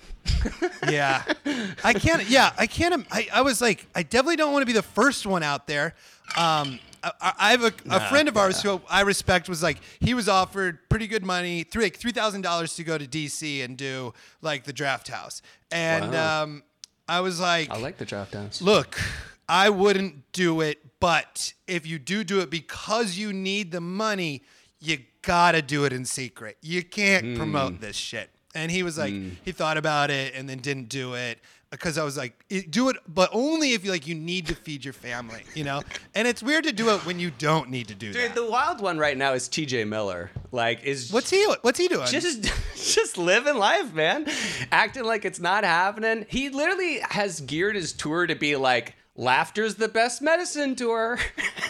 yeah 0.89 1.25
i 1.83 1.93
can't 1.93 2.31
yeah 2.31 2.53
i 2.57 2.65
can't 2.65 3.05
I, 3.11 3.27
I 3.35 3.43
was 3.43 3.61
like 3.61 3.89
i 3.93 4.05
definitely 4.05 4.37
don't 4.37 4.53
want 4.53 4.63
to 4.63 4.67
be 4.67 4.73
the 4.73 4.81
first 4.81 5.27
one 5.27 5.43
out 5.43 5.67
there 5.67 5.97
um 6.37 6.79
I, 7.21 7.51
have 7.51 7.65
a, 7.65 7.73
a 7.91 8.09
friend 8.09 8.29
of 8.29 8.37
ours 8.37 8.63
who 8.63 8.81
I 8.89 9.01
respect 9.01 9.49
was 9.49 9.63
like 9.63 9.79
he 10.01 10.15
was 10.15 10.29
offered 10.29 10.79
pretty 10.89 11.07
good 11.07 11.25
money 11.25 11.65
three 11.65 11.85
like 11.85 11.97
three 11.97 12.13
thousand 12.13 12.43
dollars 12.43 12.75
to 12.77 12.85
go 12.85 12.97
to 12.97 13.07
DC 13.07 13.65
and 13.65 13.77
do 13.77 14.15
like 14.41 14.65
the 14.65 14.73
draft 14.73 15.09
house. 15.09 15.43
And 15.71 16.13
Wow. 16.13 16.43
um 16.45 16.63
I 17.09 17.21
was 17.21 17.41
like 17.41 17.71
I 17.71 17.79
like 17.79 17.99
the 17.99 18.05
draft 18.05 18.35
house. 18.35 18.63
look 18.63 19.01
I 19.49 19.69
wouldn't 19.71 20.33
do 20.33 20.61
it 20.61 20.79
but 21.01 21.53
if 21.67 21.87
you 21.87 21.99
do 21.99 22.23
do 22.23 22.39
it 22.41 22.51
because 22.51 23.19
you 23.19 23.33
need 23.33 23.73
the 23.73 23.81
money 23.81 24.43
you 24.81 24.99
gotta 25.23 25.63
do 25.63 25.85
it 25.85 25.93
in 25.93 26.05
secret. 26.05 26.57
You 26.61 26.83
can't 26.85 27.37
promote 27.37 27.81
this 27.81 27.97
shit. 27.97 28.31
And 28.55 28.71
he 28.71 28.83
was 28.83 28.99
like 28.99 29.15
he 29.45 29.51
thought 29.53 29.77
about 29.77 30.11
it 30.11 30.35
and 30.35 30.49
then 30.49 30.59
didn't 30.59 30.89
do 30.89 31.15
it 31.15 31.39
because 31.73 31.97
I 31.97 32.05
was 32.05 32.19
like, 32.19 32.45
do 32.69 32.91
it, 32.91 32.97
but 33.09 33.31
only 33.33 33.73
if 33.73 33.85
you 33.85 33.91
like 33.91 34.07
you 34.07 34.15
need 34.15 34.47
to 34.49 34.55
feed 34.55 34.85
your 34.85 34.93
family, 34.93 35.43
you 35.55 35.65
know. 35.65 35.83
And 36.15 36.29
it's 36.29 36.43
weird 36.43 36.65
to 36.65 36.73
do 36.73 36.91
it 36.91 37.05
when 37.07 37.19
you 37.19 37.33
don't 37.39 37.71
need 37.71 37.89
to 37.89 37.95
do 37.95 38.11
it. 38.11 38.13
Dude, 38.13 38.23
that. 38.31 38.35
the 38.35 38.49
wild 38.49 38.81
one 38.83 38.99
right 38.99 39.17
now 39.17 39.33
is 39.33 39.49
T.J. 39.49 39.85
Miller. 39.85 40.31
Like, 40.53 40.85
is 40.85 41.11
What's 41.11 41.31
he? 41.31 41.43
What's 41.63 41.79
he 41.79 41.89
doing? 41.89 42.07
just 42.07 42.43
just 42.77 43.17
living 43.17 43.57
life, 43.57 43.93
man. 43.95 44.27
Acting 44.71 45.05
like 45.05 45.25
it's 45.25 45.41
not 45.41 45.65
happening. 45.65 46.27
He 46.29 46.51
literally 46.51 47.01
has 47.01 47.41
geared 47.41 47.75
his 47.75 47.95
tour 47.95 48.27
to 48.27 48.35
be 48.35 48.55
like 48.57 48.95
laughter's 49.17 49.77
the 49.77 49.89
best 49.89 50.21
medicine 50.21 50.77
tour. 50.77 51.19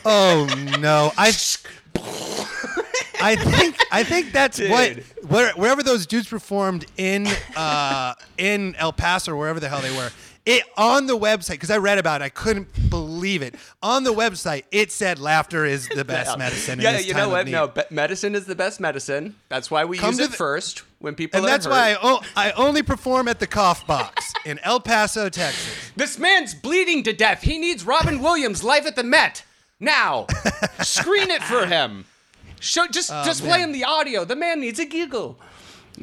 Oh 0.05 0.49
no! 0.81 1.13
I 1.17 1.33
I 3.21 3.37
think 3.37 3.77
I 3.93 4.03
think 4.05 4.33
that's 4.33 4.59
what 4.61 4.97
where, 5.29 5.53
wherever 5.53 5.83
those 5.83 6.07
dudes 6.07 6.27
performed 6.29 6.87
in 6.97 7.27
uh, 7.57 8.15
in 8.37 8.75
El 8.77 8.93
Paso 8.93 9.33
or 9.33 9.37
wherever 9.37 9.61
the 9.61 9.69
hell 9.69 9.81
they 9.81 9.97
were. 9.97 10.11
It 10.45 10.65
on 10.77 11.07
the 11.07 11.17
website 11.17 11.53
because 11.53 11.71
I 11.71 11.77
read 11.79 11.99
about 11.99 12.21
it. 12.21 12.25
I 12.25 12.29
couldn't 12.29 12.91
believe 12.91 13.43
it. 13.43 13.55
On 13.81 14.03
the 14.03 14.13
website, 14.13 14.65
it 14.73 14.91
said 14.91 15.21
laughter 15.21 15.65
is 15.65 15.89
the 15.89 16.05
best 16.05 16.37
medicine. 16.37 16.81
in 16.81 16.85
yeah, 16.85 16.99
you 16.99 17.15
know 17.15 17.29
what? 17.29 17.47
No, 17.47 17.69
be- 17.69 17.83
medicine 17.91 18.35
is 18.35 18.47
the 18.47 18.57
best 18.57 18.81
medicine. 18.81 19.37
That's 19.49 19.71
why 19.71 19.85
we 19.85 19.99
Come 19.99 20.11
use 20.11 20.19
it 20.19 20.31
the- 20.33 20.37
first 20.37 20.83
when 20.99 21.15
people 21.15 21.39
and 21.39 21.47
are 21.47 21.49
that's 21.51 21.67
hurt. 21.67 21.71
why 21.71 21.93
I, 21.93 21.99
o- 22.03 22.21
I 22.35 22.51
only 22.53 22.83
perform 22.83 23.29
at 23.29 23.39
the 23.39 23.47
Cough 23.47 23.87
Box 23.87 24.33
in 24.45 24.59
El 24.65 24.81
Paso, 24.81 25.29
Texas. 25.29 25.93
This 25.95 26.19
man's 26.19 26.55
bleeding 26.57 27.05
to 27.05 27.13
death. 27.13 27.43
He 27.43 27.59
needs 27.59 27.87
Robin 27.87 28.21
Williams 28.21 28.65
live 28.65 28.85
at 28.87 28.97
the 28.97 29.05
Met. 29.05 29.45
Now, 29.83 30.29
screen 30.81 31.33
it 31.33 31.43
for 31.43 31.67
him. 31.67 32.05
Show 32.61 32.87
just 32.87 33.11
oh, 33.13 33.25
display 33.25 33.59
man. 33.59 33.71
him 33.71 33.73
the 33.73 33.83
audio. 33.83 34.25
The 34.25 34.37
man 34.37 34.61
needs 34.61 34.79
a 34.79 34.87
giggle. 34.87 35.37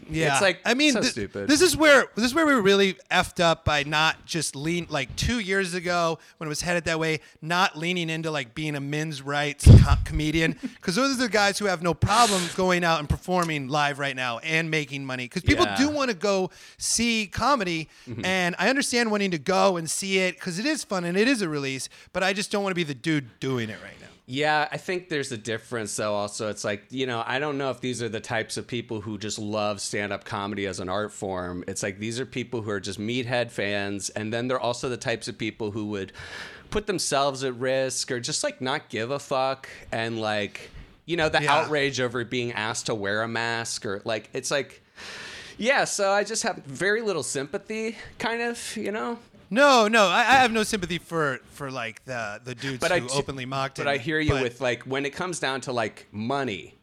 Yeah, 0.09 0.33
It's 0.33 0.41
like 0.41 0.59
I 0.65 0.73
mean, 0.73 0.93
so 0.93 1.01
th- 1.01 1.11
stupid. 1.11 1.47
This 1.47 1.61
is 1.61 1.75
where 1.75 2.05
this 2.15 2.25
is 2.25 2.33
where 2.33 2.45
we 2.45 2.53
were 2.53 2.61
really 2.61 2.93
effed 3.11 3.39
up 3.43 3.65
by 3.65 3.83
not 3.83 4.25
just 4.25 4.55
lean 4.55 4.87
like 4.89 5.15
two 5.15 5.39
years 5.39 5.73
ago 5.73 6.19
when 6.37 6.47
it 6.47 6.49
was 6.49 6.61
headed 6.61 6.85
that 6.85 6.99
way, 6.99 7.19
not 7.41 7.77
leaning 7.77 8.09
into 8.09 8.29
like 8.31 8.53
being 8.55 8.75
a 8.75 8.79
men's 8.79 9.21
rights 9.21 9.65
co- 9.65 9.95
comedian 10.05 10.55
because 10.61 10.95
those 10.95 11.15
are 11.17 11.21
the 11.21 11.29
guys 11.29 11.57
who 11.59 11.65
have 11.65 11.81
no 11.81 11.93
problem 11.93 12.41
going 12.55 12.83
out 12.83 12.99
and 12.99 13.09
performing 13.09 13.67
live 13.67 13.99
right 13.99 14.15
now 14.15 14.39
and 14.39 14.69
making 14.71 15.05
money 15.05 15.25
because 15.25 15.41
people 15.43 15.65
Yeah. 15.65 15.75
Mm-hmm. 15.75 15.87
do 15.87 15.95
want 15.95 16.09
to 16.11 16.15
go 16.17 16.49
see 16.77 17.27
comedy 17.27 17.87
and 18.23 18.55
I 18.59 18.69
understand 18.69 19.11
wanting 19.11 19.31
to 19.31 19.37
go 19.39 19.77
and 19.77 19.89
see 19.89 20.19
it 20.19 20.35
because 20.35 20.59
it 20.59 20.65
is 20.65 20.83
fun 20.83 21.03
and 21.05 21.17
it 21.17 21.27
is 21.27 21.41
a 21.41 21.49
release, 21.49 21.89
but 22.13 22.23
I 22.23 22.33
just 22.33 22.51
don't 22.51 22.63
want 22.63 22.71
to 22.71 22.75
be 22.75 22.83
the 22.83 22.93
dude 22.95 23.39
doing 23.39 23.69
it 23.69 23.77
right 23.83 23.98
now. 23.98 23.98
Yeah, 24.31 24.67
I 24.71 24.77
think 24.77 25.09
there's 25.09 25.31
a 25.31 25.37
difference 25.37 25.95
though. 25.95 26.13
Also, 26.13 26.49
it's 26.49 26.63
like 26.63 26.83
you 26.91 27.07
know, 27.07 27.23
I 27.25 27.39
don't 27.39 27.57
know 27.57 27.71
if 27.71 27.81
these 27.81 28.03
are 28.03 28.09
the 28.09 28.19
types 28.19 28.57
of 28.57 28.67
people 28.67 29.01
who 29.01 29.17
just 29.17 29.39
love 29.39 29.81
stand-up 29.81 30.23
comedy 30.23 30.67
as 30.67 30.79
an 30.79 30.87
art 30.87 31.11
form. 31.11 31.63
It's 31.67 31.81
like 31.81 31.97
these 31.97 32.19
are 32.19 32.27
people 32.27 32.61
who 32.61 32.69
are 32.69 32.79
just 32.79 32.99
meathead 32.99 33.49
fans, 33.49 34.11
and 34.11 34.31
then 34.31 34.47
they're 34.47 34.59
also 34.59 34.87
the 34.87 34.97
types 34.97 35.27
of 35.27 35.35
people 35.35 35.71
who 35.71 35.87
would 35.87 36.11
put 36.69 36.85
themselves 36.85 37.43
at 37.43 37.55
risk 37.55 38.11
or 38.11 38.19
just 38.19 38.43
like 38.43 38.61
not 38.61 38.89
give 38.89 39.09
a 39.09 39.17
fuck 39.17 39.67
and 39.91 40.21
like 40.21 40.69
you 41.07 41.17
know 41.17 41.27
the 41.27 41.41
Yeah. 41.41 41.51
outrage 41.55 41.99
over 41.99 42.23
being 42.23 42.51
asked 42.51 42.85
to 42.85 42.93
wear 42.93 43.23
a 43.23 43.27
mask 43.27 43.83
or 43.83 43.99
like 44.05 44.29
it's 44.33 44.51
like 44.51 44.83
yeah. 45.57 45.85
So 45.85 46.11
I 46.11 46.23
just 46.23 46.43
have 46.43 46.57
very 46.65 47.01
little 47.01 47.23
sympathy, 47.23 47.97
kind 48.19 48.41
of, 48.43 48.77
you 48.77 48.91
know. 48.91 49.17
No, 49.49 49.87
no, 49.87 50.07
I, 50.07 50.19
I 50.19 50.23
have 50.41 50.51
no 50.51 50.63
sympathy 50.63 50.97
for 50.99 51.39
for 51.51 51.71
like 51.71 52.03
the 52.05 52.39
the 52.43 52.55
dudes 52.55 52.79
but 52.79 52.91
who 52.91 53.07
t- 53.07 53.13
openly 53.17 53.45
mocked 53.45 53.79
it. 53.79 53.83
But 53.85 53.89
him. 53.95 53.99
I 53.99 54.03
hear 54.03 54.19
you 54.19 54.31
but- 54.33 54.43
with 54.43 54.61
like 54.61 54.83
when 54.83 55.05
it 55.05 55.11
comes 55.11 55.39
down 55.39 55.61
to 55.61 55.71
like 55.71 56.07
money, 56.11 56.75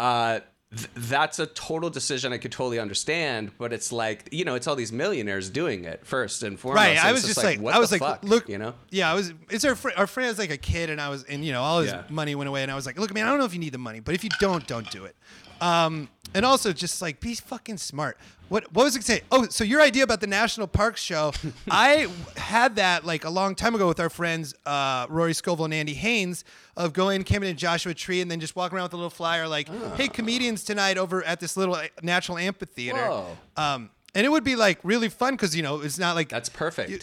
uh, 0.00 0.40
th- 0.74 0.88
that's 0.96 1.38
a 1.38 1.46
total 1.46 1.90
decision 1.90 2.32
I 2.32 2.38
could 2.38 2.52
totally 2.52 2.78
understand. 2.78 3.52
But 3.58 3.72
it's 3.72 3.92
like 3.92 4.28
you 4.32 4.44
know, 4.44 4.54
it's 4.54 4.66
all 4.66 4.76
these 4.76 4.92
millionaires 4.92 5.50
doing 5.50 5.84
it 5.84 6.06
first 6.06 6.42
and 6.42 6.58
foremost. 6.58 6.84
Right, 6.86 7.02
I 7.04 7.12
was 7.12 7.24
just 7.24 7.42
like, 7.42 7.60
what 7.60 7.74
I 7.74 7.78
was 7.78 7.90
the 7.90 7.96
like, 7.98 8.02
fuck, 8.20 8.24
look, 8.24 8.48
you 8.48 8.58
know. 8.58 8.74
yeah, 8.90 9.10
I 9.10 9.14
was. 9.14 9.32
It's 9.50 9.64
our 9.64 9.74
fr- 9.74 9.90
our 9.96 10.06
friend 10.06 10.28
was 10.28 10.38
like 10.38 10.50
a 10.50 10.56
kid, 10.56 10.88
and 10.90 11.00
I 11.00 11.08
was, 11.10 11.24
and 11.24 11.44
you 11.44 11.52
know, 11.52 11.62
all 11.62 11.80
his 11.80 11.90
Yeah. 11.92 12.04
money 12.08 12.34
went 12.34 12.48
away, 12.48 12.62
and 12.62 12.70
I 12.72 12.74
was 12.76 12.86
like, 12.86 12.98
look, 12.98 13.12
man, 13.12 13.26
I 13.26 13.30
don't 13.30 13.38
know 13.38 13.44
if 13.46 13.52
you 13.54 13.60
need 13.60 13.72
the 13.72 13.78
money, 13.78 14.00
but 14.00 14.14
if 14.14 14.24
you 14.24 14.30
don't, 14.40 14.66
don't 14.66 14.90
do 14.90 15.04
it. 15.04 15.16
Um, 15.60 16.08
and 16.34 16.44
also 16.44 16.72
just 16.72 17.00
like 17.02 17.20
be 17.20 17.34
fucking 17.34 17.78
smart. 17.78 18.18
What 18.48 18.72
what 18.72 18.84
was 18.84 18.94
it 18.96 19.02
say? 19.02 19.22
Oh, 19.32 19.46
so 19.48 19.64
your 19.64 19.80
idea 19.80 20.04
about 20.04 20.20
the 20.20 20.26
national 20.26 20.66
parks 20.68 21.00
show? 21.02 21.32
I 21.70 22.06
had 22.36 22.76
that 22.76 23.04
like 23.04 23.24
a 23.24 23.30
long 23.30 23.54
time 23.54 23.74
ago 23.74 23.88
with 23.88 23.98
our 23.98 24.10
friends 24.10 24.54
uh, 24.64 25.06
Rory 25.08 25.34
Scovel 25.34 25.64
and 25.64 25.74
Andy 25.74 25.94
Haynes 25.94 26.44
of 26.76 26.92
going 26.92 27.24
camping 27.24 27.50
in 27.50 27.56
Joshua 27.56 27.92
Tree 27.94 28.20
and 28.20 28.30
then 28.30 28.38
just 28.38 28.54
walking 28.54 28.76
around 28.76 28.84
with 28.84 28.92
a 28.94 28.96
little 28.96 29.10
flyer 29.10 29.48
like, 29.48 29.68
hey, 29.96 30.06
comedians 30.08 30.62
tonight 30.62 30.96
over 30.98 31.24
at 31.24 31.40
this 31.40 31.56
little 31.56 31.74
uh, 31.74 31.86
natural 32.02 32.38
amphitheater. 32.38 33.24
Um, 33.56 33.90
and 34.14 34.24
it 34.24 34.28
would 34.30 34.44
be 34.44 34.54
like 34.56 34.78
really 34.82 35.08
fun 35.08 35.34
because 35.34 35.54
you 35.56 35.62
know 35.62 35.80
it's 35.80 35.98
not 35.98 36.14
like 36.14 36.28
That's 36.28 36.48
perfect. 36.48 36.90
you- 36.90 37.00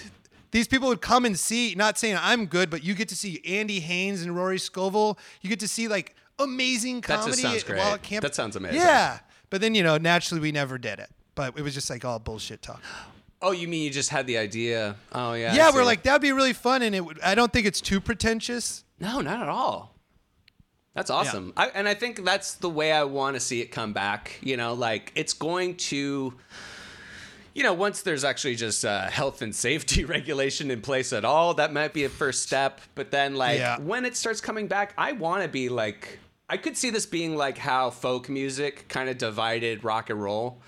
these 0.51 0.67
people 0.67 0.88
would 0.89 1.01
come 1.01 1.26
and 1.26 1.38
see, 1.38 1.74
not 1.74 1.97
saying 1.97 2.15
I'm 2.21 2.45
good, 2.45 2.69
but 2.69 2.84
you 2.84 2.93
get 2.93 3.09
to 3.09 3.15
see 3.15 3.41
Andy 3.43 3.80
Haynes 3.80 4.21
and 4.21 4.36
Rory 4.36 4.59
Scovel. 4.59 5.17
You 5.41 5.49
get 5.49 5.59
to 5.61 5.67
see 5.67 5.88
like 5.88 6.15
amazing 6.39 7.01
That 7.01 7.19
comedy 7.19 7.41
sounds 7.41 7.63
great. 7.63 7.79
while 7.79 7.97
camp. 7.97 8.21
That 8.23 8.36
sounds 8.36 8.55
amazing. 8.55 8.79
Yeah. 8.79 9.19
But 9.49 9.61
then, 9.61 9.75
you 9.75 9.84
know, 9.84 9.97
naturally 9.97 10.41
we 10.41 10.51
never 10.51 10.77
did 10.77 10.99
it. 10.99 11.09
But 11.36 11.57
it 11.57 11.61
was 11.61 11.73
just 11.73 11.89
like 11.89 12.03
all 12.05 12.19
bullshit 12.19 12.61
talk. 12.61 12.81
oh, 13.41 13.51
you 13.51 13.67
mean 13.67 13.84
you 13.84 13.89
just 13.89 14.09
had 14.09 14.25
the 14.27 14.38
idea? 14.38 14.95
Oh 15.11 15.34
yeah. 15.34 15.53
Yeah, 15.55 15.71
we're 15.73 15.84
like, 15.84 16.03
that'd 16.03 16.21
be 16.21 16.31
really 16.31 16.53
fun. 16.53 16.81
And 16.81 16.93
it 16.95 17.01
would, 17.01 17.19
I 17.21 17.36
don't 17.36 17.51
think 17.51 17.65
it's 17.65 17.81
too 17.81 17.99
pretentious. 17.99 18.84
No, 18.99 19.19
not 19.21 19.41
at 19.41 19.49
all. 19.49 19.95
That's 20.95 21.09
awesome. 21.09 21.53
I, 21.57 21.69
and 21.69 21.88
I 21.88 21.95
think 21.95 22.23
that's 22.23 22.53
the 22.55 22.69
way 22.69 22.91
I 22.91 23.03
want 23.03 23.36
to 23.36 23.39
see 23.39 23.61
it 23.61 23.67
come 23.71 23.93
back. 23.93 24.38
You 24.41 24.57
know, 24.57 24.73
like 24.75 25.11
it's 25.15 25.34
going 25.34 25.75
to, 25.77 26.36
you 27.54 27.64
know, 27.64 27.74
once 27.74 28.01
there's 28.01 28.24
actually 28.24 28.56
just 28.56 28.84
uh, 28.86 29.10
health 29.10 29.41
and 29.41 29.54
safety 29.56 30.06
regulation 30.18 30.72
in 30.72 30.82
place 30.82 31.14
at 31.14 31.24
all, 31.26 31.54
that 31.56 31.72
might 31.74 31.93
be 31.93 32.04
a 32.04 32.10
first 32.10 32.43
step. 32.43 32.82
But 32.95 33.12
then, 33.12 33.36
like, 33.36 33.60
Yeah. 33.60 33.80
when 33.80 34.06
it 34.06 34.16
starts 34.18 34.41
coming 34.41 34.68
back, 34.68 34.93
I 34.97 35.12
want 35.12 35.43
to 35.43 35.49
be 35.49 35.70
like, 35.70 36.20
I 36.49 36.58
could 36.58 36.76
see 36.78 36.89
this 36.89 37.06
being 37.06 37.36
like 37.36 37.58
how 37.58 37.89
folk 37.89 38.28
music 38.30 38.86
kind 38.89 39.10
of 39.10 39.18
divided 39.18 39.84
rock 39.84 40.10
and 40.10 40.22
roll, 40.22 40.62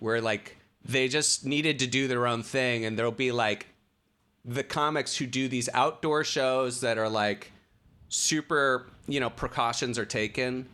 where 0.00 0.20
like 0.20 0.56
they 0.84 1.08
just 1.08 1.44
needed 1.46 1.78
to 1.80 1.86
do 1.86 2.08
their 2.08 2.26
own 2.26 2.42
thing, 2.42 2.84
and 2.84 2.98
there'll 2.98 3.12
be 3.12 3.32
like 3.32 3.66
the 4.44 4.62
comics 4.64 5.16
who 5.16 5.26
do 5.26 5.46
these 5.48 5.68
outdoor 5.74 6.24
shows 6.24 6.80
that 6.80 6.96
are 6.98 7.08
like 7.08 7.52
super, 8.08 8.86
you 9.06 9.20
know, 9.20 9.30
precautions 9.30 9.98
are 9.98 10.06
taken. 10.06 10.66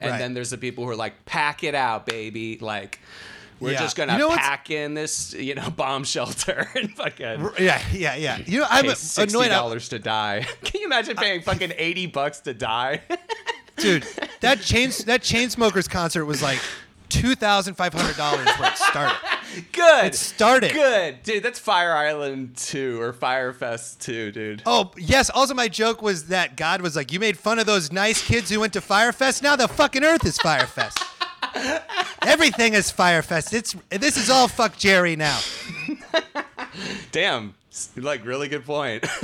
And 0.00 0.12
Right. 0.12 0.18
then 0.18 0.34
there's 0.34 0.50
the 0.50 0.58
people 0.58 0.84
who 0.84 0.90
are 0.90 0.96
like, 0.96 1.24
pack 1.26 1.64
it 1.64 1.74
out, 1.74 2.06
baby. 2.06 2.56
Like, 2.60 3.00
we're 3.60 3.72
Yeah. 3.72 3.80
just 3.80 3.96
gonna 3.96 4.12
You 4.14 4.18
know 4.18 4.28
pack 4.30 4.70
in 4.70 4.94
this, 4.94 5.34
you 5.34 5.54
know, 5.54 5.70
bomb 5.70 6.04
shelter 6.04 6.68
and 6.74 6.94
fucking 6.94 7.50
Yeah, 7.58 7.80
yeah, 7.92 8.14
yeah. 8.16 8.38
You 8.46 8.60
know, 8.60 8.66
I'm 8.68 8.86
sixty 8.94 9.22
annoyed. 9.36 9.50
I- 9.50 9.56
dollars 9.56 9.88
to 9.90 9.98
die. 9.98 10.46
Can 10.64 10.80
you 10.80 10.86
imagine 10.86 11.16
paying 11.16 11.42
fucking 11.42 11.72
eighty 11.76 12.06
bucks 12.06 12.40
to 12.40 12.54
die? 12.54 13.02
dude. 13.76 14.04
That 14.40 14.60
chain 14.60 14.90
that 15.06 15.22
Chainsmokers 15.22 15.88
concert 15.88 16.24
was 16.24 16.42
like 16.42 16.60
two 17.08 17.34
thousand 17.34 17.74
five 17.74 17.92
hundred 17.94 18.16
dollars 18.16 18.46
where 18.58 18.70
it 18.70 18.76
started. 18.78 19.16
Good. 19.72 20.04
It 20.06 20.14
started. 20.14 20.72
Good, 20.74 21.22
dude. 21.22 21.42
That's 21.42 21.58
Fire 21.58 21.92
Island 21.94 22.56
two 22.56 23.00
or 23.00 23.12
Fyre 23.12 23.52
Fest 23.52 24.00
two, 24.00 24.30
dude. 24.30 24.62
Oh 24.66 24.92
yes. 24.96 25.30
Also, 25.30 25.54
my 25.54 25.68
joke 25.68 26.02
was 26.02 26.26
that 26.26 26.56
God 26.56 26.82
was 26.82 26.94
like, 26.94 27.10
"You 27.12 27.18
made 27.18 27.38
fun 27.38 27.58
of 27.58 27.66
those 27.66 27.90
nice 27.90 28.22
kids 28.24 28.50
who 28.50 28.60
went 28.60 28.72
to 28.74 28.80
Fyre 28.80 29.10
Fest. 29.12 29.42
Now 29.42 29.56
the 29.56 29.66
fucking 29.68 30.04
Earth 30.04 30.24
is 30.26 30.38
Fyre 30.38 30.66
Fest. 30.66 30.98
Everything 32.22 32.74
is 32.74 32.90
Fyre 32.90 33.22
Fest. 33.22 33.52
It's 33.54 33.74
this 33.90 34.16
is 34.16 34.30
all 34.30 34.48
FuckJerry 34.48 35.16
now. 35.16 35.38
Damn. 37.12 37.54
Like 37.96 38.24
really 38.24 38.48
good 38.48 38.64
point. 38.64 39.04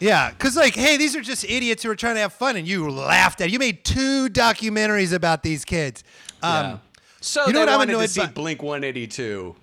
Yeah, 0.00 0.30
because 0.30 0.56
like, 0.56 0.74
hey, 0.74 0.98
these 0.98 1.16
are 1.16 1.22
just 1.22 1.42
idiots 1.44 1.82
who 1.82 1.90
are 1.90 1.96
trying 1.96 2.16
to 2.16 2.20
have 2.20 2.34
fun, 2.34 2.56
and 2.56 2.68
you 2.68 2.90
laughed 2.90 3.40
at. 3.40 3.50
You 3.50 3.58
made 3.58 3.82
two 3.84 4.28
documentaries 4.28 5.14
about 5.14 5.42
these 5.42 5.64
kids. 5.64 6.04
Um, 6.42 6.52
Yeah. 6.52 6.78
So 7.22 7.46
you 7.46 7.54
know 7.54 7.60
what 7.60 7.68
I'm 7.70 7.78
wanted 7.78 7.92
to 7.96 8.08
see 8.08 8.20
by? 8.20 8.26
Blink 8.26 8.62
182. 8.62 9.56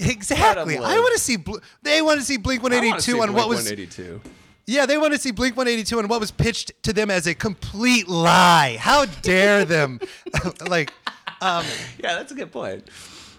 Exactly. 0.00 0.76
I 0.76 0.98
want 0.98 1.14
to 1.14 1.20
see. 1.20 1.36
Bl- 1.36 1.56
they 1.82 2.02
want 2.02 2.20
to 2.20 2.26
see 2.26 2.36
Blink 2.36 2.60
I 2.60 2.64
182 2.64 3.00
see 3.00 3.18
on 3.18 3.32
what 3.32 3.48
was. 3.48 3.64
182. 3.64 4.20
Yeah, 4.68 4.84
they 4.84 4.98
want 4.98 5.14
to 5.14 5.18
see 5.18 5.30
Blink 5.30 5.56
182 5.56 5.98
and 5.98 6.10
what 6.10 6.20
was 6.20 6.30
pitched 6.30 6.72
to 6.82 6.92
them 6.92 7.10
as 7.10 7.26
a 7.26 7.34
complete 7.34 8.06
lie. 8.06 8.76
How 8.78 9.06
dare 9.06 9.64
them? 9.64 9.98
like, 10.68 10.92
um, 11.40 11.64
Yeah, 11.98 12.16
that's 12.16 12.32
a 12.32 12.34
good 12.34 12.52
point. 12.52 12.86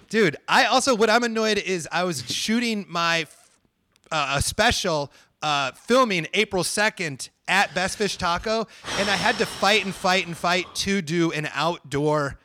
dude, 0.09 0.37
I 0.47 0.65
also 0.65 0.95
what 0.95 1.07
I'm 1.07 1.21
annoyed 1.21 1.59
is 1.59 1.87
I 1.91 2.03
was 2.03 2.23
shooting 2.27 2.83
my 2.89 3.27
uh, 4.11 4.37
a 4.37 4.41
special 4.41 5.11
uh, 5.43 5.71
filming 5.73 6.25
April 6.33 6.63
2nd 6.63 7.29
at 7.47 7.75
Best 7.75 7.99
Fish 7.99 8.17
Taco, 8.17 8.67
and 8.97 9.07
I 9.07 9.15
had 9.15 9.37
to 9.37 9.45
fight 9.45 9.85
and 9.85 9.93
fight 9.93 10.25
and 10.25 10.35
fight 10.35 10.65
to 10.77 11.03
do 11.03 11.31
an 11.31 11.47
outdoor 11.53 12.39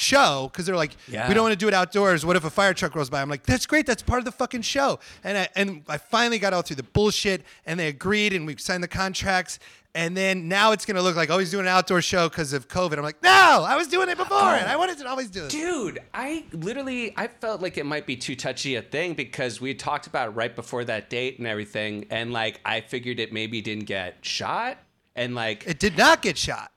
show 0.00 0.48
because 0.52 0.66
they're 0.66 0.74
like, 0.76 0.96
Yeah. 1.08 1.28
we 1.28 1.34
don't 1.34 1.42
want 1.44 1.52
to 1.52 1.58
do 1.58 1.68
it 1.68 1.74
outdoors. 1.74 2.24
What 2.26 2.36
if 2.36 2.44
a 2.44 2.50
fire 2.50 2.74
truck 2.74 2.94
rolls 2.94 3.10
by? 3.10 3.20
I'm 3.22 3.28
like, 3.28 3.44
that's 3.44 3.66
great. 3.66 3.86
That's 3.86 4.02
part 4.02 4.18
of 4.18 4.24
the 4.24 4.32
fucking 4.32 4.62
show. 4.62 4.98
And 5.22 5.38
I, 5.38 5.48
and 5.54 5.82
I 5.88 5.98
finally 5.98 6.38
got 6.38 6.52
all 6.52 6.62
through 6.62 6.76
the 6.76 6.82
bullshit, 6.82 7.42
and 7.66 7.78
they 7.78 7.88
agreed, 7.88 8.32
and 8.32 8.46
we 8.46 8.56
signed 8.56 8.82
the 8.82 8.88
contracts. 8.88 9.58
And 9.92 10.16
then 10.16 10.46
now 10.46 10.70
it's 10.70 10.86
gonna 10.86 11.02
look 11.02 11.16
like 11.16 11.30
oh 11.30 11.38
he's 11.38 11.50
doing 11.50 11.66
an 11.66 11.72
outdoor 11.72 12.00
show 12.00 12.28
because 12.28 12.52
of 12.52 12.68
COVID. 12.68 12.96
I'm 12.96 13.02
like, 13.02 13.20
no, 13.24 13.64
I 13.68 13.74
was 13.74 13.88
doing 13.88 14.08
it 14.08 14.16
before, 14.16 14.38
and 14.54 14.68
I 14.68 14.76
wanted 14.76 14.98
to 14.98 15.08
always 15.08 15.28
do 15.30 15.44
it. 15.46 15.50
Dude, 15.50 15.98
I 16.14 16.44
literally 16.52 17.12
I 17.16 17.26
felt 17.26 17.60
like 17.60 17.76
it 17.76 17.84
might 17.84 18.06
be 18.06 18.14
too 18.14 18.36
touchy 18.36 18.76
a 18.76 18.82
thing 18.82 19.14
because 19.14 19.60
we 19.60 19.74
talked 19.74 20.06
about 20.06 20.28
it 20.28 20.30
right 20.30 20.54
before 20.54 20.84
that 20.84 21.10
date 21.10 21.38
and 21.38 21.46
everything, 21.48 22.06
and 22.10 22.32
like 22.32 22.60
I 22.64 22.82
figured 22.82 23.18
it 23.18 23.32
maybe 23.32 23.60
didn't 23.60 23.86
get 23.86 24.24
shot, 24.24 24.78
and 25.16 25.34
like 25.34 25.64
it, 25.64 25.70
It 25.70 25.78
did 25.80 25.98
not 25.98 26.22
get 26.22 26.38
shot. 26.38 26.70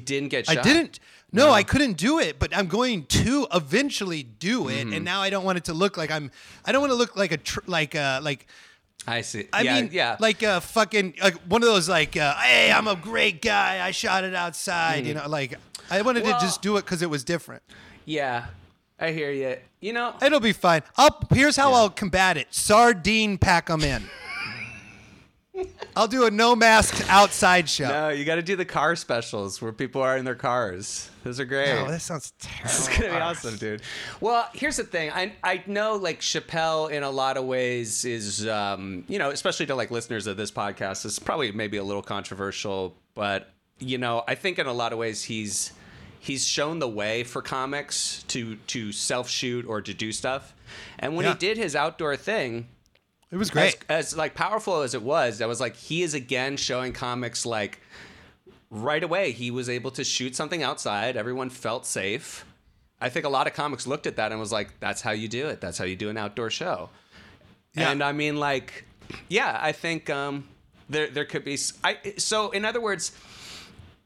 Didn't 0.00 0.28
get 0.30 0.46
shot. 0.46 0.58
I 0.58 0.62
didn't. 0.62 0.98
No, 1.34 1.50
I 1.50 1.62
couldn't 1.62 1.94
do 1.96 2.18
it, 2.18 2.38
but 2.38 2.54
I'm 2.56 2.66
going 2.66 3.06
to 3.06 3.46
eventually 3.54 4.22
do 4.22 4.68
it, 4.68 4.84
Mm-hmm. 4.84 4.92
and 4.92 5.04
now 5.04 5.22
I 5.22 5.30
don't 5.30 5.44
want 5.44 5.56
it 5.58 5.64
to 5.64 5.72
look 5.74 5.96
like 5.96 6.10
I'm. 6.10 6.30
I 6.64 6.72
don't 6.72 6.80
want 6.80 6.90
to 6.92 6.96
look 6.96 7.16
like 7.16 7.32
a 7.32 7.38
tr- 7.38 7.60
like 7.66 7.94
uh 7.94 8.20
like. 8.22 8.46
I 9.06 9.22
see. 9.22 9.48
I 9.52 9.62
yeah, 9.62 9.80
mean, 9.80 9.90
yeah. 9.92 10.16
like 10.20 10.42
a 10.42 10.60
fucking 10.60 11.14
like 11.22 11.34
one 11.48 11.62
of 11.62 11.66
those 11.68 11.88
like, 11.88 12.16
uh, 12.16 12.34
hey, 12.36 12.70
I'm 12.70 12.86
a 12.86 12.94
great 12.94 13.42
guy. 13.42 13.84
I 13.84 13.90
shot 13.90 14.22
it 14.24 14.34
outside. 14.34 15.04
You 15.06 15.14
know, 15.14 15.28
like 15.28 15.58
I 15.90 16.00
wanted 16.02 16.20
Mm-hmm. 16.22 16.30
Well- 16.32 16.40
to 16.40 16.46
just 16.46 16.62
do 16.62 16.76
it 16.76 16.82
because 16.84 17.02
it 17.02 17.10
was 17.10 17.24
different. 17.24 17.62
yeah, 18.04 18.46
I 19.00 19.10
hear 19.10 19.30
you. 19.32 19.56
You 19.80 19.92
know, 19.92 20.14
It'll 20.22 20.38
be 20.38 20.52
fine. 20.52 20.82
I'll 20.96 21.18
here's 21.34 21.56
how 21.56 21.72
I'll 21.72 21.90
combat 21.90 22.36
it: 22.36 22.48
sardine 22.54 23.38
pack 23.38 23.66
them 23.66 23.82
in. 23.82 24.04
I'll 25.96 26.08
do 26.08 26.24
a 26.26 26.30
no 26.30 26.56
mask 26.56 27.04
outside 27.10 27.68
show. 27.68 27.88
no, 27.88 28.08
you 28.08 28.24
got 28.24 28.36
to 28.36 28.42
do 28.42 28.56
the 28.56 28.64
car 28.64 28.96
specials 28.96 29.60
where 29.60 29.72
people 29.72 30.00
are 30.02 30.16
in 30.16 30.24
their 30.24 30.34
cars. 30.34 31.10
Those 31.24 31.38
are 31.38 31.44
great. 31.44 31.70
Oh, 31.72 31.88
that 31.90 32.00
sounds 32.00 32.32
terrible. 32.40 32.64
It's 32.70 32.88
gonna 32.88 33.10
be 33.10 33.16
awesome, 33.16 33.56
dude. 33.56 33.82
Well, 34.20 34.48
here's 34.54 34.76
the 34.76 34.84
thing. 34.84 35.10
I 35.10 35.32
I 35.44 35.62
know 35.66 35.96
like 35.96 36.20
Chappelle 36.20 36.90
in 36.90 37.02
a 37.02 37.10
lot 37.10 37.36
of 37.36 37.44
ways 37.44 38.04
is 38.04 38.46
um, 38.48 39.04
you 39.08 39.18
know, 39.18 39.30
especially 39.30 39.66
to 39.66 39.74
like 39.74 39.90
listeners 39.90 40.26
of 40.26 40.36
this 40.36 40.50
podcast, 40.50 41.04
is 41.04 41.18
probably 41.18 41.52
maybe 41.52 41.76
a 41.76 41.84
little 41.84 42.02
controversial, 42.02 42.96
but 43.14 43.50
you 43.78 43.98
know, 43.98 44.24
I 44.26 44.34
think 44.34 44.58
in 44.58 44.66
a 44.66 44.72
lot 44.72 44.92
of 44.92 44.98
ways 44.98 45.22
he's 45.24 45.72
he's 46.18 46.46
shown 46.46 46.78
the 46.78 46.88
way 46.88 47.22
for 47.24 47.42
comics 47.42 48.24
to 48.28 48.56
to 48.68 48.92
self 48.92 49.28
shoot 49.28 49.66
or 49.66 49.80
to 49.82 49.92
do 49.94 50.10
stuff. 50.12 50.54
And 50.98 51.14
when 51.16 51.24
Yeah. 51.26 51.32
he 51.34 51.38
did 51.38 51.56
his 51.58 51.76
outdoor 51.76 52.16
thing, 52.16 52.66
It 53.32 53.36
was 53.36 53.50
great. 53.50 53.78
as, 53.88 54.12
as 54.12 54.16
like 54.16 54.34
powerful 54.34 54.82
as 54.82 54.94
it 54.94 55.02
was, 55.02 55.40
I 55.40 55.46
was 55.46 55.58
like, 55.58 55.74
he 55.74 56.02
is 56.02 56.12
again 56.12 56.58
showing 56.58 56.92
comics 56.92 57.46
like 57.46 57.80
right 58.70 59.02
away 59.02 59.32
he 59.32 59.50
was 59.50 59.70
able 59.70 59.90
to 59.92 60.04
shoot 60.04 60.36
something 60.36 60.62
outside. 60.62 61.16
Everyone 61.16 61.48
felt 61.48 61.86
safe. 61.86 62.44
I 63.00 63.08
think 63.08 63.24
a 63.24 63.30
lot 63.30 63.46
of 63.46 63.54
comics 63.54 63.86
looked 63.86 64.06
at 64.06 64.16
that 64.16 64.32
and 64.32 64.38
was 64.38 64.52
like, 64.52 64.78
that's 64.80 65.00
how 65.00 65.12
you 65.12 65.28
do 65.28 65.48
it. 65.48 65.62
That's 65.62 65.78
how 65.78 65.86
you 65.86 65.96
do 65.96 66.10
an 66.10 66.18
outdoor 66.18 66.50
show. 66.50 66.90
Yeah. 67.74 67.90
And 67.90 68.02
I 68.02 68.12
mean, 68.12 68.36
like, 68.36 68.84
yeah, 69.28 69.58
I 69.60 69.72
think 69.72 70.10
um, 70.10 70.46
there 70.90 71.08
there 71.08 71.24
could 71.24 71.42
be. 71.42 71.58
I 71.82 71.96
so 72.18 72.50
in 72.50 72.66
other 72.66 72.82
words, 72.82 73.12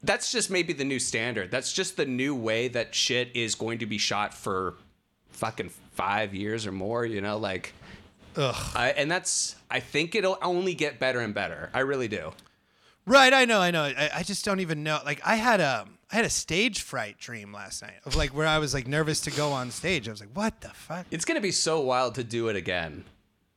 that's 0.04 0.30
just 0.30 0.50
maybe 0.50 0.72
the 0.72 0.84
new 0.84 1.00
standard. 1.00 1.50
That's 1.50 1.72
just 1.72 1.96
the 1.96 2.06
new 2.06 2.34
way 2.34 2.68
that 2.68 2.94
shit 2.94 3.34
is 3.34 3.56
going 3.56 3.80
to 3.80 3.86
be 3.86 3.98
shot 3.98 4.32
for 4.32 4.74
fucking 5.30 5.70
five 5.92 6.32
years 6.32 6.64
or 6.64 6.70
more. 6.72 7.04
You 7.04 7.20
know, 7.20 7.38
like. 7.38 7.72
Ugh. 8.36 8.72
I, 8.74 8.90
and 8.90 9.10
that's 9.10 9.56
I 9.70 9.80
think 9.80 10.14
it'll 10.14 10.38
only 10.42 10.74
get 10.74 10.98
better 10.98 11.20
and 11.20 11.34
better. 11.34 11.70
I 11.74 11.80
really 11.80 12.08
do. 12.08 12.32
Right, 13.06 13.32
I 13.32 13.44
know, 13.44 13.60
I 13.60 13.70
know. 13.70 13.84
I, 13.84 14.10
I 14.16 14.22
just 14.24 14.44
don't 14.44 14.58
even 14.60 14.82
know. 14.82 14.98
Like, 15.04 15.20
I 15.24 15.36
had 15.36 15.60
a, 15.60 15.86
I 16.10 16.16
had 16.16 16.24
a 16.24 16.30
stage 16.30 16.82
fright 16.82 17.18
dream 17.18 17.52
last 17.52 17.80
night 17.82 17.94
of 18.04 18.16
like 18.16 18.30
where 18.30 18.46
I 18.48 18.58
was 18.58 18.74
like 18.74 18.88
nervous 18.88 19.20
to 19.22 19.30
go 19.30 19.52
on 19.52 19.70
stage. 19.70 20.08
I 20.08 20.10
was 20.10 20.20
like, 20.20 20.34
what 20.34 20.60
the 20.60 20.68
fuck? 20.70 21.06
It's 21.10 21.24
gonna 21.24 21.40
be 21.40 21.52
so 21.52 21.80
wild 21.80 22.16
to 22.16 22.24
do 22.24 22.48
it 22.48 22.56
again. 22.56 23.04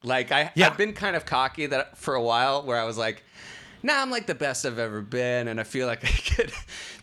Like 0.04 0.32
I, 0.32 0.52
Yeah. 0.56 0.68
I've 0.68 0.78
been 0.78 0.94
kind 0.94 1.16
of 1.16 1.26
cocky 1.26 1.66
that 1.66 1.98
for 1.98 2.14
a 2.16 2.22
while 2.22 2.64
where 2.64 2.80
I 2.80 2.86
was 2.86 2.98
like, 2.98 3.24
nah, 3.82 4.02
I'm 4.02 4.12
like 4.12 4.28
the 4.28 4.36
best 4.36 4.66
I've 4.66 4.80
ever 4.80 5.02
been, 5.02 5.48
and 5.48 5.60
I 5.60 5.64
feel 5.64 5.88
like 5.88 6.04
I 6.06 6.08
could 6.36 6.52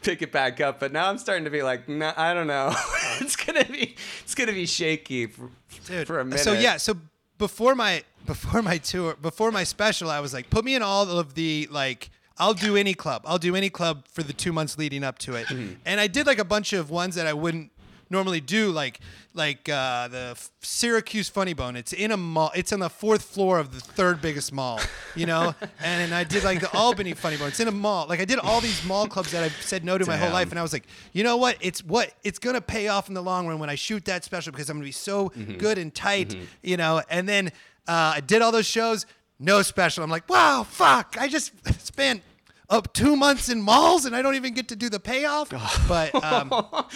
pick 0.03 0.23
it 0.23 0.31
back 0.33 0.61
up. 0.61 0.79
But 0.79 0.93
now 0.93 1.09
I'm 1.09 1.19
starting 1.19 1.45
to 1.45 1.51
be 1.51 1.63
like, 1.63 1.89
nah, 1.89 2.13
I 2.17 2.33
don't 2.33 2.47
know. 2.47 2.73
it's 3.21 3.35
gonna 3.37 3.65
be, 3.65 3.97
it's 4.23 4.35
gonna 4.35 4.53
be 4.53 4.67
shaky 4.67 5.27
for, 5.27 5.51
Dude, 5.87 6.07
for 6.07 6.21
a 6.21 6.25
minute. 6.25 6.41
So 6.45 6.53
yeah, 6.53 6.77
so 6.77 6.97
before 7.39 7.75
my 7.75 8.03
before 8.27 8.63
my 8.63 8.79
tour, 8.79 9.17
before 9.21 9.51
my 9.51 9.65
special, 9.65 10.11
I 10.11 10.21
was 10.21 10.35
like, 10.35 10.51
put 10.51 10.65
me 10.65 10.75
in 10.75 10.83
all 10.83 11.09
of 11.09 11.35
the 11.35 11.69
like. 11.71 12.11
I'll 12.39 12.53
do 12.53 12.77
any 12.77 12.93
club. 12.93 13.23
I'll 13.25 13.39
do 13.39 13.57
any 13.57 13.71
club 13.71 14.05
for 14.13 14.23
the 14.23 14.35
two 14.35 14.53
months 14.53 14.77
leading 14.77 15.03
up 15.03 15.17
to 15.21 15.37
it. 15.37 15.47
Mm-hmm. 15.47 15.75
And 15.87 15.99
I 15.99 16.07
did 16.07 16.27
like 16.27 16.39
a 16.39 16.45
bunch 16.45 16.75
of 16.75 16.91
ones 16.91 17.15
that 17.15 17.27
I 17.27 17.33
wouldn't 17.33 17.71
normally 18.11 18.41
do, 18.41 18.71
like 18.71 19.01
like 19.35 19.69
uh, 19.69 20.09
the 20.09 20.39
Syracuse 20.63 21.29
Funny 21.29 21.53
Bone. 21.53 21.77
It's 21.77 21.93
in 21.93 22.11
a 22.11 22.17
mall. 22.17 22.51
It's 22.55 22.73
on 22.73 22.81
the 22.81 22.89
fourth 22.89 23.23
floor 23.23 23.59
of 23.59 23.73
the 23.75 23.81
third 23.81 24.21
biggest 24.23 24.53
mall, 24.53 24.81
you 25.15 25.27
know. 25.27 25.55
and, 25.81 26.03
and 26.03 26.15
I 26.15 26.25
did 26.25 26.43
like 26.45 26.61
the 26.61 26.73
Albany 26.77 27.13
Funny 27.15 27.37
Bone. 27.37 27.49
It's 27.49 27.61
in 27.61 27.69
a 27.69 27.73
mall. 27.73 28.07
Like 28.09 28.21
I 28.21 28.25
did 28.25 28.39
all 28.39 28.61
these 28.61 28.85
mall 28.87 29.07
clubs 29.09 29.31
that 29.33 29.43
I've 29.45 29.61
said 29.63 29.85
no 29.85 29.99
to 29.99 30.07
my 30.07 30.17
whole 30.17 30.31
life, 30.33 30.51
and 30.51 30.59
I 30.59 30.63
was 30.63 30.73
like, 30.73 30.87
you 31.13 31.23
know 31.25 31.37
what? 31.37 31.57
It's 31.61 31.85
what 31.85 32.13
it's 32.25 32.39
gonna 32.39 32.61
pay 32.61 32.89
off 32.89 33.09
in 33.09 33.15
the 33.15 33.23
long 33.23 33.47
run 33.47 33.59
when 33.59 33.69
I 33.71 33.75
shoot 33.75 34.05
that 34.07 34.25
special 34.25 34.53
because 34.53 34.71
I'm 34.71 34.77
gonna 34.77 34.85
be 34.87 34.93
so 34.93 35.31
Mm-hmm. 35.37 35.59
good 35.59 35.77
and 35.79 35.95
tight, 35.95 36.35
you 36.63 36.77
know. 36.77 37.03
And 37.11 37.29
then 37.29 37.49
uh, 37.89 38.15
I 38.17 38.21
did 38.21 38.43
all 38.43 38.53
those 38.53 38.67
shows, 38.67 39.07
no 39.39 39.63
special. 39.63 40.03
I'm 40.03 40.11
like, 40.11 40.29
wow, 40.31 40.63
fuck! 40.69 41.17
I 41.19 41.29
just 41.29 41.53
spent 41.85 42.23
up 42.69 42.93
two 42.93 43.15
months 43.17 43.49
in 43.49 43.63
malls 43.63 44.05
and 44.07 44.17
I 44.17 44.23
don't 44.23 44.35
even 44.35 44.53
get 44.55 44.69
to 44.69 44.77
do 44.77 44.89
the 44.89 44.99
payoff. 45.01 45.51
But 45.89 46.15
um, 46.25 46.51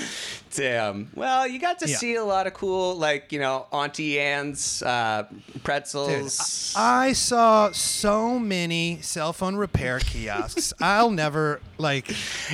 Damn. 0.54 1.10
Well, 1.14 1.46
you 1.46 1.58
got 1.60 1.78
to 1.80 1.88
Yeah. 1.88 1.96
see 1.96 2.14
a 2.16 2.24
lot 2.24 2.46
of 2.46 2.54
cool, 2.54 2.96
like 2.96 3.32
you 3.32 3.38
know, 3.38 3.66
Auntie 3.72 4.18
Anne's 4.18 4.82
uh, 4.82 5.24
dude, 5.30 5.62
pretzels. 5.62 6.74
I 6.76 7.12
saw 7.12 7.70
so 7.72 8.38
many 8.38 8.98
cell 9.02 9.32
phone 9.32 9.56
repair 9.56 10.00
kiosks. 10.00 10.72
I'll 10.80 11.10
never 11.10 11.60
like. 11.78 12.12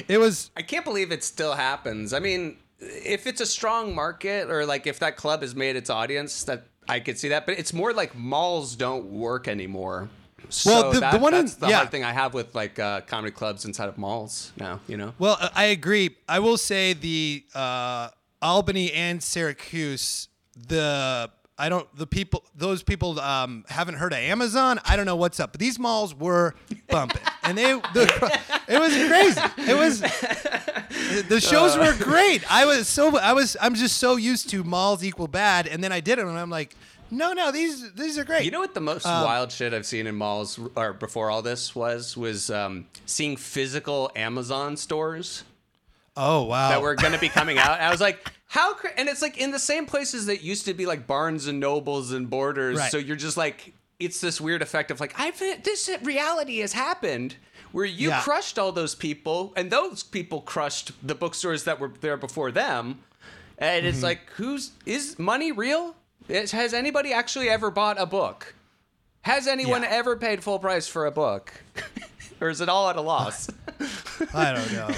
It 0.09 0.19
was 0.19 0.51
I 0.57 0.63
can't 0.63 0.85
believe 0.85 1.11
it 1.13 1.25
still 1.25 1.55
happens. 1.55 2.13
I 2.13 2.19
mean, 2.19 2.57
if 2.81 3.27
it's 3.27 3.41
a 3.41 3.47
strong 3.47 3.95
market 3.95 4.51
or 4.51 4.67
like 4.67 4.87
if 4.87 4.99
that 4.99 5.17
club 5.17 5.41
has 5.41 5.55
made 5.55 5.77
its 5.77 5.89
audience, 5.89 6.45
that 6.45 6.65
I 6.89 7.01
could 7.01 7.19
see 7.19 7.29
that. 7.31 7.47
But 7.47 7.59
it's 7.59 7.73
more 7.73 7.93
like 7.95 8.15
malls 8.15 8.77
don't 8.77 9.07
work 9.07 9.49
anymore. 9.49 10.11
So 10.49 10.71
Well, 10.71 10.83
the- 10.89 10.95
the 10.95 11.01
that- 11.01 11.21
one 11.21 11.35
in- 11.35 11.47
the 11.47 11.67
yeah. 11.69 11.77
hard 11.77 11.91
thing 11.91 12.05
I 12.05 12.13
have 12.13 12.35
with 12.35 12.55
like 12.55 12.79
uh, 12.79 13.01
comedy 13.03 13.33
clubs 13.33 13.65
inside 13.65 13.89
of 13.89 13.99
malls 13.99 14.53
now. 14.59 14.81
You 14.87 14.97
know. 14.97 15.15
Well, 15.19 15.37
uh, 15.41 15.49
I 15.55 15.65
agree. 15.67 16.17
I 16.29 16.39
will 16.41 16.59
say 16.59 16.93
the 16.93 17.45
uh, 17.55 18.09
Albany 18.43 18.93
and 18.93 19.23
Syracuse, 19.23 20.29
the 20.69 21.31
I 21.59 21.71
don't 21.71 21.89
the 21.97 22.07
people 22.07 22.45
those 22.55 22.83
people 22.83 23.19
um, 23.19 23.65
haven't 23.69 23.95
heard 23.95 24.13
of 24.13 24.19
Amazon. 24.19 24.79
I 24.85 24.95
don't 24.95 25.07
know 25.07 25.17
what's 25.17 25.41
up, 25.41 25.53
but 25.53 25.59
these 25.61 25.79
malls 25.79 26.15
were 26.15 26.55
bumping, 26.91 27.23
and 27.43 27.57
they 27.57 27.73
the, 27.73 28.41
it 28.69 28.79
was 28.79 28.93
crazy. 29.09 29.71
It 29.71 29.77
was 29.77 30.01
the 31.29 31.41
shows 31.41 31.77
were 31.79 31.95
great. 32.05 32.43
I 32.53 32.67
was 32.67 32.89
so 32.89 33.17
I 33.19 33.33
was 33.33 33.57
I'm 33.61 33.75
just 33.75 33.97
so 33.99 34.17
used 34.17 34.51
to 34.51 34.65
malls 34.65 35.03
equal 35.03 35.29
bad, 35.29 35.67
and 35.67 35.83
then 35.83 35.93
I 35.93 36.01
did 36.01 36.19
it, 36.19 36.27
and 36.27 36.39
I'm 36.39 36.51
like, 36.51 36.77
no, 37.11 37.33
no, 37.33 37.51
these 37.53 37.93
these 37.93 38.19
are 38.19 38.25
great. 38.25 38.45
You 38.45 38.51
know 38.51 38.61
what 38.61 38.75
the 38.75 38.81
most 38.81 39.07
Um, 39.07 39.25
wild 39.25 39.53
shit 39.53 39.73
I've 39.75 39.87
seen 39.87 40.07
in 40.07 40.15
malls 40.17 40.59
or 40.75 40.93
before 40.93 41.31
all 41.31 41.43
this 41.43 41.75
was 41.75 42.17
was 42.17 42.51
um, 42.51 42.87
seeing 43.07 43.37
physical 43.37 44.11
Amazon 44.17 44.77
stores. 44.77 45.45
oh 46.17 46.43
wow, 46.45 46.69
that 46.71 46.81
were 46.83 46.95
going 46.95 47.13
to 47.13 47.19
be 47.19 47.29
coming 47.29 47.59
out. 47.59 47.81
I 47.81 47.91
was 47.91 48.01
like, 48.01 48.27
how? 48.49 48.75
Cra-? 48.75 48.93
And 48.97 49.09
it's 49.09 49.23
like 49.23 49.39
in 49.39 49.51
the 49.51 49.59
same 49.59 49.87
places 49.87 50.27
that 50.27 50.43
used 50.43 50.65
to 50.67 50.75
be 50.75 50.87
like 50.87 51.07
Barnes 51.07 51.47
and 51.47 51.61
Nobles 51.61 52.13
and 52.13 52.29
Borders. 52.31 52.79
Right. 52.79 52.91
So 52.91 52.99
you're 52.99 53.17
just 53.17 53.37
like, 53.37 53.75
it's 54.01 54.21
this 54.21 54.41
weird 54.41 54.63
effect 54.63 54.91
of 54.91 55.01
like, 55.01 55.19
I've 55.19 55.39
this 55.39 55.91
reality 56.03 56.59
has 56.61 56.73
happened 56.73 57.37
where 57.73 57.85
you 57.85 58.09
Yeah. 58.09 58.21
crushed 58.23 58.59
all 58.59 58.73
those 58.73 58.95
people, 58.95 59.53
and 59.57 59.71
those 59.71 60.03
people 60.03 60.41
crushed 60.41 60.93
the 61.07 61.15
bookstores 61.15 61.65
that 61.65 61.79
were 61.81 61.93
there 62.01 62.17
before 62.17 62.51
them. 62.51 63.01
And 63.59 63.85
Mm-hmm. 63.85 63.87
it's 63.89 64.03
like, 64.03 64.21
who's 64.37 64.73
is 64.87 65.19
money 65.19 65.53
real? 65.53 65.95
Has 66.29 66.75
anybody 66.75 67.13
actually 67.13 67.49
ever 67.49 67.71
bought 67.71 68.01
a 68.01 68.07
book? 68.07 68.55
Has 69.23 69.47
anyone 69.47 69.83
Yeah. 69.83 69.89
ever 69.91 70.17
paid 70.17 70.43
full 70.43 70.59
price 70.59 70.87
for 70.87 71.07
a 71.07 71.11
book? 71.11 71.53
or 72.41 72.49
is 72.49 72.61
it 72.61 72.69
all 72.69 72.89
at 72.91 72.97
a 72.97 73.01
loss? 73.01 73.49
I 74.35 74.53
don't 74.53 74.73
know. 74.73 74.91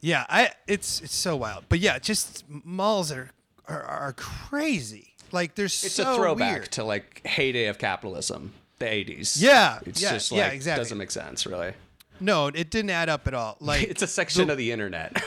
yeah, 0.00 0.24
I 0.28 0.50
it's 0.66 1.00
it's 1.00 1.14
so 1.14 1.36
wild. 1.36 1.64
But 1.68 1.80
yeah, 1.80 1.98
just 1.98 2.44
malls 2.48 3.12
are 3.12 3.30
are, 3.68 3.82
are 3.82 4.12
crazy. 4.14 5.14
Like 5.32 5.54
there's 5.54 5.84
It's 5.84 5.94
so 5.94 6.14
a 6.14 6.16
throwback 6.16 6.52
weird. 6.60 6.72
to 6.72 6.84
like 6.84 7.26
heyday 7.26 7.66
of 7.66 7.78
capitalism, 7.78 8.52
the 8.78 8.86
80s. 8.86 9.40
Yeah, 9.40 9.80
It's 9.84 10.00
yeah, 10.00 10.12
just 10.12 10.30
yeah, 10.32 10.44
like 10.44 10.52
exactly. 10.54 10.80
doesn't 10.84 10.98
make 10.98 11.10
sense 11.10 11.46
really. 11.46 11.72
No, 12.20 12.46
it 12.46 12.70
didn't 12.70 12.90
add 12.90 13.08
up 13.10 13.26
at 13.26 13.34
all. 13.34 13.56
Like 13.60 13.82
It's 13.90 14.02
a 14.02 14.06
section 14.06 14.48
of 14.50 14.56
the 14.56 14.70
internet. 14.72 15.22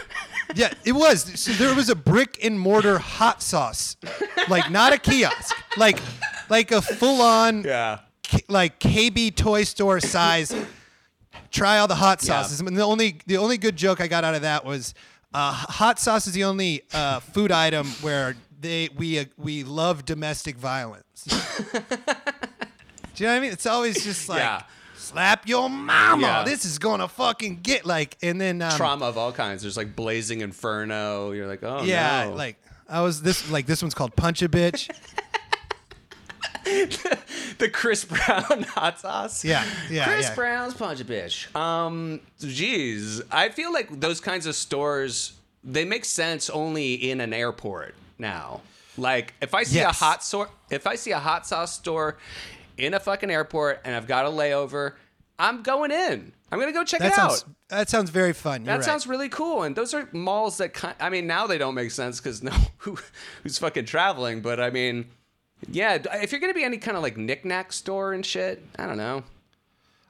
yeah, 0.56 0.74
it 0.86 0.94
was. 0.94 1.24
So 1.40 1.52
there 1.54 1.74
was 1.76 1.90
a 1.90 1.96
brick 1.96 2.40
and 2.44 2.60
mortar 2.60 2.98
hot 3.00 3.42
sauce, 3.42 3.98
like 4.48 4.70
not 4.72 4.94
a 4.94 4.98
kiosk, 4.98 5.56
like 5.78 6.00
like 6.50 6.72
a 6.72 6.82
full 6.82 7.22
on 7.22 7.64
yeah. 7.64 8.00
like 8.48 8.80
KB 8.80 9.36
toy 9.36 9.64
store 9.64 10.00
size. 10.00 10.54
Try 11.52 11.80
all 11.80 11.88
the 11.88 11.96
hot 11.96 12.22
Yeah. 12.24 12.42
sauces. 12.44 12.60
And 12.60 12.76
the 12.78 12.84
only 12.84 13.20
the 13.28 13.38
only 13.38 13.58
good 13.58 13.76
joke 13.76 14.02
I 14.02 14.08
got 14.08 14.24
out 14.24 14.36
of 14.36 14.42
that 14.44 14.66
was 14.66 14.94
Uh, 15.32 15.52
hot 15.52 16.00
sauce 16.00 16.26
is 16.26 16.34
the 16.34 16.44
only 16.44 16.82
uh, 16.92 17.20
food 17.20 17.52
item 17.52 17.86
where 18.02 18.36
they 18.60 18.90
we 18.98 19.20
uh, 19.20 19.26
we 19.38 19.64
love 19.64 20.04
domestic 20.04 20.58
violence. 20.58 21.24
Do 21.26 23.24
you 23.24 23.26
know 23.28 23.34
what 23.34 23.38
I 23.38 23.40
mean? 23.40 23.52
It's 23.52 23.66
always 23.68 24.04
just 24.04 24.28
like 24.30 24.40
Yeah. 24.40 24.64
Slap 25.12 25.48
your 25.48 25.70
mama. 25.70 26.22
Yeah. 26.22 26.44
This 26.44 26.66
is 26.66 26.80
gonna 26.80 27.08
fucking 27.08 27.60
get 27.62 27.86
like, 27.86 28.18
and 28.22 28.40
then 28.40 28.62
um, 28.62 28.72
Trauma 28.78 29.06
of 29.06 29.18
all 29.18 29.32
kinds. 29.32 29.62
There's 29.62 29.78
like 29.78 29.96
Blazing 29.96 30.42
Inferno. 30.42 31.32
You're 31.32 31.48
like, 31.48 31.64
oh 31.64 31.84
Yeah, 31.84 32.26
no. 32.30 32.36
like 32.36 32.58
I 32.88 33.02
was 33.02 33.22
this 33.22 33.50
like 33.52 33.66
this 33.66 33.82
one's 33.82 33.94
called 33.94 34.16
Punch 34.16 34.42
a 34.42 34.50
Bitch. 34.50 34.90
the 37.58 37.70
Chris 37.72 38.06
Brown 38.06 38.64
hot 38.70 39.00
sauce. 39.00 39.44
Yeah, 39.44 39.64
yeah, 39.90 40.06
Chris 40.06 40.28
yeah. 40.30 40.36
Brown's 40.36 40.74
punch 40.74 41.00
a 41.02 41.06
bitch. 41.06 41.54
Um, 41.56 42.20
geez, 42.40 43.22
I 43.32 43.50
feel 43.50 43.74
like 43.74 44.00
those 44.00 44.20
kinds 44.22 44.46
of 44.46 44.56
stores 44.56 45.34
they 45.64 45.84
make 45.86 46.06
sense 46.06 46.50
only 46.50 46.94
in 46.94 47.22
an 47.22 47.34
airport 47.34 47.96
now. 48.18 48.62
Like 48.98 49.34
if 49.42 49.54
I 49.54 49.64
see 49.64 49.78
Yes. 49.78 50.00
a 50.02 50.04
hot 50.06 50.24
store, 50.24 50.50
if 50.70 50.86
I 50.88 50.96
see 50.96 51.12
a 51.12 51.20
hot 51.20 51.48
sauce 51.48 51.74
store 51.74 52.18
in 52.80 52.94
a 52.94 53.00
fucking 53.00 53.30
airport 53.30 53.82
and 53.84 53.96
I've 53.96 54.08
got 54.08 54.26
a 54.26 54.30
layover, 54.30 54.94
I'm 55.38 55.62
going 55.64 55.92
in. 55.92 56.34
I'm 56.52 56.60
gonna 56.60 56.72
go 56.72 56.84
check 56.84 57.00
That 57.00 57.12
it 57.12 57.16
sounds 57.16 57.44
out. 57.44 57.50
that 57.70 57.90
sounds 57.90 58.10
very 58.10 58.34
fun. 58.34 58.62
You're 58.62 58.66
That 58.74 58.76
right. 58.78 58.84
sounds 58.84 59.06
really 59.06 59.30
cool, 59.30 59.64
and 59.64 59.76
those 59.76 59.94
are 59.94 60.10
malls 60.12 60.58
that 60.58 60.74
kind. 60.74 60.96
I 61.00 61.10
mean, 61.10 61.28
now 61.28 61.46
they 61.48 61.58
don't 61.60 61.76
make 61.76 61.92
sense 61.92 62.20
because 62.20 62.42
no, 62.42 62.52
who, 62.78 62.98
who's 63.44 63.60
fucking 63.60 63.86
traveling? 63.86 64.42
But 64.42 64.60
I 64.60 64.70
mean, 64.72 65.06
yeah, 65.70 66.00
if 66.16 66.32
you're 66.32 66.42
gonna 66.42 66.54
be 66.56 66.64
any 66.64 66.78
kind 66.78 66.98
of 66.98 67.04
like 67.04 67.18
knickknack 67.18 67.72
store 67.72 68.14
and 68.14 68.26
shit, 68.26 68.64
I 68.78 68.88
don't 68.88 68.98
know. 68.98 69.24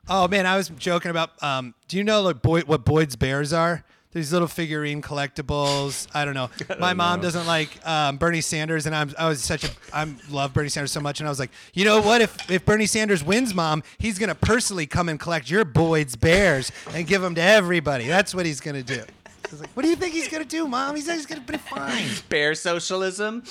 Oh 0.08 0.28
man, 0.28 0.46
I 0.46 0.56
was 0.58 0.70
joking 0.70 1.12
about. 1.12 1.32
Um, 1.44 1.76
do 1.90 1.98
you 1.98 2.04
know 2.04 2.22
like 2.22 2.42
Boyd, 2.42 2.64
what 2.64 2.86
Boyd's 2.86 3.16
Bears 3.18 3.52
are? 3.54 3.84
These 4.12 4.34
little 4.34 4.48
figurine 4.48 5.04
collectibles. 5.04 6.08
I 6.16 6.26
don't 6.26 6.34
know. 6.34 6.50
My 6.80 6.96
mom 6.96 7.22
doesn't 7.22 7.46
like 7.46 7.70
um, 7.88 8.18
Bernie 8.18 8.42
Sanders, 8.42 8.88
and 8.88 8.96
I'm 8.96 9.14
I 9.20 9.30
was 9.30 9.44
such 9.44 9.64
a 9.64 9.70
I 9.94 10.12
love 10.32 10.52
Bernie 10.52 10.70
Sanders 10.70 10.92
so 10.92 11.00
much, 11.00 11.20
and 11.20 11.28
I 11.28 11.30
was 11.30 11.40
like, 11.40 11.52
you 11.76 11.86
know 11.86 12.02
what? 12.02 12.20
If 12.22 12.50
if 12.50 12.66
Bernie 12.66 12.88
Sanders 12.88 13.24
wins, 13.24 13.54
mom, 13.54 13.84
he's 14.00 14.18
gonna 14.18 14.34
personally 14.34 14.88
come 14.88 15.10
and 15.10 15.20
collect 15.20 15.52
your 15.52 15.64
Boyd's 15.64 16.16
Bears 16.16 16.72
and 16.92 17.06
give 17.06 17.22
them 17.22 17.36
to 17.36 17.42
everybody. 17.42 18.08
That's 18.08 18.34
what 18.34 18.48
he's 18.48 18.60
gonna 18.60 18.82
do. 18.82 19.04
I 19.28 19.52
was 19.52 19.62
like, 19.62 19.70
what 19.74 19.84
do 19.84 19.90
you 19.90 19.96
think 19.96 20.16
he's 20.16 20.28
gonna 20.28 20.44
do, 20.44 20.68
mom? 20.68 20.96
He's 20.96 21.08
he's 21.08 21.28
gonna 21.28 21.42
be 21.42 21.58
fine. 21.58 22.08
Bear 22.30 22.56
socialism. 22.56 23.44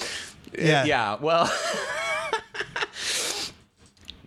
Yeah. 0.58 0.84
Yeah. 0.84 1.18
Well. 1.20 1.52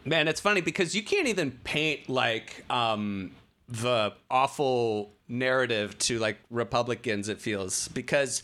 Man, 0.05 0.27
it's 0.27 0.41
funny 0.41 0.61
because 0.61 0.95
you 0.95 1.03
can't 1.03 1.27
even 1.27 1.51
paint 1.63 2.09
like 2.09 2.65
um, 2.71 3.31
the 3.71 4.13
awful 4.29 5.13
narrative 5.27 5.97
to 5.99 6.19
like 6.19 6.37
Republicans. 6.49 7.29
It 7.29 7.39
feels 7.39 7.87
because 7.89 8.43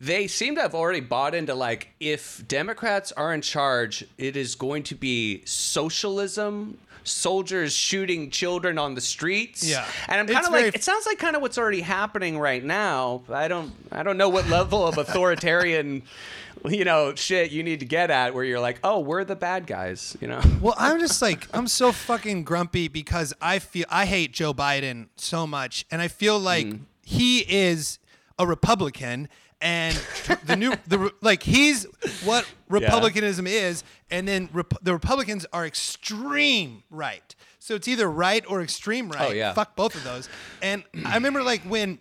they 0.00 0.26
seem 0.26 0.54
to 0.56 0.62
have 0.62 0.74
already 0.74 1.00
bought 1.00 1.34
into 1.34 1.54
like 1.54 1.88
if 2.00 2.46
Democrats 2.46 3.12
are 3.12 3.34
in 3.34 3.40
charge, 3.40 4.04
it 4.18 4.36
is 4.36 4.54
going 4.54 4.82
to 4.84 4.94
be 4.94 5.42
socialism. 5.44 6.78
Soldiers 7.04 7.72
shooting 7.72 8.30
children 8.30 8.78
on 8.78 8.94
the 8.94 9.00
streets. 9.00 9.62
Yeah. 9.68 9.86
and 10.08 10.20
I'm 10.20 10.26
kind 10.26 10.44
of 10.46 10.52
like, 10.52 10.74
it 10.74 10.82
sounds 10.82 11.06
like 11.06 11.18
kind 11.18 11.36
of 11.36 11.42
what's 11.42 11.58
already 11.58 11.80
happening 11.82 12.38
right 12.38 12.64
now. 12.64 13.22
I 13.30 13.46
don't, 13.48 13.72
I 13.92 14.02
don't 14.02 14.16
know 14.16 14.28
what 14.28 14.48
level 14.48 14.86
of 14.86 14.98
authoritarian, 14.98 16.02
you 16.68 16.84
know, 16.84 17.14
shit 17.14 17.50
you 17.50 17.62
need 17.62 17.80
to 17.80 17.86
get 17.86 18.10
at 18.10 18.34
where 18.34 18.42
you're 18.44 18.58
like, 18.60 18.80
oh, 18.82 19.00
we're 19.00 19.24
the 19.24 19.36
bad 19.36 19.66
guys, 19.66 20.16
you 20.20 20.28
know. 20.28 20.40
Well, 20.60 20.74
I'm 20.78 20.98
just 20.98 21.20
like 21.20 21.46
I'm 21.52 21.68
so 21.68 21.92
fucking 21.92 22.44
grumpy 22.44 22.88
because 22.88 23.34
I 23.40 23.58
feel 23.58 23.84
I 23.90 24.06
hate 24.06 24.32
Joe 24.32 24.54
Biden 24.54 25.08
so 25.16 25.46
much, 25.46 25.84
and 25.90 26.00
I 26.00 26.08
feel 26.08 26.38
like 26.38 26.66
Mm. 26.66 26.80
he 27.02 27.40
is 27.40 27.98
a 28.38 28.46
Republican, 28.46 29.28
and 29.64 29.96
the 30.44 30.54
new 30.56 30.74
the 30.86 31.10
like 31.22 31.42
he's 31.42 31.86
what 32.22 32.46
republicanism 32.68 33.46
is, 33.46 33.82
and 34.10 34.28
then 34.28 34.48
rep- 34.52 34.74
the 34.82 34.92
Republicans 34.92 35.46
are 35.52 35.66
extreme 35.66 36.82
right. 36.90 37.34
So 37.58 37.74
it's 37.74 37.88
either 37.88 38.08
right 38.10 38.44
or 38.46 38.60
extreme 38.60 39.08
right. 39.08 39.30
Oh, 39.30 39.32
yeah. 39.32 39.54
Fuck 39.54 39.74
both 39.74 39.94
of 39.94 40.04
those. 40.04 40.28
And 40.60 40.84
I 41.06 41.14
remember 41.14 41.42
like 41.42 41.62
when 41.62 41.98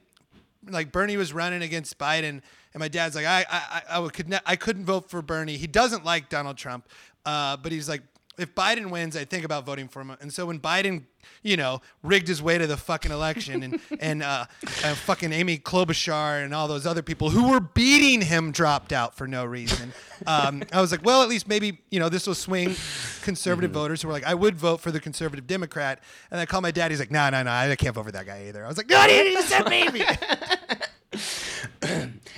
like 0.69 0.91
Bernie 0.91 1.15
was 1.15 1.31
running 1.31 1.61
against 1.61 1.97
Biden, 1.97 2.41
and 2.73 2.79
my 2.79 2.89
dad's 2.89 3.15
like, 3.15 3.25
I, 3.25 3.45
I, 3.49 3.81
I 3.91 3.99
would 3.99 4.11
could 4.13 4.27
ne- 4.27 4.39
I 4.45 4.57
couldn't 4.57 4.85
vote 4.85 5.09
for 5.09 5.21
Bernie. 5.21 5.55
He 5.55 5.67
doesn't 5.67 6.03
like 6.03 6.27
Donald 6.27 6.57
Trump, 6.57 6.89
uh, 7.25 7.55
but 7.57 7.71
he's 7.71 7.87
like, 7.87 8.01
if 8.37 8.55
Biden 8.55 8.89
wins, 8.89 9.15
I 9.15 9.25
think 9.25 9.45
about 9.45 9.65
voting 9.65 9.87
for 9.87 10.01
him. 10.01 10.15
And 10.21 10.33
so 10.33 10.47
when 10.47 10.59
Biden, 10.59 11.03
you 11.43 11.55
know, 11.55 11.81
rigged 12.01 12.27
his 12.27 12.41
way 12.41 12.57
to 12.57 12.65
the 12.65 12.77
fucking 12.77 13.11
election, 13.11 13.63
and 13.63 13.79
and 13.99 14.23
uh, 14.23 14.45
uh, 14.83 14.95
fucking 14.95 15.31
Amy 15.31 15.57
Klobuchar 15.57 16.43
and 16.43 16.53
all 16.53 16.67
those 16.67 16.85
other 16.85 17.01
people 17.01 17.29
who 17.29 17.51
were 17.51 17.59
beating 17.59 18.21
him 18.21 18.51
dropped 18.51 18.91
out 18.91 19.15
for 19.15 19.27
no 19.27 19.45
reason. 19.45 19.93
Um, 20.25 20.63
I 20.71 20.81
was 20.81 20.91
like, 20.91 21.03
well, 21.03 21.21
at 21.21 21.29
least 21.29 21.47
maybe 21.47 21.79
you 21.91 21.99
know 21.99 22.09
this 22.09 22.27
will 22.27 22.35
swing 22.35 22.75
conservative 23.21 23.71
voters 23.71 24.01
who 24.01 24.07
were 24.07 24.13
like, 24.13 24.25
I 24.25 24.33
would 24.33 24.55
vote 24.55 24.81
for 24.81 24.91
the 24.91 24.99
conservative 24.99 25.47
Democrat. 25.47 26.01
And 26.31 26.39
I 26.39 26.45
called 26.45 26.63
my 26.63 26.71
dad. 26.71 26.91
He's 26.91 26.99
like, 26.99 27.11
no, 27.11 27.29
no, 27.29 27.43
no, 27.43 27.51
I 27.51 27.75
can't 27.75 27.95
vote 27.95 28.05
for 28.05 28.11
that 28.11 28.25
guy 28.25 28.45
either. 28.47 28.63
I 28.63 28.67
was 28.67 28.77
like, 28.77 28.89
no, 28.89 29.05
you 29.05 29.41
said 29.43 29.69
maybe. 29.69 30.03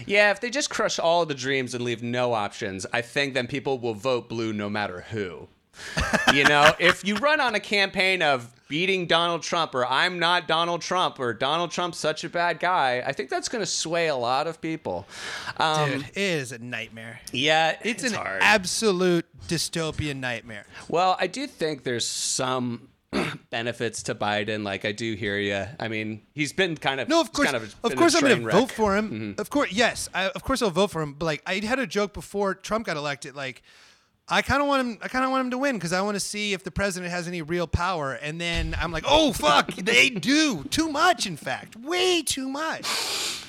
Yeah, 0.05 0.31
if 0.31 0.39
they 0.39 0.49
just 0.49 0.69
crush 0.69 0.99
all 0.99 1.25
the 1.25 1.33
dreams 1.33 1.73
and 1.73 1.83
leave 1.83 2.03
no 2.03 2.33
options, 2.33 2.85
I 2.93 3.01
think 3.01 3.33
then 3.33 3.47
people 3.47 3.79
will 3.79 3.93
vote 3.93 4.29
blue 4.29 4.53
no 4.53 4.69
matter 4.69 5.01
who. 5.09 5.47
You 6.33 6.43
know, 6.43 6.73
if 6.79 7.05
you 7.05 7.15
run 7.15 7.39
on 7.39 7.55
a 7.55 7.59
campaign 7.59 8.21
of 8.21 8.51
beating 8.67 9.05
Donald 9.05 9.43
Trump 9.43 9.75
or 9.75 9.85
I'm 9.85 10.17
not 10.17 10.47
Donald 10.47 10.81
Trump 10.81 11.19
or 11.19 11.33
Donald 11.33 11.71
Trump's 11.71 11.97
such 11.97 12.23
a 12.23 12.29
bad 12.29 12.59
guy, 12.59 13.03
I 13.05 13.11
think 13.13 13.29
that's 13.29 13.47
going 13.49 13.61
to 13.61 13.69
sway 13.69 14.07
a 14.07 14.15
lot 14.15 14.47
of 14.47 14.59
people. 14.61 15.05
Um, 15.57 15.91
Dude, 15.91 16.01
it 16.09 16.17
is 16.17 16.51
a 16.51 16.57
nightmare. 16.57 17.19
yeah, 17.31 17.77
It's, 17.83 18.03
it's, 18.03 18.13
an 18.13 18.19
hard. 18.19 18.41
absolute 18.41 19.25
dystopian 19.47 20.17
nightmare. 20.17 20.65
Well, 20.89 21.15
I 21.19 21.27
do 21.27 21.45
think 21.47 21.83
there's 21.83 22.07
some 22.07 22.89
benefits 23.49 24.03
to 24.03 24.15
Biden. 24.15 24.63
Like 24.63 24.85
I 24.85 24.91
do 24.91 25.13
hear 25.13 25.37
you. 25.37 25.65
I 25.79 25.87
mean, 25.87 26.21
he's 26.33 26.53
been 26.53 26.75
kind 26.75 26.99
of 26.99 27.07
No, 27.07 27.21
of 27.21 27.31
course, 27.31 27.51
kind 27.51 27.63
of, 27.63 27.75
a 27.83 27.89
course, 27.91 28.15
I'm 28.15 28.21
going 28.21 28.43
to 28.43 28.51
vote 28.51 28.71
for 28.71 28.95
him. 28.95 29.35
Of 29.37 29.49
course, 29.49 29.71
yes, 29.71 30.09
I, 30.13 30.29
of 30.29 30.43
course 30.43 30.61
I'll 30.61 30.71
vote 30.71 30.91
for 30.91 31.01
him. 31.01 31.13
But 31.13 31.25
like, 31.25 31.43
I 31.45 31.55
had 31.63 31.79
a 31.79 31.87
joke 31.87 32.13
before 32.13 32.55
Trump 32.55 32.85
got 32.87 32.97
elected. 32.97 33.35
Like, 33.35 33.61
I 34.27 34.41
kind 34.41 34.61
of 34.61 34.67
want 34.67 34.87
him. 34.87 34.97
I 35.03 35.07
kind 35.07 35.23
of 35.23 35.31
want 35.31 35.45
him 35.45 35.51
to 35.51 35.57
win 35.57 35.75
because 35.75 35.93
I 35.93 36.01
want 36.01 36.15
to 36.15 36.19
see 36.19 36.53
if 36.53 36.63
the 36.63 36.71
president 36.71 37.11
has 37.11 37.27
any 37.27 37.41
real 37.41 37.67
power. 37.67 38.13
And 38.13 38.41
then 38.41 38.75
I'm 38.79 38.91
like, 38.91 39.05
oh 39.07 39.33
fuck, 39.33 39.71
they 39.75 40.09
do 40.09 40.63
too 40.65 40.89
much. 40.89 41.27
In 41.27 41.37
fact, 41.37 41.75
way 41.75 42.23
too 42.23 42.49
much. 42.49 43.43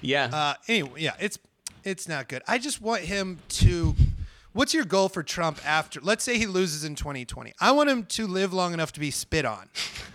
Yeah. 0.00 0.30
Uh, 0.32 0.54
anyway, 0.68 1.02
yeah, 1.02 1.14
it's 1.20 1.38
it's 1.82 2.08
not 2.08 2.28
good. 2.28 2.42
I 2.48 2.58
just 2.58 2.80
want 2.80 3.02
him 3.02 3.40
to. 3.48 3.94
What's 4.54 4.72
your 4.72 4.84
goal 4.84 5.08
for 5.08 5.24
Trump 5.24 5.58
after? 5.66 6.00
Let's 6.00 6.22
say 6.22 6.38
he 6.38 6.46
loses 6.46 6.84
in 6.84 6.94
2020. 6.94 7.52
I 7.60 7.72
want 7.72 7.90
him 7.90 8.04
to 8.06 8.26
live 8.28 8.52
long 8.52 8.72
enough 8.72 8.92
to 8.92 9.00
be 9.00 9.10
spit 9.10 9.44
on. 9.44 9.68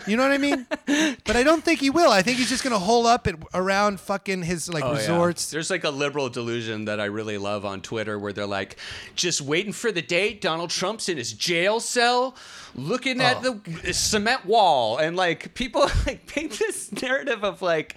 You 0.07 0.15
know 0.15 0.23
what 0.23 0.31
I 0.31 0.37
mean? 0.37 0.65
but 1.25 1.35
I 1.35 1.43
don't 1.43 1.61
think 1.61 1.81
he 1.81 1.89
will. 1.89 2.09
I 2.09 2.21
think 2.21 2.37
he's 2.37 2.47
just 2.49 2.63
gonna 2.63 2.79
hole 2.79 3.05
up 3.05 3.27
at, 3.27 3.35
around 3.53 3.99
fucking 3.99 4.43
his 4.43 4.69
like 4.73 4.85
Oh, 4.85 4.93
yeah. 4.93 4.97
resorts. 4.99 5.51
There's 5.51 5.69
like 5.69 5.83
a 5.83 5.89
liberal 5.89 6.29
delusion 6.29 6.85
that 6.85 7.01
I 7.01 7.05
really 7.05 7.37
love 7.37 7.65
on 7.65 7.81
Twitter 7.81 8.17
where 8.17 8.31
they're 8.31 8.45
like, 8.45 8.77
just 9.13 9.41
waiting 9.41 9.73
for 9.73 9.91
the 9.91 10.01
date. 10.01 10.39
Donald 10.39 10.69
Trump's 10.69 11.09
in 11.09 11.17
his 11.17 11.33
jail 11.33 11.81
cell 11.81 12.33
looking 12.75 13.19
at 13.19 13.45
Oh. 13.45 13.59
the 13.83 13.93
cement 13.93 14.45
wall. 14.45 14.97
And 14.99 15.17
like 15.17 15.53
people 15.53 15.81
like 16.07 16.27
paint 16.27 16.57
this 16.57 16.93
narrative 17.01 17.43
of 17.43 17.61
like, 17.61 17.95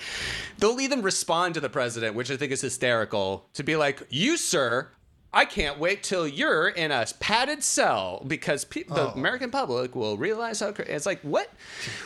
they'll 0.59 0.81
even 0.81 1.03
respond 1.03 1.55
to 1.55 1.61
the 1.61 1.71
president, 1.71 2.17
which 2.17 2.33
I 2.33 2.37
think 2.37 2.51
is 2.51 2.61
hysterical, 2.63 3.47
to 3.55 3.63
be 3.63 3.77
like, 3.77 4.03
you, 4.11 4.37
sir. 4.37 4.89
I 5.35 5.47
can't 5.47 5.79
wait 5.79 6.03
till 6.03 6.29
you're 6.29 6.69
in 6.69 6.91
a 6.91 7.07
padded 7.19 7.63
cell 7.65 8.23
because 8.27 8.65
pe- 8.67 8.83
the 8.83 9.09
Oh. 9.09 9.13
American 9.17 9.51
public 9.51 9.95
will 9.97 10.17
realize 10.19 10.61
how 10.61 10.73
cra- 10.73 10.85
it's 10.87 11.07
like. 11.07 11.21
What? 11.23 11.51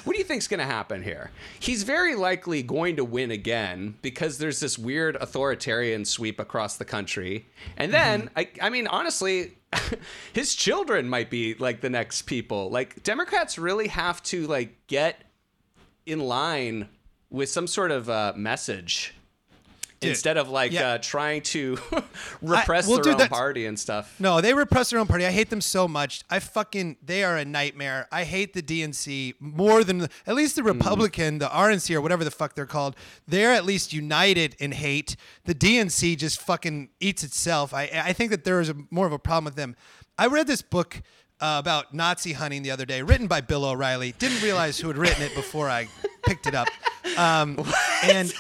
What 0.05 0.12
do 0.12 0.18
you 0.20 0.24
think's 0.24 0.47
going 0.47 0.61
to 0.61 0.66
happen 0.66 1.03
here? 1.03 1.33
He's 1.59 1.83
very 1.83 2.14
likely 2.14 2.62
going 2.62 2.97
to 2.97 3.05
win 3.05 3.31
again 3.33 3.97
because 4.01 4.39
there's 4.39 4.61
this 4.61 4.79
weird 4.79 5.16
authoritarian 5.16 6.05
sweep 6.05 6.39
across 6.39 6.77
the 6.77 6.85
country, 6.85 7.47
and 7.77 7.93
then 7.93 8.22
Mm-hmm. 8.22 8.39
I, 8.39 8.49
I 8.62 8.70
mean, 8.70 8.87
honestly, 8.87 9.55
his 10.33 10.55
children 10.55 11.09
might 11.09 11.29
be 11.29 11.55
like 11.55 11.81
the 11.81 11.91
next 11.91 12.22
people. 12.22 12.70
Like 12.70 13.03
Democrats 13.03 13.59
really 13.59 13.89
have 13.89 14.22
to 14.24 14.47
like 14.47 14.87
get 14.87 15.22
in 16.07 16.20
line 16.20 16.89
with 17.31 17.49
some 17.49 17.66
sort 17.66 17.91
of 17.91 18.09
uh, 18.09 18.33
message. 18.37 19.14
Instead 20.03 20.36
of 20.36 20.49
like 20.49 20.72
yeah. 20.72 20.90
uh, 20.90 20.99
trying 20.99 21.42
to 21.42 21.78
repress 22.42 22.86
well, 22.86 22.97
their 22.97 23.05
dude, 23.05 23.12
own 23.12 23.18
that's- 23.18 23.38
party 23.38 23.66
and 23.66 23.78
stuff. 23.78 24.14
No, 24.20 24.40
they 24.40 24.55
repress 24.55 24.90
their 24.90 25.01
own 25.01 25.07
party. 25.07 25.24
I 25.26 25.30
hate 25.30 25.51
them 25.51 25.61
so 25.61 25.88
much. 25.88 26.22
I 26.28 26.38
fucking 26.38 26.97
they 27.03 27.24
are 27.24 27.36
a 27.36 27.44
nightmare. 27.44 28.07
I 28.12 28.24
hate 28.24 28.53
the 28.53 28.62
DNC 28.62 29.34
more 29.40 29.84
than 29.84 29.99
the, 29.99 30.11
at 30.26 30.34
least 30.34 30.57
the 30.57 30.62
Republican, 30.62 31.38
the 31.38 31.49
RNC 31.49 31.94
or 31.94 32.01
whatever 32.01 32.24
the 32.24 32.30
fuck 32.30 32.55
they're 32.55 32.66
called. 32.66 32.97
They're 33.26 33.53
at 33.53 33.64
least 33.64 33.92
united 33.92 34.55
in 34.59 34.72
hate. 34.72 35.16
The 35.44 35.55
DNC 35.55 36.18
just 36.18 36.40
fucking 36.40 36.90
eats 37.01 37.24
itself. 37.24 37.72
I 37.72 37.90
I 37.92 38.12
think 38.12 38.30
that 38.30 38.44
there 38.44 38.61
is 38.61 38.68
a, 38.68 38.76
more 38.90 39.07
of 39.07 39.12
a 39.12 39.18
problem 39.18 39.44
with 39.44 39.57
them. 39.57 39.76
I 40.18 40.26
read 40.26 40.47
this 40.47 40.62
book 40.62 41.03
uh, 41.40 41.57
about 41.59 41.92
Nazi 41.92 42.32
hunting 42.32 42.62
the 42.62 42.70
other 42.70 42.86
day, 42.86 43.03
written 43.03 43.26
by 43.26 43.40
Bill 43.40 43.64
O'Reilly. 43.64 44.12
Didn't 44.18 44.42
realize 44.42 44.78
who 44.78 44.88
had 44.88 44.97
written 44.97 45.22
it 45.22 45.34
before 45.34 45.68
I 45.68 45.88
picked 46.24 46.47
it 46.47 46.55
up. 46.55 46.68
Um, 47.18 47.62
and 48.05 48.32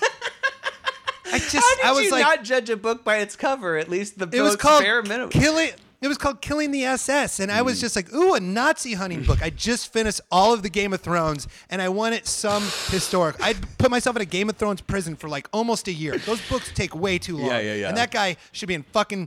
I 1.32 1.38
just 1.38 1.54
How 1.56 1.76
did 1.76 1.84
I 1.84 1.92
was 1.92 2.04
you 2.04 2.10
like 2.12 2.22
not 2.22 2.44
judge 2.44 2.70
a 2.70 2.76
book 2.76 3.04
by 3.04 3.16
its 3.18 3.36
cover? 3.36 3.76
At 3.76 3.88
least 3.88 4.18
the 4.18 4.28
it 4.32 4.40
was 4.42 4.56
called 4.56 4.82
bare 4.82 5.02
minimum. 5.02 5.30
killing 5.30 5.70
it 6.02 6.08
was 6.08 6.18
called 6.18 6.40
killing 6.42 6.70
the 6.70 6.84
ss 6.84 7.40
and 7.40 7.50
i 7.50 7.58
Hmm. 7.60 7.64
was 7.64 7.80
just 7.80 7.96
like 7.96 8.12
ooh 8.14 8.34
a 8.34 8.38
nazi 8.40 8.92
hunting 8.94 9.22
book 9.24 9.42
i 9.42 9.48
just 9.50 9.92
finished 9.92 10.20
all 10.30 10.52
of 10.52 10.62
the 10.62 10.68
game 10.68 10.92
of 10.92 11.00
thrones 11.00 11.48
and 11.70 11.80
i 11.82 11.88
wanted 11.88 12.26
some 12.26 12.62
historic 12.90 13.34
i'd 13.42 13.56
put 13.78 13.90
myself 13.90 14.14
in 14.14 14.22
a 14.22 14.26
game 14.26 14.48
of 14.50 14.56
thrones 14.56 14.80
prison 14.82 15.16
for 15.16 15.28
like 15.28 15.48
almost 15.54 15.88
a 15.88 15.92
year 15.92 16.16
those 16.18 16.40
books 16.48 16.70
take 16.74 16.94
way 16.94 17.18
too 17.18 17.38
long 17.38 17.48
Yeah, 17.48 17.58
yeah, 17.60 17.74
yeah. 17.74 17.88
and 17.88 17.96
that 17.96 18.10
guy 18.12 18.36
should 18.52 18.68
be 18.68 18.74
in 18.74 18.82
fucking 18.92 19.26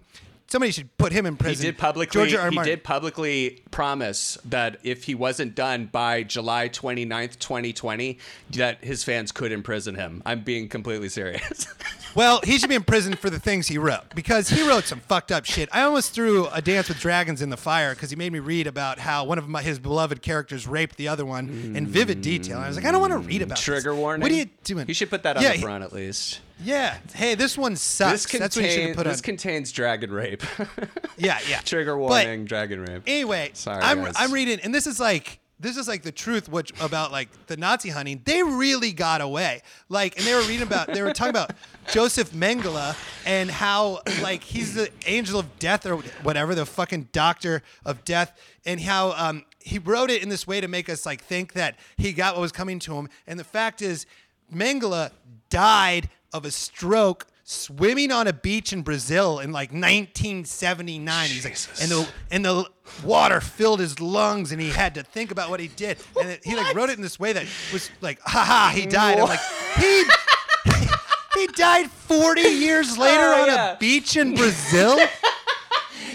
somebody 0.50 0.72
should 0.72 0.96
put 0.98 1.12
him 1.12 1.26
in 1.26 1.34
He 1.34 1.38
prison 1.38 1.66
did 1.66 1.78
publicly. 1.78 2.12
George 2.14 2.34
R. 2.34 2.50
He 2.50 2.56
Martin. 2.56 2.72
did 2.72 2.84
publicly 2.84 3.64
promise 3.72 4.38
that 4.46 4.78
if 4.84 5.04
he 5.06 5.16
wasn't 5.16 5.56
done 5.56 5.86
by 5.92 6.24
July 6.24 6.70
29th, 6.70 7.40
2020, 7.40 8.18
that 8.52 8.84
his 8.84 9.04
fans 9.04 9.32
could 9.32 9.52
imprison 9.52 9.96
him. 9.96 10.22
I'm 10.26 10.42
being 10.44 10.68
completely 10.70 11.10
serious. 11.10 11.68
Well, 12.16 12.42
he 12.44 12.58
should 12.58 12.70
be 12.70 12.76
in 12.76 12.84
prison 12.84 13.16
for 13.16 13.30
the 13.30 13.40
things 13.40 13.68
he 13.68 13.78
wrote 13.78 14.16
because 14.16 14.50
he 14.50 14.68
wrote 14.68 14.86
some 14.86 15.00
fucked 15.00 15.32
up 15.32 15.46
shit. 15.46 15.70
I 15.72 15.84
almost 15.84 16.12
threw 16.12 16.48
a 16.48 16.60
Dance 16.60 16.90
with 16.90 17.00
Dragons 17.00 17.40
in 17.40 17.52
the 17.52 17.56
fire 17.56 17.94
because 17.94 18.10
he 18.10 18.16
made 18.16 18.34
me 18.34 18.40
read 18.40 18.66
about 18.66 18.98
how 18.98 19.26
one 19.26 19.38
of 19.38 19.48
my, 19.48 19.62
his 19.62 19.78
beloved 19.78 20.24
characters 20.24 20.66
raped 20.66 20.98
the 20.98 21.08
other 21.08 21.24
one 21.24 21.48
in 21.76 21.86
vivid 21.86 22.22
detail. 22.22 22.56
And 22.58 22.66
I 22.66 22.68
was 22.68 22.78
like, 22.78 22.86
I 22.88 22.92
don't 22.92 23.00
want 23.00 23.14
to 23.14 23.20
read 23.20 23.44
about 23.44 23.58
this. 23.58 23.64
Trigger 23.64 23.94
warning. 23.94 24.24
What 24.24 24.32
are 24.32 24.36
you 24.36 24.48
doing? 24.64 24.88
You 24.88 24.96
should 24.96 25.12
put 25.12 25.22
that 25.22 25.38
on 25.38 25.44
yeah, 25.44 25.50
the 25.50 25.56
he- 25.58 25.62
front 25.62 25.84
at 25.84 25.94
least. 25.94 26.40
Yeah. 26.62 26.98
Hey, 27.14 27.36
this 27.36 27.58
one 27.58 27.76
sucks. 27.76 28.24
This 28.24 28.40
That's 28.40 28.56
what 28.56 28.66
you 28.66 28.70
should 28.72 28.76
contains 28.78 28.88
have 28.90 28.98
put 28.98 29.08
on. 29.08 29.14
this 29.14 29.22
contains 29.22 29.72
dragon 29.72 30.12
rape. 30.12 30.44
yeah, 31.18 31.40
yeah. 31.50 31.62
Trigger 31.62 31.94
But- 31.96 32.00
warning, 32.02 32.46
dragon 32.46 32.82
rape. 32.82 33.04
Anyway, 33.08 33.52
Sorry, 33.54 33.82
I'm 33.82 34.04
guys. 34.04 34.14
I'm 34.18 34.32
reading, 34.34 34.60
and 34.62 34.74
this 34.76 34.86
is 34.88 35.00
like 35.00 35.40
this 35.62 35.76
is 35.76 35.90
like 35.90 36.04
the 36.04 36.12
truth 36.12 36.48
which 36.48 36.72
about 36.82 37.12
like 37.12 37.28
the 37.48 37.58
Nazi 37.58 37.90
hunting. 37.90 38.22
They 38.24 38.44
really 38.44 38.92
got 38.94 39.20
away. 39.22 39.62
Like, 39.90 40.18
and 40.18 40.26
they 40.26 40.34
were 40.34 40.42
reading 40.42 40.62
about 40.64 40.88
they 40.94 41.02
were 41.02 41.14
talking 41.14 41.32
about 41.32 41.52
Joseph 41.92 42.32
Mengele 42.32 42.96
and 43.26 43.50
how 43.50 44.02
like 44.22 44.44
he's 44.44 44.74
the 44.74 44.90
angel 45.06 45.40
of 45.40 45.60
death 45.60 45.86
or 45.86 45.98
whatever, 46.24 46.56
the 46.56 46.66
fucking 46.66 47.10
doctor 47.12 47.62
of 47.86 48.04
death, 48.06 48.38
and 48.66 48.80
how 48.82 49.12
um 49.14 49.46
he 49.62 49.80
wrote 49.80 50.10
it 50.10 50.24
in 50.24 50.30
this 50.30 50.46
way 50.48 50.60
to 50.62 50.68
make 50.68 50.90
us 50.90 51.06
like 51.06 51.22
think 51.22 51.54
that 51.54 51.78
he 51.98 52.12
got 52.14 52.36
what 52.36 52.42
was 52.42 52.52
coming 52.52 52.80
to 52.80 52.96
him. 52.96 53.08
And 53.28 53.38
the 53.40 53.44
fact 53.44 53.82
is, 53.82 54.06
Mengele 54.54 55.12
died 55.50 56.10
of 56.34 56.46
a 56.46 56.52
stroke 56.52 57.28
swimming 57.44 58.12
on 58.12 58.28
a 58.28 58.34
beach 58.34 58.72
in 58.74 58.82
Brazil 58.84 59.40
in 59.40 59.52
like 59.52 59.72
1979. 59.72 61.30
He's 61.30 61.44
like, 61.46 61.58
and 61.82 61.92
the 61.92 62.08
and 62.32 62.46
the 62.46 62.66
water 63.04 63.42
filled 63.42 63.80
his 63.80 64.00
lungs, 64.00 64.52
and 64.52 64.62
he 64.62 64.70
had 64.70 64.96
to 64.96 65.04
think 65.04 65.32
about 65.32 65.50
what 65.50 65.60
he 65.60 65.68
did. 65.70 65.98
And 66.20 66.30
it, 66.30 66.42
he 66.44 66.56
like 66.56 66.76
wrote 66.76 66.90
it 66.90 66.98
in 66.98 67.02
this 67.02 67.20
way 67.20 67.34
that 67.34 67.46
was 67.74 67.90
like, 68.02 68.20
haha, 68.22 68.70
he 68.76 68.86
died. 68.86 69.20
I'm 69.20 69.28
like, 69.28 69.40
he. 69.78 70.04
He 71.36 71.48
died 71.48 71.90
40 71.90 72.42
years 72.42 72.98
later 72.98 73.24
Oh, 73.24 73.42
on 73.44 73.48
yeah. 73.48 73.74
a 73.74 73.78
beach 73.78 74.18
in 74.18 74.36
Brazil. 74.36 74.98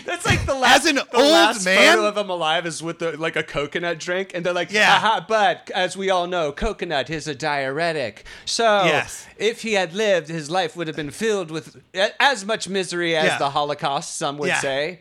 That's 0.04 0.26
like 0.26 0.44
the 0.46 0.54
last, 0.54 0.86
an 0.86 0.96
the 0.96 1.16
old 1.16 1.30
last 1.32 1.64
man? 1.64 1.96
photo 1.96 2.06
of 2.08 2.16
him 2.16 2.30
alive 2.30 2.66
is 2.66 2.82
with 2.82 2.98
the, 2.98 3.16
like 3.16 3.36
a 3.36 3.42
coconut 3.42 3.98
drink, 3.98 4.32
and 4.34 4.44
they're 4.44 4.52
like, 4.52 4.70
Yeah. 4.72 4.94
Aha, 4.96 5.24
but 5.28 5.70
as 5.74 5.96
we 5.96 6.10
all 6.10 6.26
know, 6.26 6.52
coconut 6.52 7.10
is 7.10 7.26
a 7.26 7.34
diuretic. 7.34 8.24
So 8.44 8.84
Yes. 8.84 9.26
if 9.38 9.62
he 9.62 9.74
had 9.74 9.94
lived, 9.94 10.28
his 10.28 10.50
life 10.50 10.76
would 10.76 10.86
have 10.86 10.96
been 10.96 11.10
filled 11.10 11.50
with 11.50 11.76
as 12.20 12.44
much 12.44 12.68
misery 12.68 13.16
as 13.16 13.24
Yeah. 13.26 13.38
the 13.38 13.50
Holocaust. 13.50 14.16
Some 14.16 14.38
would 14.38 14.48
Yeah. 14.48 14.60
say. 14.60 15.00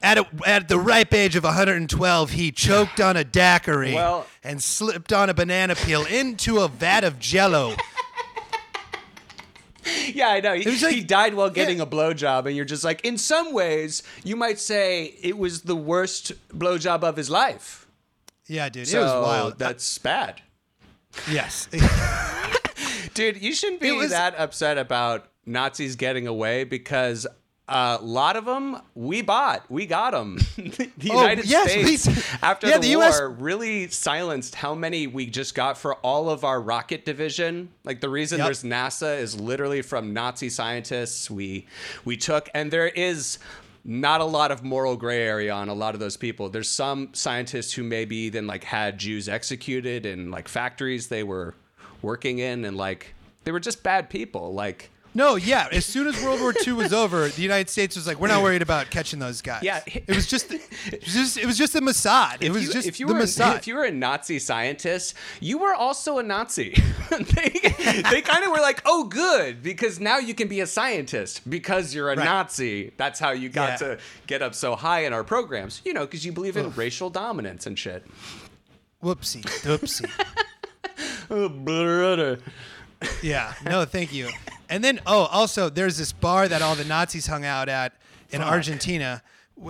At, 0.00 0.16
a, 0.18 0.26
at 0.46 0.68
the 0.68 0.78
ripe 0.78 1.12
age 1.12 1.34
of 1.34 1.42
112, 1.42 2.30
he 2.30 2.52
choked 2.52 3.00
on 3.00 3.16
a 3.16 3.24
daiquiri 3.24 3.94
Well- 3.94 4.26
and 4.44 4.62
slipped 4.62 5.12
on 5.12 5.28
a 5.28 5.34
banana 5.34 5.74
peel 5.74 6.04
into 6.06 6.60
a 6.60 6.68
vat 6.68 7.02
of 7.02 7.18
jello. 7.18 7.74
Yeah, 10.14 10.28
I 10.28 10.40
know. 10.40 10.54
He, 10.54 10.64
like- 10.64 10.94
he 10.94 11.00
died 11.02 11.34
while 11.34 11.50
getting 11.50 11.78
yeah. 11.78 11.84
a 11.84 11.86
blowjob, 11.86 12.46
and 12.46 12.56
you're 12.56 12.64
just 12.64 12.82
like, 12.84 13.04
in 13.04 13.18
some 13.18 13.52
ways, 13.52 14.02
you 14.24 14.36
might 14.36 14.58
say 14.58 15.14
it 15.22 15.36
was 15.36 15.62
the 15.62 15.76
worst 15.76 16.32
blowjob 16.56 17.02
of 17.04 17.16
his 17.16 17.28
life. 17.28 17.86
Yeah, 18.46 18.68
dude, 18.70 18.88
So 18.88 19.00
it 19.00 19.04
was 19.04 19.12
wild. 19.26 19.58
That's 19.58 19.98
bad. 19.98 20.40
yes. 21.30 21.68
Dude, 23.14 23.42
you 23.42 23.52
shouldn't 23.52 23.80
be 23.80 23.92
was- 23.92 24.10
that 24.10 24.34
upset 24.38 24.78
about 24.78 25.26
Nazis 25.44 25.96
getting 25.96 26.26
away 26.26 26.64
because 26.64 27.26
a 27.68 27.98
lot 28.00 28.36
of 28.36 28.44
them 28.46 28.80
we 28.94 29.20
bought, 29.22 29.70
we 29.70 29.84
got 29.86 30.12
them. 30.12 30.36
the 30.56 31.10
Oh, 31.10 31.20
United 31.20 31.44
yes, 31.44 31.70
States, 31.70 32.08
after 32.42 32.66
yeah, 32.68 32.78
the, 32.78 32.88
the 32.88 32.96
war, 32.96 33.04
US 33.06 33.20
really 33.38 33.88
silenced 33.88 34.54
how 34.54 34.74
many 34.74 35.06
we 35.06 35.26
just 35.26 35.54
got 35.54 35.76
for 35.76 35.94
all 35.96 36.30
of 36.30 36.44
our 36.44 36.60
rocket 36.60 37.04
division. 37.04 37.68
Like 37.84 38.00
the 38.00 38.08
reason 38.08 38.38
Yep. 38.38 38.46
there's 38.46 38.62
NASA 38.64 39.18
is 39.20 39.38
literally 39.38 39.82
from 39.82 40.12
Nazi 40.14 40.48
scientists 40.48 41.30
we 41.30 41.66
we 42.04 42.16
took, 42.16 42.48
and 42.54 42.70
there 42.70 42.88
is 42.88 43.38
not 43.84 44.20
a 44.20 44.24
lot 44.24 44.50
of 44.50 44.62
moral 44.64 44.96
gray 44.96 45.22
area 45.22 45.52
on 45.52 45.68
a 45.68 45.74
lot 45.74 45.94
of 45.94 46.00
those 46.00 46.16
people. 46.16 46.48
There's 46.48 46.68
some 46.68 47.10
scientists 47.14 47.72
who 47.72 47.82
maybe 47.82 48.28
then 48.28 48.46
like 48.46 48.64
had 48.64 48.98
Jews 48.98 49.28
executed 49.28 50.04
in 50.06 50.30
like 50.30 50.48
factories 50.48 51.08
they 51.08 51.22
were 51.22 51.54
working 52.02 52.38
in, 52.38 52.64
and 52.64 52.76
like 52.76 53.14
they 53.44 53.52
were 53.52 53.60
just 53.60 53.82
bad 53.82 54.10
people. 54.10 54.52
Like 54.54 54.90
No, 55.14 55.36
yeah. 55.36 55.66
As 55.72 55.84
soon 55.84 56.06
as 56.06 56.22
World 56.22 56.40
War 56.40 56.54
II 56.64 56.74
was 56.74 56.92
over, 56.92 57.28
the 57.28 57.42
United 57.42 57.68
States 57.70 57.96
was 57.96 58.06
like, 58.06 58.20
"We're 58.20 58.28
not 58.28 58.42
worried 58.42 58.62
about 58.62 58.90
catching 58.90 59.18
those 59.18 59.40
guys." 59.42 59.62
Yeah. 59.62 59.80
it 59.86 60.06
was 60.08 60.26
just, 60.26 60.52
it 60.52 60.60
was 61.04 61.12
just, 61.14 61.36
it 61.38 61.46
was 61.46 61.58
just 61.58 61.72
the 61.72 61.80
Mossad. 61.80 62.36
It 62.40 62.44
if 62.48 62.52
was 62.52 62.64
you, 62.66 62.72
just 62.72 62.86
if 62.86 63.00
you 63.00 63.06
the 63.06 63.14
were 63.14 63.20
Mossad. 63.20 63.56
if 63.56 63.66
you 63.66 63.74
were 63.74 63.84
a 63.84 63.90
Nazi 63.90 64.38
scientist, 64.38 65.14
you 65.40 65.58
were 65.58 65.74
also 65.74 66.18
a 66.18 66.22
Nazi. 66.22 66.76
they 67.10 67.48
they 68.10 68.20
kind 68.22 68.44
of 68.44 68.50
were 68.52 68.60
like, 68.60 68.82
oh, 68.84 69.04
good, 69.04 69.62
because 69.62 69.98
now 69.98 70.18
you 70.18 70.34
can 70.34 70.46
be 70.46 70.60
a 70.60 70.66
scientist 70.66 71.48
because 71.48 71.94
you're 71.94 72.12
a 72.12 72.16
Right. 72.16 72.24
Nazi. 72.24 72.92
That's 72.96 73.18
how 73.18 73.30
you 73.30 73.48
got 73.48 73.80
Yeah. 73.80 73.88
to 73.94 73.98
get 74.26 74.42
up 74.42 74.54
so 74.54 74.76
high 74.76 75.00
in 75.04 75.12
our 75.12 75.24
programs, 75.24 75.80
you 75.84 75.94
know, 75.94 76.04
because 76.06 76.24
you 76.24 76.32
believe 76.32 76.56
in 76.56 76.70
racial 76.74 77.10
dominance 77.10 77.66
and 77.66 77.78
shit. 77.78 78.06
Whoopsie, 79.02 79.42
whoopsie. 79.62 80.10
Oh, 81.30 81.48
brother. 81.64 82.40
Yeah, 83.22 83.54
no, 83.64 83.84
thank 83.84 84.12
you. 84.12 84.28
And 84.68 84.82
then, 84.84 85.00
oh, 85.06 85.24
also, 85.24 85.68
there's 85.68 85.96
this 85.96 86.12
bar 86.12 86.48
that 86.48 86.62
all 86.62 86.74
the 86.74 86.84
Nazis 86.84 87.26
hung 87.26 87.44
out 87.44 87.68
at 87.68 87.94
in 88.30 88.42
Argentina, 88.42 89.22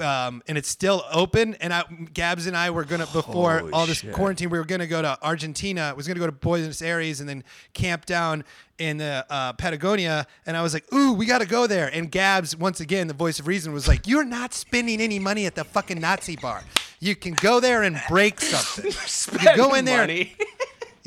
um, 0.03 0.43
and 0.49 0.59
it's 0.59 0.69
still 0.69 1.05
open. 1.13 1.55
And 1.57 1.73
I, 1.73 1.85
Gabs 2.13 2.47
and 2.47 2.57
I 2.57 2.71
were 2.71 2.85
gonna 2.85 3.07
before 3.07 3.61
Holy 3.61 3.73
all 3.73 3.87
this 3.87 3.99
shit. 3.99 4.13
quarantine, 4.13 4.51
we 4.51 4.59
were 4.59 4.65
gonna 4.65 4.87
go 4.87 5.01
to 5.01 5.19
Argentina. 5.23 5.95
Was 5.97 6.07
gonna 6.09 6.21
go 6.21 6.27
to 6.27 6.33
Buenos 6.33 6.83
Aires 6.83 7.21
and 7.21 7.29
then 7.29 7.45
camp 7.75 8.07
down 8.07 8.45
in 8.79 8.99
the 8.99 9.25
uh, 9.31 9.53
Patagonia. 9.55 10.27
And 10.47 10.57
I 10.57 10.63
was 10.63 10.75
like, 10.75 10.93
ooh, 10.93 11.13
we 11.13 11.27
gotta 11.27 11.47
go 11.47 11.67
there. 11.67 11.89
And 11.93 12.11
Gabs, 12.11 12.57
once 12.57 12.81
again, 12.81 13.07
the 13.07 13.15
voice 13.15 13.39
of 13.39 13.47
reason, 13.47 13.73
was 13.73 13.89
like, 13.89 14.07
you're 14.07 14.25
not 14.25 14.53
spending 14.53 15.01
any 15.01 15.19
money 15.19 15.47
at 15.47 15.55
the 15.55 15.65
fucking 15.65 16.01
Nazi 16.01 16.37
bar. 16.37 16.63
You 17.01 17.15
can 17.15 17.35
go 17.35 17.61
there 17.61 17.85
and 17.85 18.01
break 18.09 18.41
something. 18.41 19.41
you 19.41 19.57
go 19.57 19.75
in 19.75 19.85
there. 19.85 20.07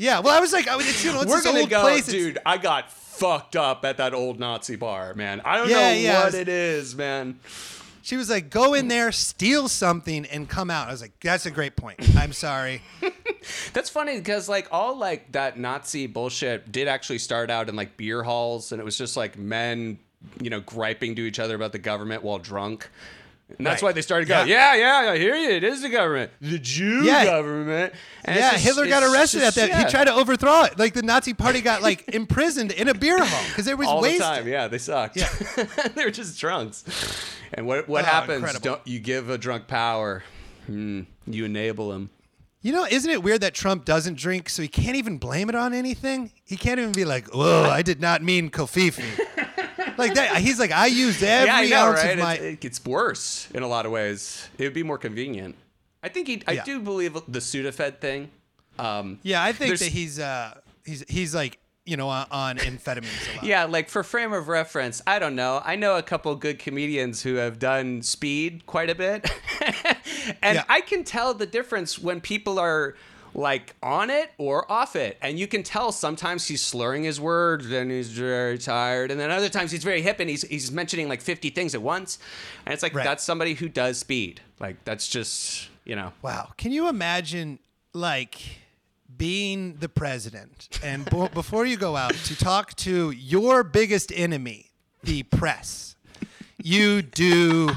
Yeah, 0.02 0.18
well, 0.18 0.36
I 0.36 0.40
was 0.40 0.52
like, 0.52 0.66
I 0.66 0.74
was, 0.74 0.88
it's, 0.88 1.04
you 1.04 1.12
know, 1.12 1.20
it's 1.20 1.30
We're 1.30 1.36
this 1.36 1.44
gonna 1.44 1.60
old 1.60 1.70
go, 1.70 1.80
place. 1.82 2.08
It's- 2.08 2.12
dude. 2.12 2.38
I 2.44 2.58
got 2.58 2.90
fucked 2.90 3.54
up 3.54 3.84
at 3.84 3.98
that 3.98 4.14
old 4.14 4.40
Nazi 4.40 4.74
bar, 4.74 5.14
man. 5.14 5.40
I 5.44 5.58
don't 5.58 5.68
Yeah, 5.68 5.76
know 5.76 5.92
yeah, 5.92 6.18
what 6.24 6.28
it's- 6.34 6.40
it 6.42 6.48
is, 6.48 6.96
man. 6.96 7.38
She 8.02 8.16
was 8.16 8.28
like, 8.28 8.50
go 8.50 8.74
in 8.74 8.88
there, 8.88 9.12
steal 9.12 9.68
something, 9.68 10.26
and 10.26 10.48
come 10.48 10.70
out. 10.70 10.88
I 10.88 10.90
was 10.90 11.00
like, 11.00 11.12
that's 11.20 11.46
a 11.46 11.52
great 11.52 11.76
point. 11.76 12.00
I'm 12.16 12.32
sorry. 12.32 12.82
That's 13.72 13.90
funny 13.90 14.16
because 14.18 14.48
like 14.48 14.66
all 14.72 14.96
like 14.98 15.30
that 15.32 15.56
Nazi 15.56 16.08
bullshit 16.08 16.72
did 16.72 16.88
actually 16.88 17.18
start 17.18 17.48
out 17.50 17.68
in 17.68 17.76
like 17.76 17.96
beer 17.96 18.24
halls, 18.24 18.72
and 18.72 18.80
it 18.80 18.84
was 18.84 18.98
just 18.98 19.16
like 19.16 19.38
men, 19.38 20.00
you 20.40 20.50
know, 20.50 20.58
griping 20.60 21.14
to 21.14 21.22
each 21.22 21.38
other 21.38 21.54
about 21.54 21.70
the 21.70 21.78
government 21.78 22.24
while 22.24 22.38
drunk. 22.40 22.88
And 23.58 23.66
that's 23.66 23.82
Right. 23.82 23.88
why 23.88 23.92
they 23.92 24.02
started 24.02 24.28
going, 24.28 24.48
yeah. 24.48 24.74
yeah, 24.74 25.10
I 25.10 25.18
hear 25.18 25.34
you. 25.34 25.50
It 25.50 25.64
is 25.64 25.82
the 25.82 25.88
government, 25.88 26.30
the 26.40 26.58
Jew 26.58 27.04
Yeah. 27.04 27.24
government. 27.24 27.92
And 28.24 28.36
yeah, 28.36 28.52
just- 28.52 28.64
Hitler 28.64 28.86
got 28.86 29.02
arrested 29.02 29.40
just- 29.40 29.58
at 29.58 29.60
that. 29.62 29.68
yeah. 29.78 29.84
He 29.84 29.90
tried 29.90 30.04
to 30.04 30.14
overthrow 30.14 30.62
it. 30.64 30.78
Like 30.78 30.94
the 30.94 31.02
Nazi 31.02 31.34
party 31.34 31.60
got 31.60 31.82
like 31.82 32.04
imprisoned 32.14 32.72
in 32.72 32.88
a 32.88 32.94
beer 32.94 33.22
hall 33.22 33.44
because 33.48 33.66
it 33.66 33.76
was 33.76 33.86
all 33.88 34.00
wasted. 34.00 34.20
the 34.20 34.24
time. 34.24 34.48
Yeah, 34.48 34.68
they 34.68 34.78
sucked. 34.78 35.16
Yeah. 35.16 35.28
they 35.94 36.04
were 36.04 36.10
just 36.10 36.38
drunks. 36.40 36.84
And 37.54 37.66
what 37.66 37.88
what 37.88 38.04
Oh, 38.04 38.06
happens? 38.06 38.58
you 38.84 38.98
give 38.98 39.28
a 39.28 39.36
drunk 39.38 39.66
power? 39.66 40.22
Hmm, 40.66 41.02
you 41.26 41.44
enable 41.44 41.92
him. 41.92 42.10
You 42.62 42.70
know, 42.72 42.86
isn't 42.88 43.10
it 43.10 43.24
weird 43.24 43.40
that 43.40 43.54
Trump 43.54 43.84
doesn't 43.84 44.16
drink, 44.16 44.48
so 44.48 44.62
he 44.62 44.68
can't 44.68 44.96
even 44.96 45.18
blame 45.18 45.48
it 45.48 45.56
on 45.56 45.74
anything? 45.74 46.30
He 46.44 46.56
can't 46.56 46.78
even 46.78 46.92
be 46.92 47.04
like, 47.04 47.34
"Whoa, 47.34 47.64
I 47.68 47.82
did 47.82 48.00
not 48.00 48.22
mean 48.22 48.50
covfefe." 48.50 49.02
like 49.98 50.14
that. 50.14 50.36
He's 50.38 50.58
like, 50.58 50.70
I 50.72 50.86
used 50.86 51.22
every 51.22 51.46
yeah, 51.46 51.56
I 51.56 51.66
know, 51.66 51.88
ounce 51.90 52.02
right? 52.02 52.12
of 52.12 52.18
my. 52.18 52.34
It, 52.34 52.42
it 52.44 52.60
gets 52.60 52.84
worse 52.84 53.48
in 53.54 53.62
a 53.62 53.68
lot 53.68 53.86
of 53.86 53.92
ways. 53.92 54.48
It 54.58 54.64
would 54.64 54.74
be 54.74 54.82
more 54.82 54.98
convenient. 54.98 55.56
I 56.02 56.08
think 56.08 56.28
he. 56.28 56.42
I 56.46 56.52
Yeah. 56.52 56.64
do 56.64 56.80
believe 56.80 57.14
the 57.28 57.38
Sudafed 57.40 58.00
thing. 58.00 58.30
Um, 58.78 59.18
yeah, 59.22 59.42
I 59.42 59.52
think 59.52 59.78
that 59.78 59.88
he's 59.88 60.18
uh 60.18 60.54
he's 60.84 61.04
he's 61.08 61.34
like 61.34 61.58
you 61.84 61.96
know 61.96 62.08
on, 62.08 62.26
on 62.30 62.56
amphetamines 62.58 63.32
a 63.32 63.36
lot. 63.36 63.44
yeah, 63.44 63.64
like 63.64 63.88
for 63.88 64.02
frame 64.02 64.32
of 64.32 64.48
reference, 64.48 65.02
I 65.06 65.18
don't 65.18 65.36
know. 65.36 65.60
I 65.64 65.76
know 65.76 65.96
a 65.96 66.02
couple 66.02 66.34
good 66.36 66.58
comedians 66.58 67.22
who 67.22 67.34
have 67.34 67.58
done 67.58 68.02
speed 68.02 68.64
quite 68.66 68.88
a 68.88 68.94
bit, 68.94 69.30
and 70.42 70.56
Yeah. 70.56 70.64
I 70.68 70.80
can 70.80 71.04
tell 71.04 71.34
the 71.34 71.46
difference 71.46 71.98
when 71.98 72.20
people 72.20 72.58
are 72.58 72.94
like 73.34 73.74
on 73.82 74.10
it 74.10 74.30
or 74.38 74.70
off 74.70 74.94
it. 74.96 75.16
And 75.22 75.38
you 75.38 75.46
can 75.46 75.62
tell 75.62 75.90
sometimes 75.92 76.46
he's 76.46 76.62
slurring 76.62 77.04
his 77.04 77.20
words 77.20 77.70
and 77.70 77.90
he's 77.90 78.10
very 78.10 78.58
tired. 78.58 79.10
And 79.10 79.18
then 79.18 79.30
other 79.30 79.48
times 79.48 79.70
he's 79.70 79.84
very 79.84 80.02
hip 80.02 80.20
and 80.20 80.28
he's 80.28 80.42
he's 80.42 80.70
mentioning 80.70 81.08
like 81.08 81.20
50 81.20 81.50
things 81.50 81.74
at 81.74 81.82
once. 81.82 82.18
And 82.66 82.72
it's 82.74 82.82
like 82.82 82.94
Right. 82.94 83.04
that's 83.04 83.24
somebody 83.24 83.54
who 83.54 83.68
does 83.68 83.98
speed. 83.98 84.40
Like 84.60 84.84
that's 84.84 85.08
just, 85.08 85.68
you 85.84 85.96
know. 85.96 86.12
Wow. 86.22 86.50
Can 86.58 86.72
you 86.72 86.88
imagine, 86.88 87.58
like, 87.94 88.40
being 89.16 89.74
the 89.78 89.88
president 89.88 90.68
and 90.82 91.04
b- 91.08 91.28
before 91.34 91.64
you 91.66 91.76
go 91.76 91.96
out 91.96 92.14
to 92.14 92.36
talk 92.36 92.74
to 92.76 93.10
your 93.10 93.62
biggest 93.62 94.10
enemy, 94.14 94.70
the 95.02 95.22
press, 95.24 95.96
you 96.62 97.02
do 97.02 97.70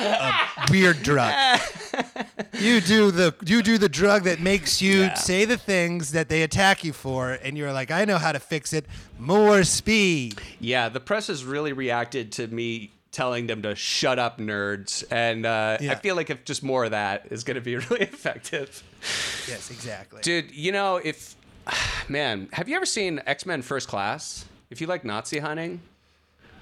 a 0.00 0.32
weird 0.70 1.02
drug. 1.02 1.60
You 2.58 2.80
do 2.80 3.10
the 3.10 3.34
you 3.44 3.62
do 3.62 3.78
the 3.78 3.88
drug 3.88 4.24
that 4.24 4.40
makes 4.40 4.82
you 4.82 5.10
say 5.16 5.44
the 5.44 5.56
things 5.56 6.12
that 6.12 6.28
they 6.28 6.42
attack 6.42 6.84
you 6.84 6.92
for, 6.92 7.32
and 7.42 7.56
you're 7.56 7.72
like, 7.72 7.90
I 7.90 8.04
know 8.04 8.18
how 8.18 8.32
to 8.32 8.40
fix 8.40 8.72
it. 8.72 8.86
More 9.18 9.64
speed. 9.64 10.40
Yeah, 10.58 10.88
the 10.88 11.00
press 11.00 11.28
has 11.28 11.44
really 11.44 11.72
reacted 11.72 12.32
to 12.32 12.46
me 12.48 12.90
telling 13.12 13.46
them 13.46 13.62
to 13.62 13.74
shut 13.74 14.18
up, 14.18 14.38
nerds. 14.38 15.04
And 15.10 15.44
uh, 15.46 15.78
I 15.80 15.94
feel 15.96 16.16
like 16.16 16.30
if 16.30 16.44
just 16.44 16.62
more 16.62 16.84
of 16.84 16.92
that 16.92 17.26
is 17.30 17.44
going 17.44 17.56
to 17.56 17.60
be 17.60 17.76
really 17.90 18.02
effective. 18.02 18.82
Yes, 19.48 19.70
exactly. 19.70 20.22
Dude, 20.22 20.52
you 20.52 20.72
know, 20.72 20.96
if, 20.96 21.36
man, 22.08 22.48
have 22.52 22.68
you 22.68 22.76
ever 22.76 22.86
seen 22.86 23.20
X 23.26 23.46
Men 23.46 23.62
First 23.62 23.88
Class? 23.88 24.44
If 24.70 24.80
you 24.80 24.86
like 24.86 25.04
Nazi 25.04 25.38
hunting, 25.38 25.80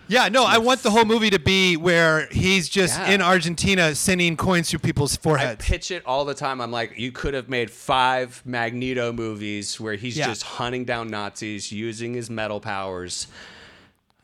Yeah, 0.09 0.29
no, 0.29 0.45
I 0.45 0.59
want 0.59 0.83
the 0.83 0.91
whole 0.91 1.05
movie 1.05 1.31
to 1.31 1.39
be 1.39 1.77
where 1.77 2.27
he's 2.31 2.69
just 2.69 2.99
Yeah. 2.99 3.11
in 3.11 3.23
Argentina 3.23 3.95
sending 3.95 4.37
coins 4.37 4.71
through 4.71 4.79
people's 4.81 5.17
I 5.17 5.21
foreheads. 5.21 5.65
pitch 5.65 5.91
it 5.91 6.03
all 6.07 6.25
the 6.25 6.35
time. 6.35 6.61
I'm 6.61 6.71
like, 6.71 6.99
you 6.99 7.13
could 7.13 7.35
have 7.35 7.49
made 7.49 7.71
five 7.71 8.41
Magneto 8.45 9.13
movies 9.13 9.79
where 9.79 9.95
he's 9.95 10.17
Yeah. 10.17 10.27
just 10.27 10.43
hunting 10.43 10.85
down 10.85 11.09
Nazis 11.11 11.71
using 11.71 12.15
his 12.15 12.31
metal 12.31 12.59
powers. 12.61 13.27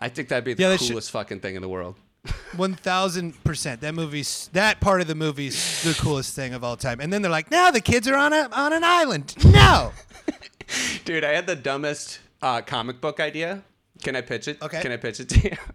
I 0.01 0.09
think 0.09 0.28
that'd 0.28 0.45
be 0.45 0.55
the 0.55 0.62
Yeah, 0.62 0.68
that 0.70 0.80
should- 0.80 0.91
coolest 0.91 1.11
fucking 1.11 1.41
thing 1.41 1.55
in 1.55 1.62
the 1.62 1.68
world. 1.68 1.97
One 2.57 2.74
thousand 2.74 3.45
percent. 3.45 3.82
That 3.82 3.95
movie's 3.95 4.49
that 4.55 4.80
part 4.80 5.03
of 5.03 5.07
the 5.07 5.14
movie's 5.14 5.82
the 5.82 5.93
coolest 5.93 6.35
thing 6.35 6.55
of 6.55 6.64
all 6.64 6.76
time. 6.76 6.99
And 7.01 7.12
then 7.12 7.20
they're 7.20 7.30
like, 7.30 7.51
"Now 7.51 7.70
the 7.70 7.82
kids 7.82 8.09
are 8.09 8.16
on 8.16 8.32
a 8.32 8.49
on 8.51 8.72
an 8.72 8.82
island." 8.82 9.35
No. 9.45 9.93
Dude, 11.05 11.22
I 11.22 11.32
had 11.32 11.47
the 11.47 11.55
dumbest 11.57 12.20
uh, 12.41 12.62
comic 12.62 13.03
book 13.03 13.20
idea. 13.20 13.62
Can 14.05 14.14
I 14.16 14.20
pitch 14.20 14.46
it? 14.48 14.62
Okay. 14.62 14.80
Can 14.80 14.92
I 14.92 14.96
pitch 14.98 15.18
it 15.20 15.28
to 15.30 15.40
you? 15.40 15.57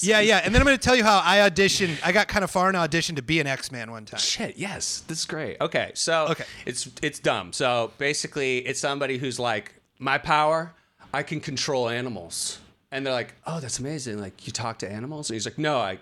Yeah, 0.00 0.20
yeah. 0.20 0.40
And 0.44 0.54
then 0.54 0.60
I'm 0.62 0.66
going 0.66 0.76
to 0.76 0.82
tell 0.82 0.94
you 0.96 1.04
how 1.04 1.20
I 1.24 1.38
auditioned. 1.48 1.98
I 2.04 2.12
got 2.12 2.28
kind 2.28 2.44
of 2.44 2.50
far 2.50 2.68
in 2.68 2.76
audition 2.76 3.16
to 3.16 3.22
be 3.22 3.40
an 3.40 3.46
X 3.46 3.72
Man 3.72 3.90
one 3.90 4.04
time. 4.04 4.20
Shit, 4.20 4.56
yes, 4.58 5.02
this 5.08 5.20
is 5.20 5.24
great. 5.24 5.56
Okay, 5.60 5.90
so 5.94 6.26
Okay. 6.30 6.44
it's 6.66 6.88
it's 7.02 7.18
dumb. 7.18 7.52
So 7.52 7.92
basically, 7.98 8.58
it's 8.58 8.78
somebody 8.80 9.18
who's 9.18 9.38
like, 9.38 9.74
my 9.98 10.18
power, 10.18 10.72
I 11.14 11.22
can 11.22 11.40
control 11.40 11.88
animals, 11.88 12.58
and 12.92 13.04
they're 13.06 13.12
like, 13.14 13.34
oh, 13.46 13.58
that's 13.60 13.78
amazing. 13.78 14.20
Like 14.20 14.46
you 14.46 14.52
talk 14.52 14.78
to 14.80 14.90
animals, 14.90 15.30
and 15.30 15.34
he's 15.34 15.46
like, 15.46 15.58
no, 15.58 15.78
I 15.78 15.98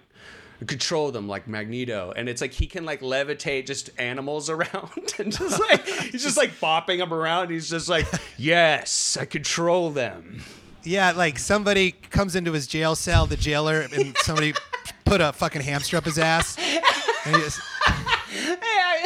control 0.67 1.13
them 1.13 1.29
like 1.29 1.47
Magneto, 1.47 2.13
and 2.17 2.29
it's 2.29 2.41
like 2.41 2.53
he 2.53 2.67
can 2.67 2.85
like 2.85 3.01
levitate 3.01 3.67
just 3.67 3.91
animals 3.99 4.51
around, 4.55 5.15
and 5.19 5.31
just 5.31 5.61
like 5.61 5.87
he's 5.87 6.23
just 6.25 6.37
like 6.37 6.51
bopping 6.59 6.99
them 6.99 7.13
around. 7.15 7.51
He's 7.51 7.71
just 7.71 7.89
like, 7.89 8.07
yes, 8.37 9.17
I 9.21 9.25
control 9.25 9.91
them. 9.91 10.43
Yeah, 10.85 11.13
like 11.13 11.39
somebody 11.39 11.93
comes 11.93 12.37
into 12.37 12.53
his 12.53 12.67
jail 12.67 12.95
cell, 12.95 13.27
the 13.27 13.37
jailer, 13.37 13.81
and 13.93 14.17
somebody 14.19 14.55
put 15.05 15.21
a 15.21 15.33
fucking 15.33 15.63
hamster 15.63 15.97
up 15.97 16.05
his 16.05 16.19
ass. 16.19 16.57
And 17.27 17.37
he 17.37 17.43
just, 17.43 17.61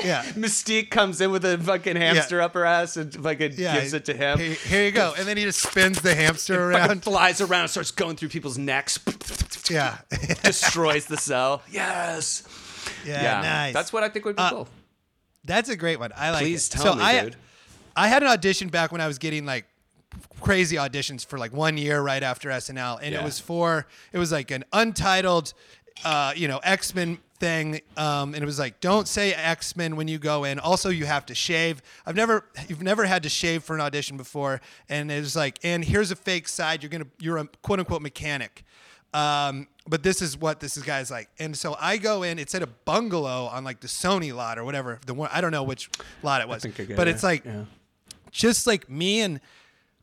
Yeah. 0.04 0.22
Mystique 0.34 0.90
comes 0.90 1.20
in 1.20 1.30
with 1.32 1.44
a 1.44 1.58
fucking 1.58 1.96
hamster 1.96 2.40
up 2.40 2.54
her 2.54 2.64
ass 2.64 2.96
and 2.96 3.12
fucking 3.12 3.54
yeah, 3.56 3.78
gives 3.78 3.92
it 3.94 4.04
to 4.06 4.14
him. 4.14 4.38
Here, 4.38 4.54
here 4.54 4.84
you 4.84 4.90
go. 4.92 5.12
And 5.18 5.26
then 5.26 5.36
he 5.36 5.42
just 5.44 5.60
spins 5.60 6.00
the 6.00 6.14
hamster 6.14 6.70
Fucking 6.72 6.88
around. 6.88 7.02
flies 7.04 7.40
around, 7.40 7.68
starts 7.68 7.90
going 7.90 8.16
through 8.16 8.28
people's 8.28 8.58
necks, 8.58 8.98
Yeah. 9.68 9.98
destroys 10.42 11.06
the 11.06 11.16
cell. 11.16 11.62
Yes. 11.70 12.44
yeah. 13.04 13.40
Nice. 13.42 13.74
That's 13.74 13.92
what 13.92 14.02
I 14.04 14.08
think 14.08 14.24
would 14.24 14.36
be 14.36 14.42
Uh, 14.42 14.50
cool. 14.50 14.68
That's 15.44 15.68
a 15.68 15.76
great 15.76 15.98
one. 15.98 16.12
I 16.16 16.30
like 16.30 16.42
Please 16.42 16.68
it. 16.68 16.72
tell 16.72 16.92
so 16.92 16.94
me, 16.94 17.02
I, 17.02 17.24
dude. 17.24 17.36
I 17.96 18.08
had 18.08 18.22
an 18.22 18.28
audition 18.28 18.68
back 18.68 18.92
when 18.92 19.00
I 19.00 19.06
was 19.08 19.18
getting 19.18 19.44
like 19.46 19.66
crazy 20.40 20.76
auditions 20.76 21.24
for 21.26 21.38
like 21.38 21.52
one 21.52 21.76
year 21.76 22.00
right 22.00 22.22
after 22.22 22.48
SNL, 22.50 22.98
and 23.02 23.12
Yeah. 23.12 23.20
it 23.20 23.24
was 23.24 23.38
for 23.40 23.86
it 24.12 24.18
was 24.18 24.32
like 24.32 24.50
an 24.50 24.64
untitled, 24.72 25.52
uh, 26.04 26.32
you 26.36 26.48
know, 26.48 26.58
X 26.58 26.94
Men 26.94 27.18
thing, 27.40 27.80
um, 27.96 28.34
and 28.34 28.42
it 28.42 28.46
was 28.46 28.58
like 28.58 28.80
don't 28.80 29.06
say 29.06 29.32
X 29.32 29.76
Men 29.76 29.94
when 29.96 30.08
you 30.08 30.18
go 30.18 30.44
in. 30.44 30.58
Also, 30.58 30.88
you 30.90 31.06
have 31.06 31.24
to 31.26 31.34
shave. 31.34 31.82
I've 32.06 32.16
never 32.16 32.44
you've 32.68 32.82
never 32.82 33.04
had 33.04 33.22
to 33.24 33.28
shave 33.28 33.62
for 33.62 33.74
an 33.74 33.80
audition 33.80 34.16
before, 34.16 34.60
and 34.88 35.10
it 35.12 35.20
was 35.20 35.36
like, 35.36 35.58
and 35.62 35.84
here's 35.84 36.10
a 36.10 36.16
fake 36.16 36.48
side. 36.48 36.82
You're 36.82 36.90
gonna 36.90 37.06
you're 37.18 37.38
a 37.38 37.46
quote 37.62 37.78
unquote 37.78 38.02
mechanic. 38.02 38.64
Um, 39.14 39.68
but 39.88 40.02
this 40.02 40.20
is 40.20 40.36
what 40.36 40.60
this 40.60 40.76
guy's 40.82 41.10
like. 41.10 41.30
And 41.38 41.56
so 41.56 41.74
I 41.80 41.96
go 41.96 42.22
in, 42.24 42.38
it's 42.38 42.54
at 42.54 42.62
a 42.62 42.66
bungalow 42.66 43.46
on 43.46 43.64
like 43.64 43.80
the 43.80 43.86
Sony 43.88 44.34
lot 44.34 44.58
or 44.58 44.64
whatever. 44.64 45.00
The 45.06 45.14
one 45.14 45.30
I 45.32 45.40
don't 45.40 45.50
know 45.50 45.62
which 45.62 45.88
lot 46.22 46.42
it 46.42 46.48
was. 46.48 46.66
I 46.66 46.68
get 46.68 46.94
but 46.94 47.08
it. 47.08 47.12
it's 47.12 47.22
like 47.22 47.42
just 48.30 48.66
like 48.66 48.90
me 48.90 49.20
and 49.20 49.40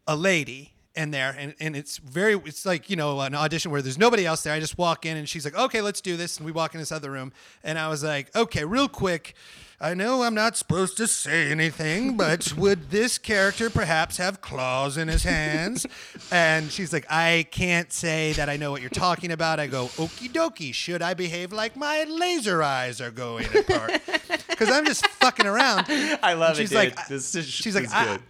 a 0.08 0.16
lady 0.16 0.72
in 0.96 1.12
there 1.12 1.36
and, 1.38 1.54
and 1.60 1.76
it's 1.76 1.98
very 1.98 2.36
it's 2.46 2.66
like 2.66 2.90
you 2.90 2.96
know 2.96 3.20
an 3.20 3.36
audition 3.36 3.70
where 3.70 3.82
there's 3.82 3.98
nobody 3.98 4.26
else 4.26 4.44
there. 4.44 4.54
I 4.54 4.60
just 4.62 4.78
walk 4.78 5.06
in 5.06 5.18
and 5.18 5.28
she's 5.28 5.44
like 5.44 5.56
okay 5.56 5.82
let's 5.82 6.00
do 6.00 6.16
this 6.16 6.38
and 6.38 6.46
we 6.46 6.52
walk 6.52 6.74
in 6.74 6.80
this 6.80 6.92
other 6.92 7.12
room. 7.12 7.34
And 7.64 7.78
i 7.78 7.90
was 7.90 8.04
like 8.04 8.34
okay 8.36 8.64
real 8.64 8.88
quick 8.88 9.36
i 9.82 9.94
know 9.94 10.24
i'm 10.24 10.34
not 10.34 10.56
supposed 10.56 10.96
to 10.96 11.06
say 11.06 11.52
anything 11.52 12.16
but 12.16 12.54
would 12.58 12.92
this 12.92 13.18
character 13.18 13.70
perhaps 13.70 14.16
have 14.16 14.40
claws 14.40 14.96
in 14.96 15.10
his 15.10 15.24
hands? 15.24 15.86
And 16.32 16.72
she's 16.72 16.94
like 16.94 17.06
i 17.10 17.46
can't 17.52 17.92
say 17.92 18.32
that 18.34 18.48
i 18.48 18.56
know 18.56 18.72
what 18.72 18.80
you're 18.80 18.90
talking 18.90 19.34
about. 19.34 19.60
I 19.60 19.68
go 19.68 19.88
okie 19.98 20.32
dokie 20.32 20.74
should 20.74 21.02
i 21.02 21.14
behave 21.14 21.52
like 21.52 21.76
my 21.76 22.06
laser 22.06 22.64
eyes 22.64 23.02
are 23.02 23.12
going 23.12 23.48
apart? 23.48 24.02
Because 24.48 24.70
i'm 24.72 24.86
just 24.86 25.06
fucking 25.08 25.46
around. 25.46 25.88
I 26.24 26.34
love 26.36 26.56
she's 26.56 26.72
it, 26.72 26.76
like, 26.76 26.90
dude. 26.92 27.00
I- 27.00 27.08
this 27.10 27.36
is, 27.36 27.46
she's 27.46 27.76
like, 27.76 27.84
this 27.84 27.92
is 27.92 27.98
I, 27.98 28.06
good. 28.06 28.22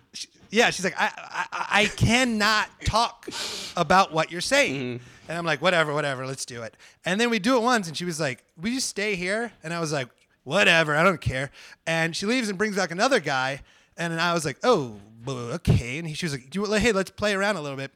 Yeah, 0.50 0.70
she's 0.70 0.86
like, 0.86 1.00
I, 1.00 1.12
I, 1.52 1.66
I 1.82 1.86
cannot 1.86 2.70
talk 2.86 3.28
about 3.76 4.14
what 4.14 4.32
you're 4.32 4.42
saying. 4.42 4.82
Mm-hmm. 4.82 5.04
And 5.28 5.38
I'm 5.38 5.46
like, 5.46 5.62
whatever, 5.62 5.94
whatever, 5.94 6.28
let's 6.28 6.46
do 6.46 6.62
it. 6.62 6.78
And 7.04 7.20
then 7.20 7.30
we 7.30 7.40
do 7.40 7.58
it 7.58 7.62
once, 7.62 7.88
and 7.88 7.98
she 7.98 8.06
was 8.06 8.20
like, 8.20 8.44
we 8.62 8.76
just 8.76 8.88
stay 8.88 9.16
here? 9.16 9.52
And 9.64 9.74
I 9.74 9.80
was 9.80 9.92
like, 9.92 10.08
whatever, 10.44 10.96
I 10.96 11.04
don't 11.04 11.22
care. 11.22 11.50
And 11.88 12.16
she 12.16 12.26
leaves 12.26 12.48
and 12.48 12.58
brings 12.58 12.76
back 12.76 12.92
another 12.92 13.20
guy, 13.20 13.62
and 13.98 14.20
I 14.22 14.34
was 14.34 14.46
like, 14.46 14.58
oh, 14.64 14.98
okay. 15.28 15.98
And 15.98 16.08
he, 16.08 16.14
she 16.14 16.26
was 16.26 16.34
like, 16.34 16.50
do 16.52 16.62
you, 16.62 16.74
hey, 16.74 16.92
let's 16.92 17.10
play 17.10 17.34
around 17.34 17.56
a 17.56 17.62
little 17.62 17.78
bit. 17.78 17.92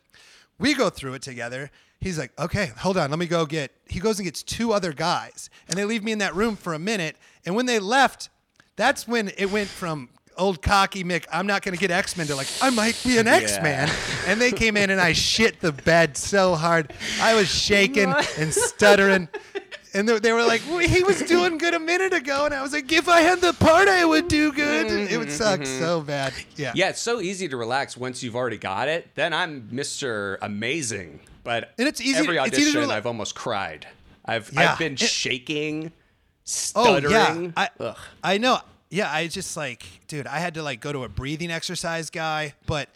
We 0.57 0.73
go 0.73 0.89
through 0.89 1.13
it 1.13 1.21
together. 1.21 1.69
He's 2.01 2.17
like, 2.17 2.31
okay, 2.39 2.71
hold 2.77 2.97
on, 2.97 3.09
let 3.11 3.19
me 3.19 3.27
go 3.27 3.45
get. 3.45 3.71
He 3.87 3.99
goes 3.99 4.17
and 4.17 4.25
gets 4.25 4.41
two 4.41 4.73
other 4.73 4.91
guys, 4.93 5.49
and 5.67 5.77
they 5.77 5.85
leave 5.85 6.03
me 6.03 6.11
in 6.11 6.19
that 6.19 6.33
room 6.33 6.55
for 6.55 6.73
a 6.73 6.79
minute. 6.79 7.15
And 7.45 7.55
when 7.55 7.67
they 7.67 7.77
left, 7.77 8.29
that's 8.75 9.07
when 9.07 9.31
it 9.37 9.51
went 9.51 9.67
from 9.67 10.09
old 10.39 10.61
cocky 10.61 11.03
Mick, 11.03 11.25
I'm 11.31 11.45
not 11.45 11.61
going 11.61 11.75
to 11.75 11.79
get 11.79 11.91
X 11.91 12.17
Men 12.17 12.27
to 12.27 12.35
like, 12.35 12.47
I 12.61 12.69
might 12.69 12.99
be 13.05 13.17
an 13.17 13.27
X 13.27 13.57
Man. 13.61 13.89
And 14.25 14.39
they 14.39 14.51
came 14.51 14.77
in 14.77 14.89
and 14.89 14.99
I 14.99 15.13
shit 15.13 15.59
the 15.61 15.71
bed 15.71 16.17
so 16.17 16.55
hard. 16.55 16.93
I 17.21 17.35
was 17.35 17.47
shaking 17.47 18.13
and 18.37 18.53
stuttering. 18.53 19.27
And 19.93 20.07
they, 20.07 20.19
they 20.19 20.31
were 20.33 20.43
like, 20.43 20.61
well, 20.69 20.79
he 20.79 21.03
was 21.03 21.21
doing 21.23 21.57
good 21.57 21.73
a 21.73 21.79
minute 21.79 22.13
ago. 22.13 22.45
And 22.45 22.53
I 22.53 22.61
was 22.61 22.73
like, 22.73 22.91
if 22.91 23.09
I 23.09 23.21
had 23.21 23.41
the 23.41 23.53
part, 23.53 23.87
I 23.87 24.05
would 24.05 24.27
do 24.27 24.51
good. 24.51 24.87
Mm-hmm, 24.87 25.13
it 25.13 25.17
would 25.17 25.31
suck 25.31 25.61
mm-hmm. 25.61 25.79
so 25.79 26.01
bad. 26.01 26.33
Yeah. 26.55 26.73
Yeah, 26.75 26.89
it's 26.89 27.01
so 27.01 27.19
easy 27.21 27.47
to 27.49 27.57
relax 27.57 27.97
once 27.97 28.21
you've 28.21 28.35
already 28.35 28.57
got 28.59 28.87
it. 28.87 29.07
Then 29.15 29.33
I'm 29.33 29.67
Mr. 29.73 30.37
Amazing. 30.41 31.21
But 31.43 31.73
And 31.79 31.87
it's 31.87 32.01
easy- 32.01 32.19
every 32.19 32.37
it's 32.37 32.57
easy 32.57 32.71
to 32.71 32.77
audition, 32.77 32.89
rela- 32.89 32.97
I've 32.97 33.07
almost 33.07 33.33
cried. 33.33 33.87
I've 34.25 34.51
Yeah. 34.53 34.73
I've 34.73 34.77
been 34.79 34.93
It- 34.93 34.99
shaking, 34.99 35.87
Oh, 35.87 35.91
stuttering. 36.45 37.45
yeah. 37.45 37.51
I, 37.57 37.69
Ugh. 37.79 37.97
I 38.23 38.37
know. 38.37 38.59
Yeah, 38.89 39.11
I 39.11 39.27
just 39.27 39.55
like, 39.55 39.85
dude, 40.07 40.25
I 40.27 40.39
had 40.39 40.55
to 40.55 40.63
like 40.63 40.81
go 40.81 40.91
to 40.91 41.03
a 41.03 41.09
breathing 41.09 41.51
exercise 41.51 42.09
guy, 42.09 42.53
but 42.65 42.89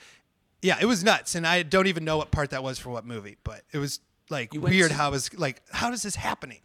yeah, 0.62 0.78
it 0.82 0.86
was 0.86 1.04
nuts. 1.04 1.36
And 1.36 1.46
I 1.46 1.62
don't 1.64 1.88
even 1.88 2.04
know 2.04 2.18
what 2.18 2.32
part 2.32 2.50
that 2.52 2.64
was 2.64 2.80
for 2.80 2.90
what 2.90 3.06
movie, 3.06 3.38
but 3.44 3.62
it 3.72 3.78
was 3.78 4.00
like 4.30 4.54
weird 4.54 4.90
to- 4.90 4.96
how 4.98 5.10
it 5.10 5.12
was 5.12 5.34
like, 5.38 5.62
how 5.72 5.92
is 5.92 6.02
this 6.04 6.16
happening? 6.16 6.60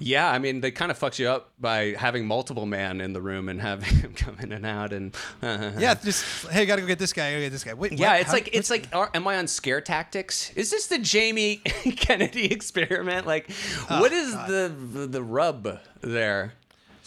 Yeah, 0.00 0.30
I 0.30 0.38
mean, 0.38 0.60
they 0.60 0.70
kind 0.70 0.92
of 0.92 0.98
fucks 0.98 1.18
you 1.18 1.28
up 1.28 1.50
by 1.58 1.94
having 1.98 2.24
multiple 2.24 2.66
man 2.66 3.00
in 3.00 3.12
the 3.12 3.20
room 3.20 3.48
and 3.48 3.60
having 3.60 3.96
him 4.00 4.14
come 4.14 4.36
in 4.40 4.52
and 4.52 4.64
out 4.64 4.92
and. 4.92 5.14
Yeah, 5.42 5.94
just 5.94 6.46
hey, 6.48 6.64
gotta 6.66 6.82
go 6.82 6.86
get 6.86 7.00
this 7.00 7.12
guy. 7.12 7.30
Gotta 7.32 7.42
get 7.42 7.50
this 7.52 7.64
guy. 7.64 7.74
Wait, 7.74 7.92
Yeah, 7.98 8.12
what? 8.12 8.20
it's 8.20 8.28
How- 8.28 8.34
like 8.34 8.50
it's 8.52 8.70
like, 8.70 8.86
are, 8.92 9.10
am 9.12 9.26
I 9.26 9.38
on 9.38 9.48
scare 9.48 9.80
tactics? 9.80 10.52
Is 10.54 10.70
this 10.70 10.86
the 10.86 10.98
Jamie 11.00 11.56
Kennedy 11.96 12.44
experiment? 12.52 13.26
Like, 13.26 13.50
Oh, 13.90 14.00
what 14.00 14.12
is 14.12 14.30
the 14.32 14.72
the 15.10 15.22
rub 15.22 15.80
there? 16.00 16.52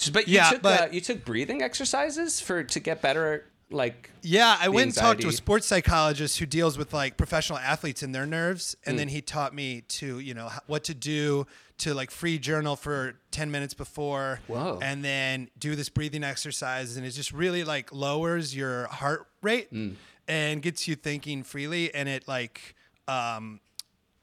But 0.10 0.28
you 0.28 0.36
Yeah, 0.36 0.50
took 0.50 0.62
but- 0.62 0.82
uh, 0.82 0.88
you 0.92 1.02
took 1.02 1.24
breathing 1.26 1.62
exercises 1.62 2.40
for 2.42 2.64
to 2.64 2.80
get 2.80 3.02
better. 3.02 3.46
like 3.74 4.10
Yeah, 4.22 4.58
I 4.60 4.68
went 4.68 4.88
and 4.88 4.96
talked 4.96 5.22
to 5.22 5.30
a 5.30 5.32
sports 5.32 5.66
psychologist 5.66 6.40
who 6.40 6.46
deals 6.46 6.78
with 6.78 6.92
like 6.94 7.16
professional 7.16 7.58
athletes 7.58 8.04
and 8.04 8.14
their 8.14 8.26
nerves, 8.26 8.76
and 8.86 8.96
Hmm. 8.96 8.98
then 8.98 9.08
he 9.08 9.22
taught 9.22 9.56
me 9.56 9.82
to, 10.00 10.20
you 10.20 10.34
know, 10.34 10.52
what 10.68 10.84
to 10.86 10.94
do 10.94 11.48
to 11.78 11.94
like 11.94 12.12
free 12.12 12.38
journal 12.38 12.76
for 12.76 13.14
10 13.32 13.50
minutes 13.50 13.74
before 13.74 14.42
Whoa. 14.48 14.78
and 14.82 15.06
then 15.06 15.50
do 15.58 15.78
this 15.78 15.88
breathing 15.88 16.22
exercise 16.24 16.98
and 16.98 17.06
it 17.06 17.12
just 17.12 17.32
really 17.32 17.64
like 17.64 17.94
lowers 17.94 18.54
your 18.54 18.88
heart 18.88 19.28
rate 19.42 19.70
Hmm. 19.70 19.92
and 20.28 20.62
gets 20.62 20.88
you 20.90 20.96
thinking 20.96 21.42
freely 21.44 21.94
and 21.96 22.10
it 22.10 22.28
like 22.28 22.76
um 23.08 23.62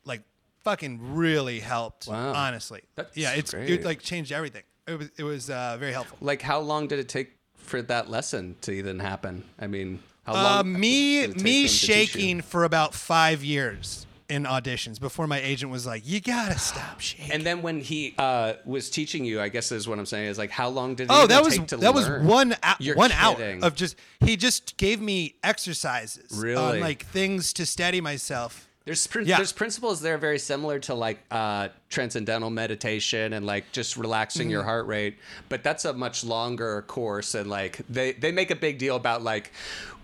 like 0.05 0.23
fucking 0.63 1.15
really 1.17 1.61
helped 1.61 2.07
Wow. 2.07 2.35
honestly. 2.35 2.83
That's 2.97 3.17
yeah, 3.17 3.33
it's 3.33 3.53
great. 3.53 3.71
it 3.71 3.85
like 3.85 4.03
changed 4.03 4.31
everything. 4.31 4.63
It 4.89 4.99
was 4.99 5.11
it 5.19 5.23
was 5.25 5.51
uh, 5.51 5.77
very 5.79 5.93
helpful. 5.93 6.19
like 6.21 6.43
how 6.43 6.61
long 6.61 6.89
did 6.89 6.99
it 6.99 7.09
take 7.09 7.33
for 7.57 7.83
that 7.83 8.09
lesson 8.11 8.57
to 8.63 8.73
even 8.73 8.99
happen? 8.99 9.45
I 9.61 9.67
mean, 9.67 10.01
how 10.25 10.33
Uh, 10.35 10.43
long? 10.43 10.73
me 10.81 11.27
take 11.27 11.29
me 11.29 11.33
them 11.33 11.37
to 11.37 11.43
teach 11.43 11.89
you? 11.89 11.95
shaking 11.95 12.41
for 12.41 12.65
about 12.65 12.95
five 12.95 13.45
years 13.45 14.07
in 14.31 14.45
auditions 14.45 15.01
before 15.01 15.27
my 15.27 15.41
agent 15.41 15.71
was 15.73 15.87
like, 15.87 16.03
"You 16.07 16.21
gotta 16.21 16.59
stop 16.59 17.01
shaking." 17.01 17.33
And 17.33 17.45
then 17.47 17.63
when 17.63 17.81
he 17.81 18.15
uh, 18.19 18.55
was 18.67 18.91
teaching 18.91 19.25
you, 19.25 19.41
I 19.41 19.49
guess 19.49 19.73
is 19.73 19.87
what 19.89 19.99
I'm 19.99 20.07
saying 20.07 20.29
is 20.29 20.37
like, 20.39 20.51
how 20.51 20.69
long 20.69 20.95
did 20.95 21.05
it 21.05 21.11
oh, 21.11 21.27
that 21.27 21.43
was 21.45 21.57
take 21.57 21.67
to 21.69 21.77
that 21.79 21.95
was 21.95 22.07
learn? 22.09 22.27
one 22.27 22.57
hou- 22.63 22.75
You're 22.79 22.97
one 22.97 23.13
hour 23.13 23.59
of 23.63 23.75
just 23.75 23.97
he 24.21 24.37
just 24.37 24.77
gave 24.77 25.01
me 25.01 25.37
exercises 25.43 26.33
on 26.43 26.81
like 26.81 27.07
things 27.07 27.53
to 27.55 27.67
steady 27.67 28.01
myself. 28.01 28.68
There's 28.89 29.07
Yeah. 29.27 29.37
there's 29.37 29.53
principles 29.53 30.01
there 30.01 30.17
very 30.17 30.39
similar 30.39 30.79
to 30.81 30.95
like 30.95 31.19
uh, 31.31 31.69
transcendental 31.91 32.49
meditation 32.49 33.35
and 33.35 33.45
like 33.45 33.71
just 33.73 33.97
relaxing 33.99 34.49
your 34.49 34.61
Mm-hmm. 34.63 34.69
heart 34.71 34.87
rate, 34.87 35.19
but 35.51 35.63
that's 35.63 35.85
a 35.85 35.93
much 35.93 36.25
longer 36.25 36.83
course 36.89 37.35
and 37.35 37.51
like 37.51 37.81
they 37.91 38.13
they 38.13 38.33
make 38.33 38.51
a 38.51 38.57
big 38.57 38.79
deal 38.79 38.97
about 38.97 39.23
like 39.23 39.53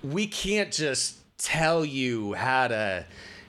we 0.02 0.26
can't 0.26 0.70
just 0.70 1.16
tell 1.38 1.82
you 1.82 2.34
how 2.34 2.68
to 2.68 3.06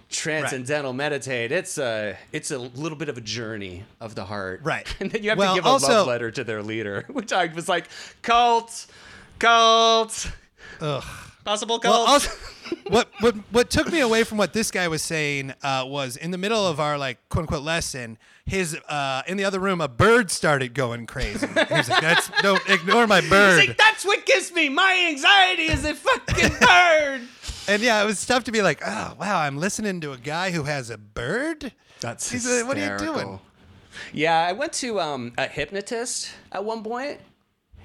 transcendental 0.10 0.94
meditate. 0.94 1.52
It's 1.52 1.78
a 1.78 2.18
it's 2.32 2.52
a 2.52 2.58
little 2.58 2.98
bit 2.98 3.10
of 3.10 3.18
a 3.18 3.22
journey 3.22 3.84
of 4.00 4.16
the 4.16 4.24
heart, 4.24 4.62
Right. 4.64 4.88
And 5.02 5.12
then 5.12 5.22
you 5.22 5.30
have 5.32 5.38
Well, 5.38 5.54
to 5.56 5.58
give 5.60 5.66
a 5.66 5.70
also- 5.70 5.90
love 5.92 6.08
letter 6.08 6.32
to 6.32 6.44
their 6.46 6.64
leader, 6.64 7.04
which 7.12 7.34
I 7.34 7.48
was 7.48 7.68
like 7.68 7.90
cult, 8.22 8.86
cult, 9.40 10.32
Ugh. 10.80 11.04
Possible 11.46 11.80
cult. 11.80 11.94
Well, 11.94 12.06
also, 12.06 12.32
what 12.90 13.10
what 13.22 13.36
what 13.52 13.70
took 13.70 13.92
me 13.92 14.02
away 14.02 14.24
from 14.26 14.38
what 14.38 14.52
this 14.52 14.72
guy 14.72 14.88
was 14.90 15.02
saying 15.02 15.54
uh, 15.64 15.86
was 15.88 16.18
in 16.18 16.32
the 16.32 16.38
middle 16.38 16.68
of 16.68 16.80
our 16.80 16.98
like 16.98 17.18
quote 17.30 17.44
unquote 17.44 17.64
lesson, 17.64 18.18
his 18.46 18.76
uh, 18.90 19.22
in 19.28 19.38
the 19.38 19.46
other 19.46 19.60
room 19.60 19.80
a 19.80 19.88
bird 19.88 20.30
started 20.32 20.74
going 20.74 21.06
crazy. 21.06 21.48
He 21.48 21.74
was 21.74 21.90
like, 21.90 22.02
"That's 22.02 22.30
don't 22.42 22.68
ignore 22.70 23.08
my 23.08 23.22
bird." 23.22 23.60
It's 23.60 23.68
like, 23.70 23.78
that's 23.78 24.04
what 24.04 24.26
gives 24.26 24.52
me 24.52 24.68
my 24.70 25.06
anxiety 25.08 25.64
is 25.72 25.86
a 25.86 25.94
fucking 25.96 26.52
bird. 26.60 27.22
And 27.68 27.82
yeah, 27.82 28.00
it 28.04 28.06
was 28.06 28.24
tough 28.24 28.44
to 28.44 28.52
be 28.52 28.62
like, 28.62 28.80
oh 28.86 29.16
wow, 29.20 29.40
I'm 29.40 29.58
listening 29.58 30.00
to 30.02 30.12
a 30.12 30.20
guy 30.20 30.52
who 30.52 30.66
has 30.66 30.92
a 30.92 31.00
bird. 31.00 31.74
That's 32.00 32.32
He's 32.32 32.46
like, 32.48 32.68
what 32.68 32.78
are 32.78 32.94
you 32.94 32.96
doing? 33.00 33.40
Yeah, 34.14 34.38
I 34.38 34.52
went 34.52 34.72
to 34.74 35.00
um, 35.00 35.34
a 35.36 35.48
hypnotist 35.48 36.30
at 36.52 36.64
one 36.64 36.84
point, 36.84 37.22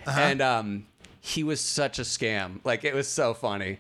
Uh-huh. 0.07 0.21
and 0.21 0.43
um, 0.43 0.87
he 1.21 1.45
was 1.45 1.61
such 1.61 1.99
a 1.99 2.03
scam. 2.03 2.61
Like 2.65 2.85
it 2.85 2.95
was 2.95 3.09
so 3.09 3.35
funny. 3.35 3.79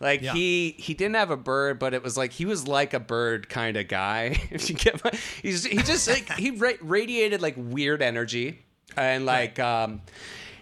Like 0.00 0.20
Yeah. 0.22 0.32
he 0.34 0.74
he 0.78 0.94
didn't 0.94 1.14
have 1.16 1.30
a 1.30 1.36
bird, 1.36 1.78
but 1.78 1.94
it 1.94 2.02
was 2.02 2.16
like 2.16 2.32
he 2.32 2.44
was 2.44 2.66
like 2.68 2.92
a 2.94 3.00
bird 3.00 3.48
kind 3.48 3.76
of 3.76 3.88
guy. 3.88 4.36
If 4.50 4.68
you 4.68 4.76
get 4.76 5.02
my, 5.04 5.10
he's 5.42 5.64
he 5.64 5.78
just 5.78 6.08
like 6.08 6.30
he 6.32 6.50
ra- 6.50 6.72
radiated 6.80 7.40
like 7.40 7.54
weird 7.56 8.02
energy 8.02 8.60
and 8.96 9.24
like 9.24 9.58
um 9.58 10.02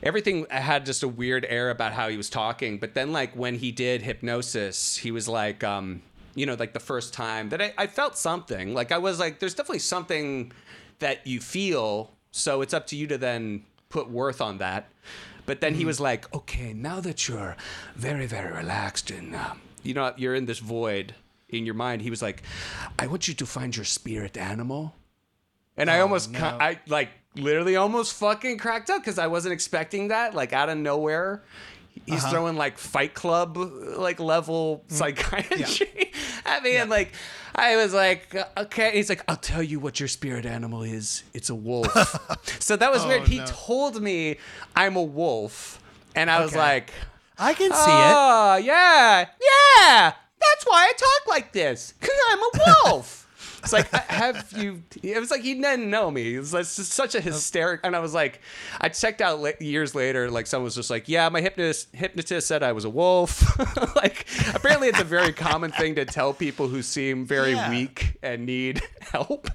everything 0.03 0.47
had 0.51 0.87
just 0.87 1.03
a 1.03 1.09
weird 1.09 1.45
air 1.49 1.71
about 1.71 1.93
how 1.93 2.09
he 2.09 2.17
was 2.17 2.31
talking. 2.31 2.79
But 2.79 2.95
then 2.95 3.13
like 3.13 3.35
when 3.35 3.57
he 3.57 3.73
did 3.73 4.03
hypnosis, 4.03 4.97
he 4.97 5.11
was 5.11 5.27
like 5.29 5.65
um 5.65 6.03
you 6.35 6.47
know 6.47 6.55
like 6.55 6.73
the 6.75 6.81
first 6.81 7.13
time 7.13 7.49
that 7.49 7.61
I, 7.63 7.73
I 7.79 7.87
felt 7.87 8.17
something. 8.19 8.75
Like 8.75 8.93
I 8.93 8.99
was 8.99 9.19
like 9.19 9.41
there's 9.41 9.55
definitely 9.55 9.81
something 9.81 10.53
that 11.01 11.27
you 11.27 11.41
feel. 11.41 12.13
So 12.31 12.61
it's 12.61 12.75
up 12.75 12.87
to 12.89 12.97
you 12.97 13.07
to 13.09 13.19
then 13.19 13.65
put 13.89 14.09
worth 14.11 14.41
on 14.41 14.59
that. 14.59 14.89
But 15.47 15.61
then 15.61 15.75
he 15.75 15.85
was 15.85 16.01
like, 16.01 16.33
okay, 16.35 16.73
now 16.73 17.01
that 17.01 17.29
you're 17.29 17.57
very, 17.97 18.27
very 18.27 18.53
relaxed 18.53 19.11
and, 19.11 19.35
um, 19.35 19.61
you 19.83 19.95
know, 19.95 20.13
you're 20.17 20.35
in 20.35 20.47
this 20.47 20.59
void 20.59 21.15
in 21.49 21.65
your 21.65 21.75
mind, 21.75 22.03
he 22.03 22.11
was 22.11 22.23
like, 22.23 22.43
I 22.99 23.07
want 23.07 23.29
you 23.29 23.35
to 23.35 23.47
find 23.47 23.75
your 23.75 23.85
spirit 23.85 24.37
animal. 24.37 24.95
And 25.77 25.91
I 25.91 26.01
almost, 26.01 26.35
ca- 26.35 26.59
I 26.61 26.79
like 26.87 27.09
literally 27.35 27.77
almost 27.77 28.15
fucking 28.15 28.59
cracked 28.59 28.91
up 28.91 29.03
because 29.03 29.19
I 29.19 29.27
wasn't 29.29 29.53
expecting 29.53 30.09
that. 30.09 30.35
Like 30.35 30.53
out 30.53 30.69
of 30.69 30.79
nowhere, 30.79 31.43
he's 32.11 32.23
uh-huh. 32.23 32.33
throwing 32.33 32.57
like 32.57 32.79
Fight 32.79 33.15
Club 33.15 33.57
like 33.57 34.21
level 34.21 34.85
mm. 34.89 34.93
psychiatry 34.93 36.13
at 36.45 36.63
me, 36.63 36.77
and 36.77 36.91
like 36.91 37.13
I 37.55 37.77
was 37.77 37.93
like, 37.93 38.37
okay. 38.57 38.93
He's 38.93 39.09
like, 39.09 39.23
I'll 39.29 39.37
tell 39.37 39.63
you 39.63 39.81
what 39.81 40.01
your 40.01 40.09
spirit 40.09 40.47
animal 40.47 40.83
is. 40.83 41.25
It's 41.35 41.51
a 41.51 41.55
wolf. 41.55 41.89
so 42.61 42.77
that 42.77 42.91
was 42.93 43.05
weird. 43.07 43.23
Oh, 43.23 43.27
he 43.27 43.39
no. 43.39 43.47
told 43.47 44.01
me 44.01 44.37
I'm 44.77 44.97
a 44.97 45.03
wolf, 45.03 45.81
and 46.15 46.31
I 46.31 46.43
was 46.43 46.55
like, 46.55 46.93
I 47.39 47.55
can 47.55 47.71
see 47.71 47.77
oh, 47.79 47.79
it. 47.79 48.15
Oh, 48.15 48.57
yeah, 48.57 49.27
yeah. 49.41 50.13
That's 50.41 50.65
why 50.65 50.89
I 50.89 50.93
talk 50.93 51.29
like 51.29 51.53
this. 51.53 51.95
Cause 52.01 52.11
I'm 52.31 52.39
a 52.39 52.51
wolf. 52.87 53.17
It's 53.63 53.73
like, 53.73 53.89
have 53.91 54.53
you? 54.57 54.83
It 55.03 55.19
was 55.21 55.31
like 55.31 55.43
he 55.43 55.55
didn't 55.55 55.91
know 55.91 56.11
me. 56.11 56.35
It 56.35 56.39
was 56.39 56.53
like 56.55 56.65
just 56.65 56.93
such 56.93 57.15
a 57.15 57.21
hysteric. 57.21 57.81
And 57.85 57.95
I 57.95 57.99
was 58.01 58.15
like, 58.15 58.41
I 58.81 58.89
checked 58.89 59.21
out 59.21 59.41
la- 59.41 59.51
years 59.61 59.95
later. 59.95 60.31
Like 60.31 60.47
someone 60.47 60.65
was 60.65 60.75
just 60.75 60.91
like, 60.91 61.09
yeah, 61.09 61.29
my 61.29 61.41
hypnotist 61.41 61.89
hypnotist 61.95 62.47
said 62.49 62.63
I 62.63 62.73
was 62.73 62.85
a 62.85 62.91
wolf. 62.91 63.59
like 63.97 64.27
apparently, 64.55 64.89
it's 64.89 65.01
a 65.01 65.05
very 65.05 65.33
common 65.33 65.73
thing 65.73 65.95
to 65.97 66.05
tell 66.05 66.33
people 66.33 66.69
who 66.69 66.83
seem 66.83 67.27
very 67.27 67.53
Yeah. 67.53 67.71
weak 67.71 68.17
and 68.23 68.47
need 68.47 68.81
help. 69.01 69.49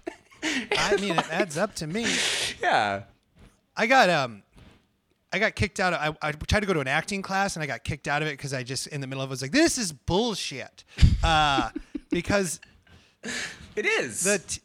I 0.44 0.98
mean, 1.02 1.18
it 1.18 1.32
adds 1.32 1.58
up 1.58 1.74
to 1.76 1.88
me. 1.88 2.06
yeah. 2.62 3.04
I 3.76 3.88
got 3.88 4.10
um, 4.12 4.44
I 5.34 5.40
got 5.40 5.56
kicked 5.56 5.80
out. 5.80 5.94
Of, 5.94 6.16
I, 6.22 6.28
I 6.30 6.32
tried 6.32 6.60
to 6.62 6.66
go 6.68 6.74
to 6.74 6.80
an 6.80 6.88
acting 6.88 7.22
class 7.24 7.56
and 7.56 7.64
I 7.64 7.66
got 7.66 7.84
kicked 7.84 8.08
out 8.08 8.22
of 8.22 8.28
it 8.28 8.32
because 8.38 8.54
I 8.54 8.62
just 8.64 8.86
in 8.88 9.02
the 9.02 9.08
middle 9.08 9.24
of 9.24 9.30
it 9.30 9.32
was 9.32 9.42
like, 9.42 9.52
this 9.52 9.78
is 9.80 9.92
bullshit. 9.92 10.84
Uh, 11.24 11.72
because 12.12 12.60
It 13.76 13.86
is. 13.86 14.24
the 14.24 14.40
t- 14.40 14.62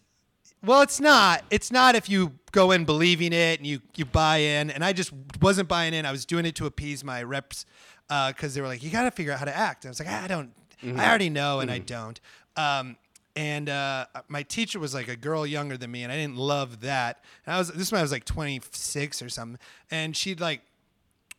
well, 0.64 0.82
it's 0.82 1.00
not. 1.00 1.44
It's 1.50 1.72
not 1.72 1.94
if 1.94 2.08
you 2.08 2.32
go 2.52 2.70
in 2.70 2.84
believing 2.84 3.32
it 3.32 3.58
and 3.58 3.66
you 3.66 3.80
you 3.96 4.04
buy 4.04 4.38
in. 4.38 4.70
And 4.70 4.84
I 4.84 4.92
just 4.92 5.10
wasn't 5.40 5.68
buying 5.68 5.94
in. 5.94 6.04
I 6.04 6.10
was 6.12 6.26
doing 6.26 6.44
it 6.44 6.54
to 6.56 6.66
appease 6.66 7.02
my 7.02 7.22
reps 7.22 7.64
because 8.08 8.54
they 8.54 8.60
were 8.60 8.66
like, 8.66 8.82
you 8.82 8.90
got 8.90 9.04
to 9.04 9.10
figure 9.10 9.32
out 9.32 9.38
how 9.38 9.44
to 9.46 9.56
act. 9.56 9.84
And 9.84 9.88
I 9.88 9.92
was 9.92 10.00
like, 10.00 10.08
I 10.08 10.26
don't. 10.26 10.52
I 10.82 11.08
already 11.08 11.28
know, 11.30 11.60
and 11.60 11.70
I 11.70 11.78
don't. 11.78 12.18
Um, 12.56 12.96
and 13.36 13.68
uh, 13.68 14.06
my 14.28 14.42
teacher 14.42 14.78
was 14.78 14.94
like 14.94 15.08
a 15.08 15.16
girl 15.16 15.46
younger 15.46 15.76
than 15.76 15.90
me, 15.90 16.02
and 16.02 16.12
I 16.12 16.16
didn't 16.16 16.36
love 16.36 16.80
that. 16.80 17.22
And 17.46 17.54
I 17.54 17.58
was 17.58 17.68
this 17.68 17.92
when 17.92 17.98
I 17.98 18.02
was 18.02 18.12
like 18.12 18.24
26 18.24 19.22
or 19.22 19.28
something, 19.28 19.58
and 19.90 20.16
she'd 20.16 20.40
like 20.40 20.62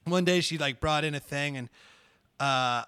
one 0.06 0.26
day 0.26 0.42
she 0.42 0.58
like 0.58 0.80
brought 0.80 1.04
in 1.04 1.14
a 1.16 1.20
thing 1.20 1.58
and 1.58 1.70
uh 2.40 2.84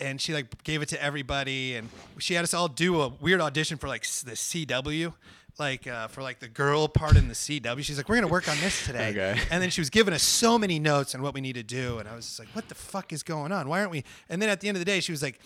and 0.00 0.20
she 0.20 0.34
like 0.34 0.62
gave 0.64 0.82
it 0.82 0.88
to 0.88 1.02
everybody 1.02 1.76
and 1.76 1.88
she 2.18 2.34
had 2.34 2.42
us 2.44 2.52
all 2.54 2.68
do 2.68 3.00
a 3.02 3.08
weird 3.08 3.40
audition 3.40 3.78
for 3.78 3.88
like 3.88 4.02
the 4.02 4.32
CW 4.32 5.12
like 5.58 5.86
uh, 5.86 6.08
for 6.08 6.20
like 6.22 6.40
the 6.40 6.48
girl 6.48 6.88
part 6.88 7.16
in 7.16 7.28
the 7.28 7.34
CW 7.34 7.82
she's 7.82 7.96
like 7.96 8.08
we're 8.08 8.16
gonna 8.16 8.26
work 8.26 8.48
on 8.48 8.56
this 8.60 8.84
today 8.86 9.10
Okay. 9.10 9.40
and 9.50 9.62
then 9.62 9.70
she 9.70 9.80
was 9.80 9.90
giving 9.90 10.12
us 10.12 10.22
so 10.22 10.58
many 10.58 10.78
notes 10.78 11.14
on 11.14 11.22
what 11.22 11.32
we 11.34 11.40
need 11.40 11.54
to 11.54 11.62
do 11.62 11.98
and 11.98 12.08
I 12.08 12.14
was 12.16 12.26
just 12.26 12.38
like 12.38 12.48
what 12.48 12.68
the 12.68 12.74
fuck 12.74 13.12
is 13.12 13.22
going 13.22 13.52
on 13.52 13.68
why 13.68 13.78
aren't 13.80 13.92
we 13.92 14.04
and 14.28 14.42
then 14.42 14.48
at 14.48 14.60
the 14.60 14.68
end 14.68 14.76
of 14.76 14.80
the 14.80 14.84
day 14.84 15.00
she 15.00 15.12
was 15.12 15.22
like 15.22 15.38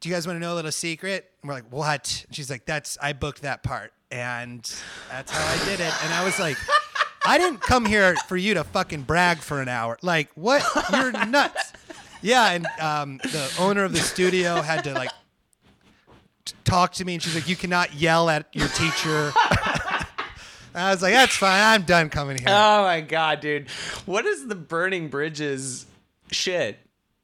do 0.00 0.08
you 0.08 0.14
guys 0.14 0.26
want 0.26 0.36
to 0.36 0.40
know 0.40 0.52
a 0.52 0.56
little 0.56 0.72
secret 0.72 1.30
and 1.42 1.48
we're 1.48 1.54
like 1.54 1.70
what 1.72 2.24
and 2.26 2.36
she's 2.36 2.50
like 2.50 2.66
that's 2.66 2.98
I 3.00 3.14
booked 3.14 3.42
that 3.42 3.62
part 3.62 3.92
and 4.10 4.60
that's 5.10 5.32
how 5.32 5.46
I 5.46 5.64
did 5.64 5.80
it 5.80 6.04
and 6.04 6.12
I 6.12 6.22
was 6.24 6.38
like 6.38 6.56
I 7.24 7.38
didn't 7.38 7.60
come 7.60 7.84
here 7.86 8.14
for 8.28 8.36
you 8.36 8.54
to 8.54 8.62
fucking 8.62 9.02
brag 9.02 9.38
for 9.38 9.60
an 9.60 9.66
hour. 9.68 9.98
Like, 10.00 10.30
what? 10.36 10.62
You're 10.92 11.10
nuts. 11.26 11.72
Yeah, 12.26 12.50
and 12.50 12.66
um, 12.80 13.18
the 13.18 13.54
owner 13.60 13.84
of 13.84 13.92
the 13.92 13.98
studio 14.00 14.60
had 14.60 14.82
to 14.84 14.92
like 14.94 15.10
t- 16.44 16.54
talk 16.64 16.92
to 16.94 17.04
me, 17.04 17.14
and 17.14 17.22
she's 17.22 17.34
like, 17.36 17.48
"You 17.48 17.54
cannot 17.56 17.94
yell 17.94 18.28
at 18.28 18.46
your 18.52 18.68
teacher." 18.68 19.32
I 20.74 20.90
was 20.90 21.02
like, 21.02 21.12
"That's 21.14 21.36
fine. 21.36 21.62
I'm 21.62 21.82
done 21.82 22.10
coming 22.10 22.36
here." 22.36 22.48
Oh 22.50 22.82
my 22.82 23.00
god, 23.00 23.40
dude. 23.40 23.68
What 24.06 24.26
is 24.26 24.46
the 24.48 24.54
burning 24.56 25.08
bridges 25.08 25.86
shit 26.32 26.78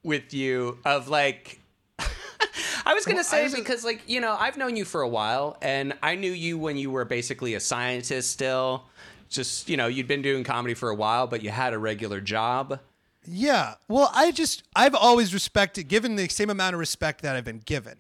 with 0.05 0.33
you 0.33 0.79
of 0.85 1.09
like 1.09 1.59
I 1.99 2.95
was 2.95 3.05
gonna 3.05 3.17
Well, 3.17 3.25
say 3.25 3.43
was- 3.45 3.55
because 3.55 3.85
like, 3.85 4.03
you 4.09 4.21
know, 4.21 4.37
I've 4.39 4.57
known 4.57 4.77
you 4.77 4.85
for 4.85 5.03
a 5.03 5.09
while 5.09 5.57
and 5.63 5.95
I 6.03 6.15
knew 6.15 6.31
you 6.33 6.59
when 6.59 6.77
you 6.77 6.91
were 6.93 7.05
basically 7.05 7.55
a 7.55 7.61
scientist 7.61 8.31
still. 8.31 8.85
Just, 9.29 9.69
you 9.69 9.77
know, 9.79 9.87
you'd 9.87 10.07
been 10.09 10.23
doing 10.23 10.45
comedy 10.45 10.75
for 10.75 10.91
a 10.91 10.95
while, 10.95 11.27
but 11.27 11.43
you 11.43 11.51
had 11.51 11.73
a 11.73 11.79
regular 11.79 12.21
job. 12.21 12.79
Yeah. 13.25 13.75
Well, 13.89 14.11
I 14.15 14.31
just 14.33 14.63
I've 14.75 14.95
always 14.95 15.33
respected, 15.33 15.89
given 15.89 16.17
the 16.17 16.29
same 16.29 16.51
amount 16.51 16.75
of 16.75 16.81
respect 16.81 17.23
that 17.23 17.37
I've 17.37 17.45
been 17.45 17.63
given. 17.65 17.97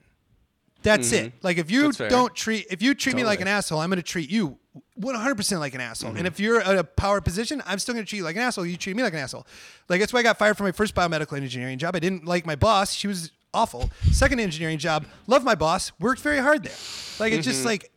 That's 0.82 1.12
it. 1.12 1.32
Like 1.42 1.58
if 1.58 1.70
you 1.70 1.90
Mm-hmm. 1.90 2.08
Don't 2.08 2.34
treat 2.34 2.66
if 2.70 2.82
you 2.82 2.94
treat 2.94 3.14
me 3.14 3.24
like 3.24 3.40
an 3.40 3.48
asshole, 3.48 3.80
I'm 3.80 3.88
going 3.88 3.98
to 3.98 4.02
treat 4.02 4.30
you 4.30 4.58
100% 5.00 5.58
like 5.60 5.74
an 5.74 5.80
asshole. 5.80 6.10
Mm-hmm. 6.10 6.18
And 6.18 6.26
if 6.26 6.40
you're 6.40 6.60
at 6.60 6.76
a 6.76 6.84
power 6.84 7.20
position, 7.20 7.62
I'm 7.66 7.78
still 7.78 7.94
going 7.94 8.04
to 8.04 8.08
treat 8.08 8.18
you 8.18 8.24
like 8.24 8.36
an 8.36 8.42
asshole. 8.42 8.66
You 8.66 8.76
treat 8.76 8.96
me 8.96 9.02
like 9.02 9.12
an 9.12 9.20
asshole. 9.20 9.46
Like 9.88 10.00
that's 10.00 10.12
why 10.12 10.20
I 10.20 10.22
got 10.22 10.38
fired 10.38 10.56
from 10.56 10.66
my 10.66 10.72
first 10.72 10.94
biomedical 10.94 11.36
engineering 11.36 11.78
job. 11.78 11.94
I 11.94 11.98
didn't 12.00 12.24
like 12.24 12.46
my 12.46 12.56
boss. 12.56 12.92
She 12.94 13.06
was 13.06 13.30
awful. 13.54 13.90
Second 14.10 14.40
engineering 14.40 14.78
job, 14.78 15.04
loved 15.26 15.44
my 15.44 15.54
boss, 15.54 15.92
worked 16.00 16.20
very 16.20 16.38
hard 16.38 16.64
there. 16.64 16.74
Like 17.20 17.32
it's 17.32 17.46
just 17.46 17.64
like 17.64 17.90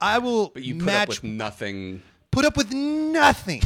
I 0.00 0.18
will 0.18 0.50
Mm-hmm. 0.50 0.54
But 0.54 0.62
you 0.64 0.74
put 0.76 0.84
match 0.84 1.02
up 1.02 1.08
with 1.08 1.24
nothing. 1.24 2.02
put 2.30 2.44
up 2.44 2.56
with 2.56 2.72
nothing. 2.72 3.62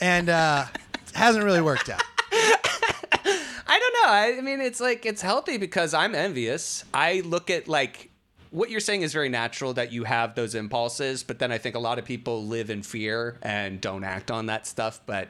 And 0.00 0.28
uh 0.28 0.66
hasn't 1.14 1.44
really 1.44 1.62
worked 1.62 1.88
out. 1.88 2.02
I 3.68 3.78
don't 3.78 3.92
know. 3.94 4.10
I, 4.12 4.34
I 4.38 4.40
mean, 4.40 4.60
it's 4.60 4.80
like 4.80 5.04
it's 5.06 5.22
healthy 5.22 5.56
because 5.58 5.94
I'm 5.94 6.14
envious. 6.14 6.84
I 6.94 7.22
look 7.24 7.50
at 7.50 7.68
like 7.68 8.10
what 8.50 8.70
you're 8.70 8.80
saying 8.80 9.02
is 9.02 9.12
very 9.12 9.28
natural 9.28 9.74
that 9.74 9.92
you 9.92 10.04
have 10.04 10.34
those 10.34 10.54
impulses, 10.54 11.22
but 11.24 11.38
then 11.38 11.50
I 11.52 11.58
think 11.58 11.74
a 11.74 11.78
lot 11.80 11.98
of 11.98 12.04
people 12.04 12.46
live 12.46 12.70
in 12.70 12.82
fear 12.82 13.38
and 13.42 13.80
don't 13.80 14.04
act 14.04 14.30
on 14.30 14.46
that 14.46 14.66
stuff. 14.66 15.00
But 15.04 15.28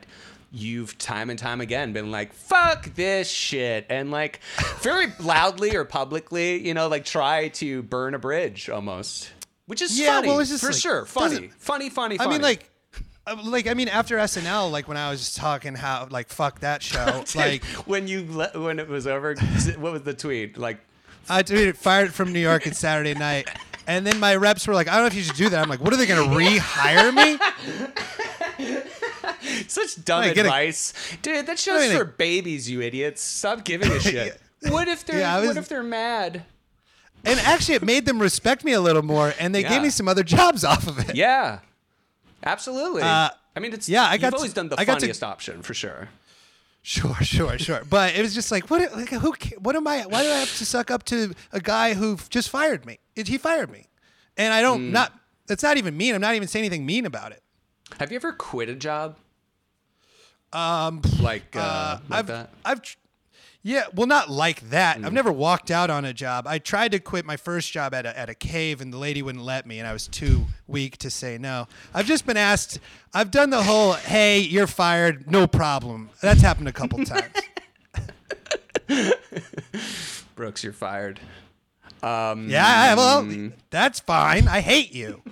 you've 0.53 0.97
time 0.99 1.31
and 1.31 1.39
time 1.39 1.61
again 1.61 1.93
been 1.93 2.11
like, 2.11 2.33
fuck 2.33 2.95
this 2.95 3.29
shit. 3.31 3.87
And 3.89 4.11
like 4.11 4.41
very 4.81 5.07
loudly 5.21 5.75
or 5.75 5.85
publicly, 5.85 6.65
you 6.67 6.75
know, 6.75 6.89
like 6.89 7.05
try 7.05 7.49
to 7.49 7.83
burn 7.83 8.15
a 8.15 8.19
bridge 8.19 8.69
almost, 8.69 9.31
which 9.67 9.81
is 9.83 9.99
Yeah, 9.99 10.17
funny 10.17 10.29
well, 10.29 10.39
it's 10.41 10.51
just 10.51 10.63
for 10.63 10.71
like- 10.71 10.81
sure. 10.81 11.05
Funny, 11.07 11.29
doesn't- 11.35 11.55
funny, 11.55 11.91
funny, 11.91 12.15
I 12.17 12.19
funny. 12.25 12.31
mean 12.35 12.43
like 12.43 12.71
Uh, 13.29 13.37
like 13.45 13.67
I 13.67 13.75
mean 13.75 13.89
after 13.89 14.17
SNL 14.19 14.71
like 14.71 14.87
when 14.87 14.97
I 14.97 15.11
was 15.11 15.35
talking 15.35 15.75
how 15.75 16.07
like 16.11 16.29
fuck 16.29 16.61
that 16.61 16.81
show 16.83 17.25
like 17.35 17.65
when 17.85 18.07
you 18.07 18.25
le- 18.31 18.53
when 18.55 18.79
it 18.79 18.89
was 18.89 19.07
over, 19.07 19.35
what 19.79 19.93
was 19.93 20.03
the 20.03 20.15
tweet? 20.15 20.57
Like, 20.57 20.79
I 21.29 21.43
tweeted 21.43 21.77
fired 21.77 22.15
from 22.15 22.33
New 22.33 22.39
York 22.41 22.67
at 22.67 22.77
Saturday 22.77 23.15
night. 23.15 23.49
And 23.89 24.05
then 24.05 24.19
my 24.19 24.35
reps 24.35 24.67
were 24.67 24.75
like, 24.75 24.89
I 24.89 24.93
don't 24.95 25.03
know 25.03 25.07
if 25.07 25.15
you 25.15 25.23
should 25.23 25.37
do 25.37 25.49
that. 25.49 25.63
I'm 25.63 25.69
like, 25.69 25.81
what 25.81 25.93
are 25.93 25.97
they 25.97 26.07
going 26.07 26.29
to 26.29 26.37
rehire 26.37 27.15
me? 27.15 27.39
Such 29.69 30.05
dumb 30.05 30.23
Like, 30.23 30.35
get 30.35 30.45
a- 30.45 30.49
advice, 30.49 30.93
dude. 31.23 31.47
That 31.47 31.57
show's 31.59 31.83
I 31.83 31.89
mean, 31.89 31.97
for 31.97 32.05
like- 32.05 32.17
babies, 32.19 32.69
you 32.69 32.81
idiots. 32.83 33.23
Stop 33.23 33.65
giving 33.65 33.91
a 33.93 34.01
shit. 34.13 34.41
What 34.69 34.89
if 34.89 35.05
they're 35.05 35.21
Yeah, 35.21 35.37
I 35.37 35.47
What 35.47 35.57
if 35.57 35.69
they're 35.69 35.85
mad? 35.85 36.43
And 37.25 37.39
actually, 37.41 37.77
it 37.77 37.83
made 37.85 38.07
them 38.07 38.21
respect 38.21 38.65
me 38.65 38.73
a 38.73 38.81
little 38.81 39.03
more, 39.03 39.35
and 39.39 39.55
they 39.55 39.63
Yeah. 39.63 39.69
gave 39.71 39.83
me 39.83 39.91
some 39.91 40.09
other 40.09 40.23
jobs 40.25 40.65
off 40.65 40.87
of 40.89 40.99
it. 41.09 41.15
Yeah, 41.15 41.61
absolutely. 42.45 43.03
Uh, 43.03 43.31
I 43.55 43.61
mean, 43.61 43.73
it's 43.73 43.89
yeah, 43.89 44.05
I 44.05 44.13
You've 44.15 44.23
got 44.23 44.31
to- 44.31 44.37
always 44.37 44.53
done 44.53 44.69
the 44.69 44.79
I 44.79 44.85
got 44.85 44.95
to- 44.95 45.01
funniest 45.01 45.23
option 45.23 45.63
for 45.63 45.75
sure. 45.75 46.09
Sure, 46.83 47.17
sure, 47.23 47.59
sure. 47.59 47.83
But 47.91 48.15
it 48.15 48.23
was 48.23 48.33
just 48.33 48.53
like, 48.53 48.71
what? 48.71 48.81
Like, 48.95 49.09
who? 49.09 49.35
What 49.59 49.75
am 49.75 49.89
I? 49.89 50.03
Why 50.07 50.23
do 50.23 50.29
I 50.31 50.37
have 50.37 50.57
to 50.59 50.65
suck 50.65 50.89
up 50.91 51.03
to 51.07 51.35
a 51.53 51.59
guy 51.61 51.95
who 51.95 52.17
just 52.31 52.49
fired 52.49 52.87
me? 52.87 53.01
He 53.17 53.39
fired 53.39 53.71
me, 53.73 53.89
and 54.37 54.55
I 54.55 54.61
don't 54.63 54.93
not. 54.93 55.13
That's 55.49 55.65
not 55.65 55.79
even 55.79 55.97
mean. 55.97 56.15
I'm 56.15 56.21
not 56.21 56.37
even 56.37 56.47
saying 56.47 56.65
anything 56.65 56.87
mean 56.87 57.05
about 57.05 57.33
it. 57.33 57.43
Have 57.99 58.13
you 58.13 58.17
ever 58.17 58.33
quit 58.33 58.69
a 58.69 58.75
job? 58.77 59.17
Um, 60.53 61.03
like 61.21 61.57
uh, 61.57 61.99
like 62.09 62.19
I've, 62.21 62.27
that. 62.29 62.51
I've, 62.65 62.97
yeah, 63.67 63.87
well, 63.97 64.07
not 64.07 64.31
like 64.31 64.71
that. 64.71 64.97
Mm. 64.99 65.07
I've 65.07 65.13
never 65.13 65.33
walked 65.33 65.73
out 65.73 65.91
on 65.91 66.05
a 66.05 66.13
job. 66.13 66.47
I 66.47 66.61
tried 66.61 66.93
to 66.93 67.01
quit 67.01 67.25
my 67.25 67.37
first 67.37 67.73
job 67.73 67.95
at 67.95 68.07
a, 68.07 68.17
at 68.17 68.31
a 68.31 68.35
cave, 68.35 68.81
and 68.81 68.93
the 68.93 68.97
lady 68.97 69.23
wouldn't 69.23 69.43
let 69.45 69.67
me, 69.67 69.81
and 69.81 69.89
I 69.89 69.93
was 69.93 70.07
too 70.07 70.47
weak 70.69 70.99
to 70.99 71.11
say 71.11 71.37
no. 71.37 71.67
I've 71.93 72.07
just 72.07 72.27
been 72.27 72.37
asked. 72.37 72.79
I've 73.13 73.33
done 73.33 73.51
the 73.51 73.65
whole, 73.65 73.93
"Hey, 74.15 74.39
you're 74.39 74.69
fired, 74.69 75.29
no 75.29 75.49
problem." 75.49 76.11
That's 76.21 76.43
happened 76.43 76.69
a 76.69 76.73
couple 76.73 77.05
times. 77.05 77.33
Brooks, 80.37 80.63
you're 80.63 80.73
fired. 80.73 81.19
yeah, 82.05 82.95
well, 82.95 83.51
that's 83.71 83.99
fine. 83.99 84.47
I 84.47 84.61
hate 84.61 84.95
you. 84.95 85.23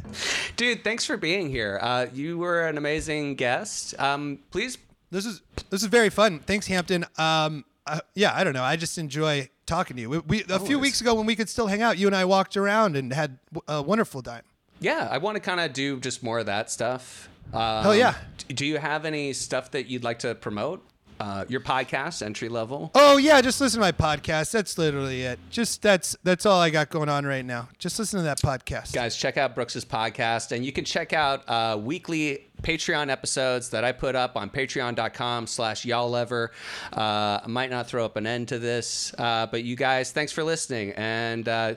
Dude, 0.56 0.82
thanks 0.82 1.06
for 1.06 1.16
being 1.16 1.48
here. 1.48 1.78
Uh, 1.80 2.06
you 2.12 2.38
were 2.38 2.66
an 2.66 2.76
amazing 2.76 3.36
guest. 3.36 3.94
Um, 4.00 4.40
please 4.50 4.78
This 5.12 5.26
is 5.26 5.42
this 5.70 5.82
is 5.82 5.86
very 5.86 6.10
fun. 6.10 6.40
Thanks, 6.40 6.66
Hampton. 6.66 7.04
Um, 7.18 7.64
uh, 7.86 8.00
yeah, 8.14 8.34
I 8.34 8.44
don't 8.44 8.54
know. 8.54 8.62
I 8.62 8.76
just 8.76 8.98
enjoy 8.98 9.48
talking 9.66 9.96
to 9.96 10.02
you. 10.02 10.10
We, 10.10 10.18
we 10.20 10.44
a 10.48 10.58
few 10.58 10.78
weeks 10.78 11.00
ago 11.00 11.14
when 11.14 11.26
we 11.26 11.36
could 11.36 11.48
still 11.48 11.66
hang 11.66 11.82
out, 11.82 11.98
you 11.98 12.06
and 12.06 12.16
I 12.16 12.24
walked 12.24 12.56
around 12.56 12.96
and 12.96 13.12
had 13.12 13.38
a 13.68 13.82
wonderful 13.82 14.22
time. 14.22 14.42
Yeah, 14.80 15.08
I 15.10 15.18
want 15.18 15.36
to 15.36 15.40
kind 15.40 15.60
of 15.60 15.72
do 15.72 16.00
just 16.00 16.22
more 16.22 16.38
of 16.38 16.46
that 16.46 16.70
stuff. 16.70 17.28
Um, 17.52 17.82
Hell 17.82 17.96
yeah. 17.96 18.14
Do 18.48 18.66
you 18.66 18.78
have 18.78 19.04
any 19.04 19.32
stuff 19.32 19.70
that 19.72 19.86
you'd 19.86 20.04
like 20.04 20.20
to 20.20 20.34
promote? 20.34 20.84
Uh, 21.20 21.44
your 21.48 21.60
podcast, 21.60 22.22
entry 22.22 22.48
level. 22.48 22.90
Oh 22.94 23.16
yeah, 23.16 23.40
just 23.40 23.60
listen 23.60 23.80
to 23.80 23.86
my 23.86 23.92
podcast. 23.92 24.50
That's 24.50 24.76
literally 24.76 25.22
it. 25.22 25.38
Just 25.50 25.80
that's 25.80 26.16
that's 26.24 26.44
all 26.44 26.60
I 26.60 26.70
got 26.70 26.90
going 26.90 27.08
on 27.08 27.24
right 27.24 27.44
now. 27.44 27.68
Just 27.78 27.98
listen 27.98 28.18
to 28.18 28.24
that 28.24 28.40
podcast. 28.40 28.92
Guys, 28.92 29.16
check 29.16 29.36
out 29.36 29.54
Brooks's 29.54 29.84
podcast, 29.84 30.52
and 30.52 30.64
you 30.64 30.72
can 30.72 30.84
check 30.84 31.12
out 31.12 31.48
uh, 31.48 31.78
weekly 31.80 32.46
Patreon 32.62 33.10
episodes 33.10 33.70
that 33.70 33.84
I 33.84 33.92
put 33.92 34.16
up 34.16 34.36
on 34.36 34.50
patreon.com 34.50 35.46
slash 35.46 35.84
y'all 35.84 36.10
lever. 36.10 36.50
Uh, 36.92 37.40
I 37.42 37.46
might 37.46 37.70
not 37.70 37.86
throw 37.86 38.04
up 38.04 38.16
an 38.16 38.26
end 38.26 38.48
to 38.48 38.58
this, 38.58 39.14
uh, 39.18 39.46
but 39.46 39.62
you 39.64 39.76
guys, 39.76 40.12
thanks 40.12 40.32
for 40.32 40.42
listening. 40.42 40.92
And 40.92 41.48
uh, 41.48 41.74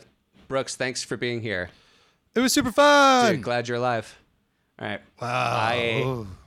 Brooks, 0.47 0.75
thanks 0.75 1.03
for 1.03 1.17
being 1.17 1.41
here. 1.41 1.69
It 2.35 2.39
was 2.39 2.53
super 2.53 2.71
fun. 2.71 3.33
Dude, 3.33 3.43
glad 3.43 3.67
you're 3.67 3.77
alive. 3.77 4.17
All 4.79 4.87
right. 4.87 5.01
Wow. 5.21 6.23
Bye. 6.25 6.46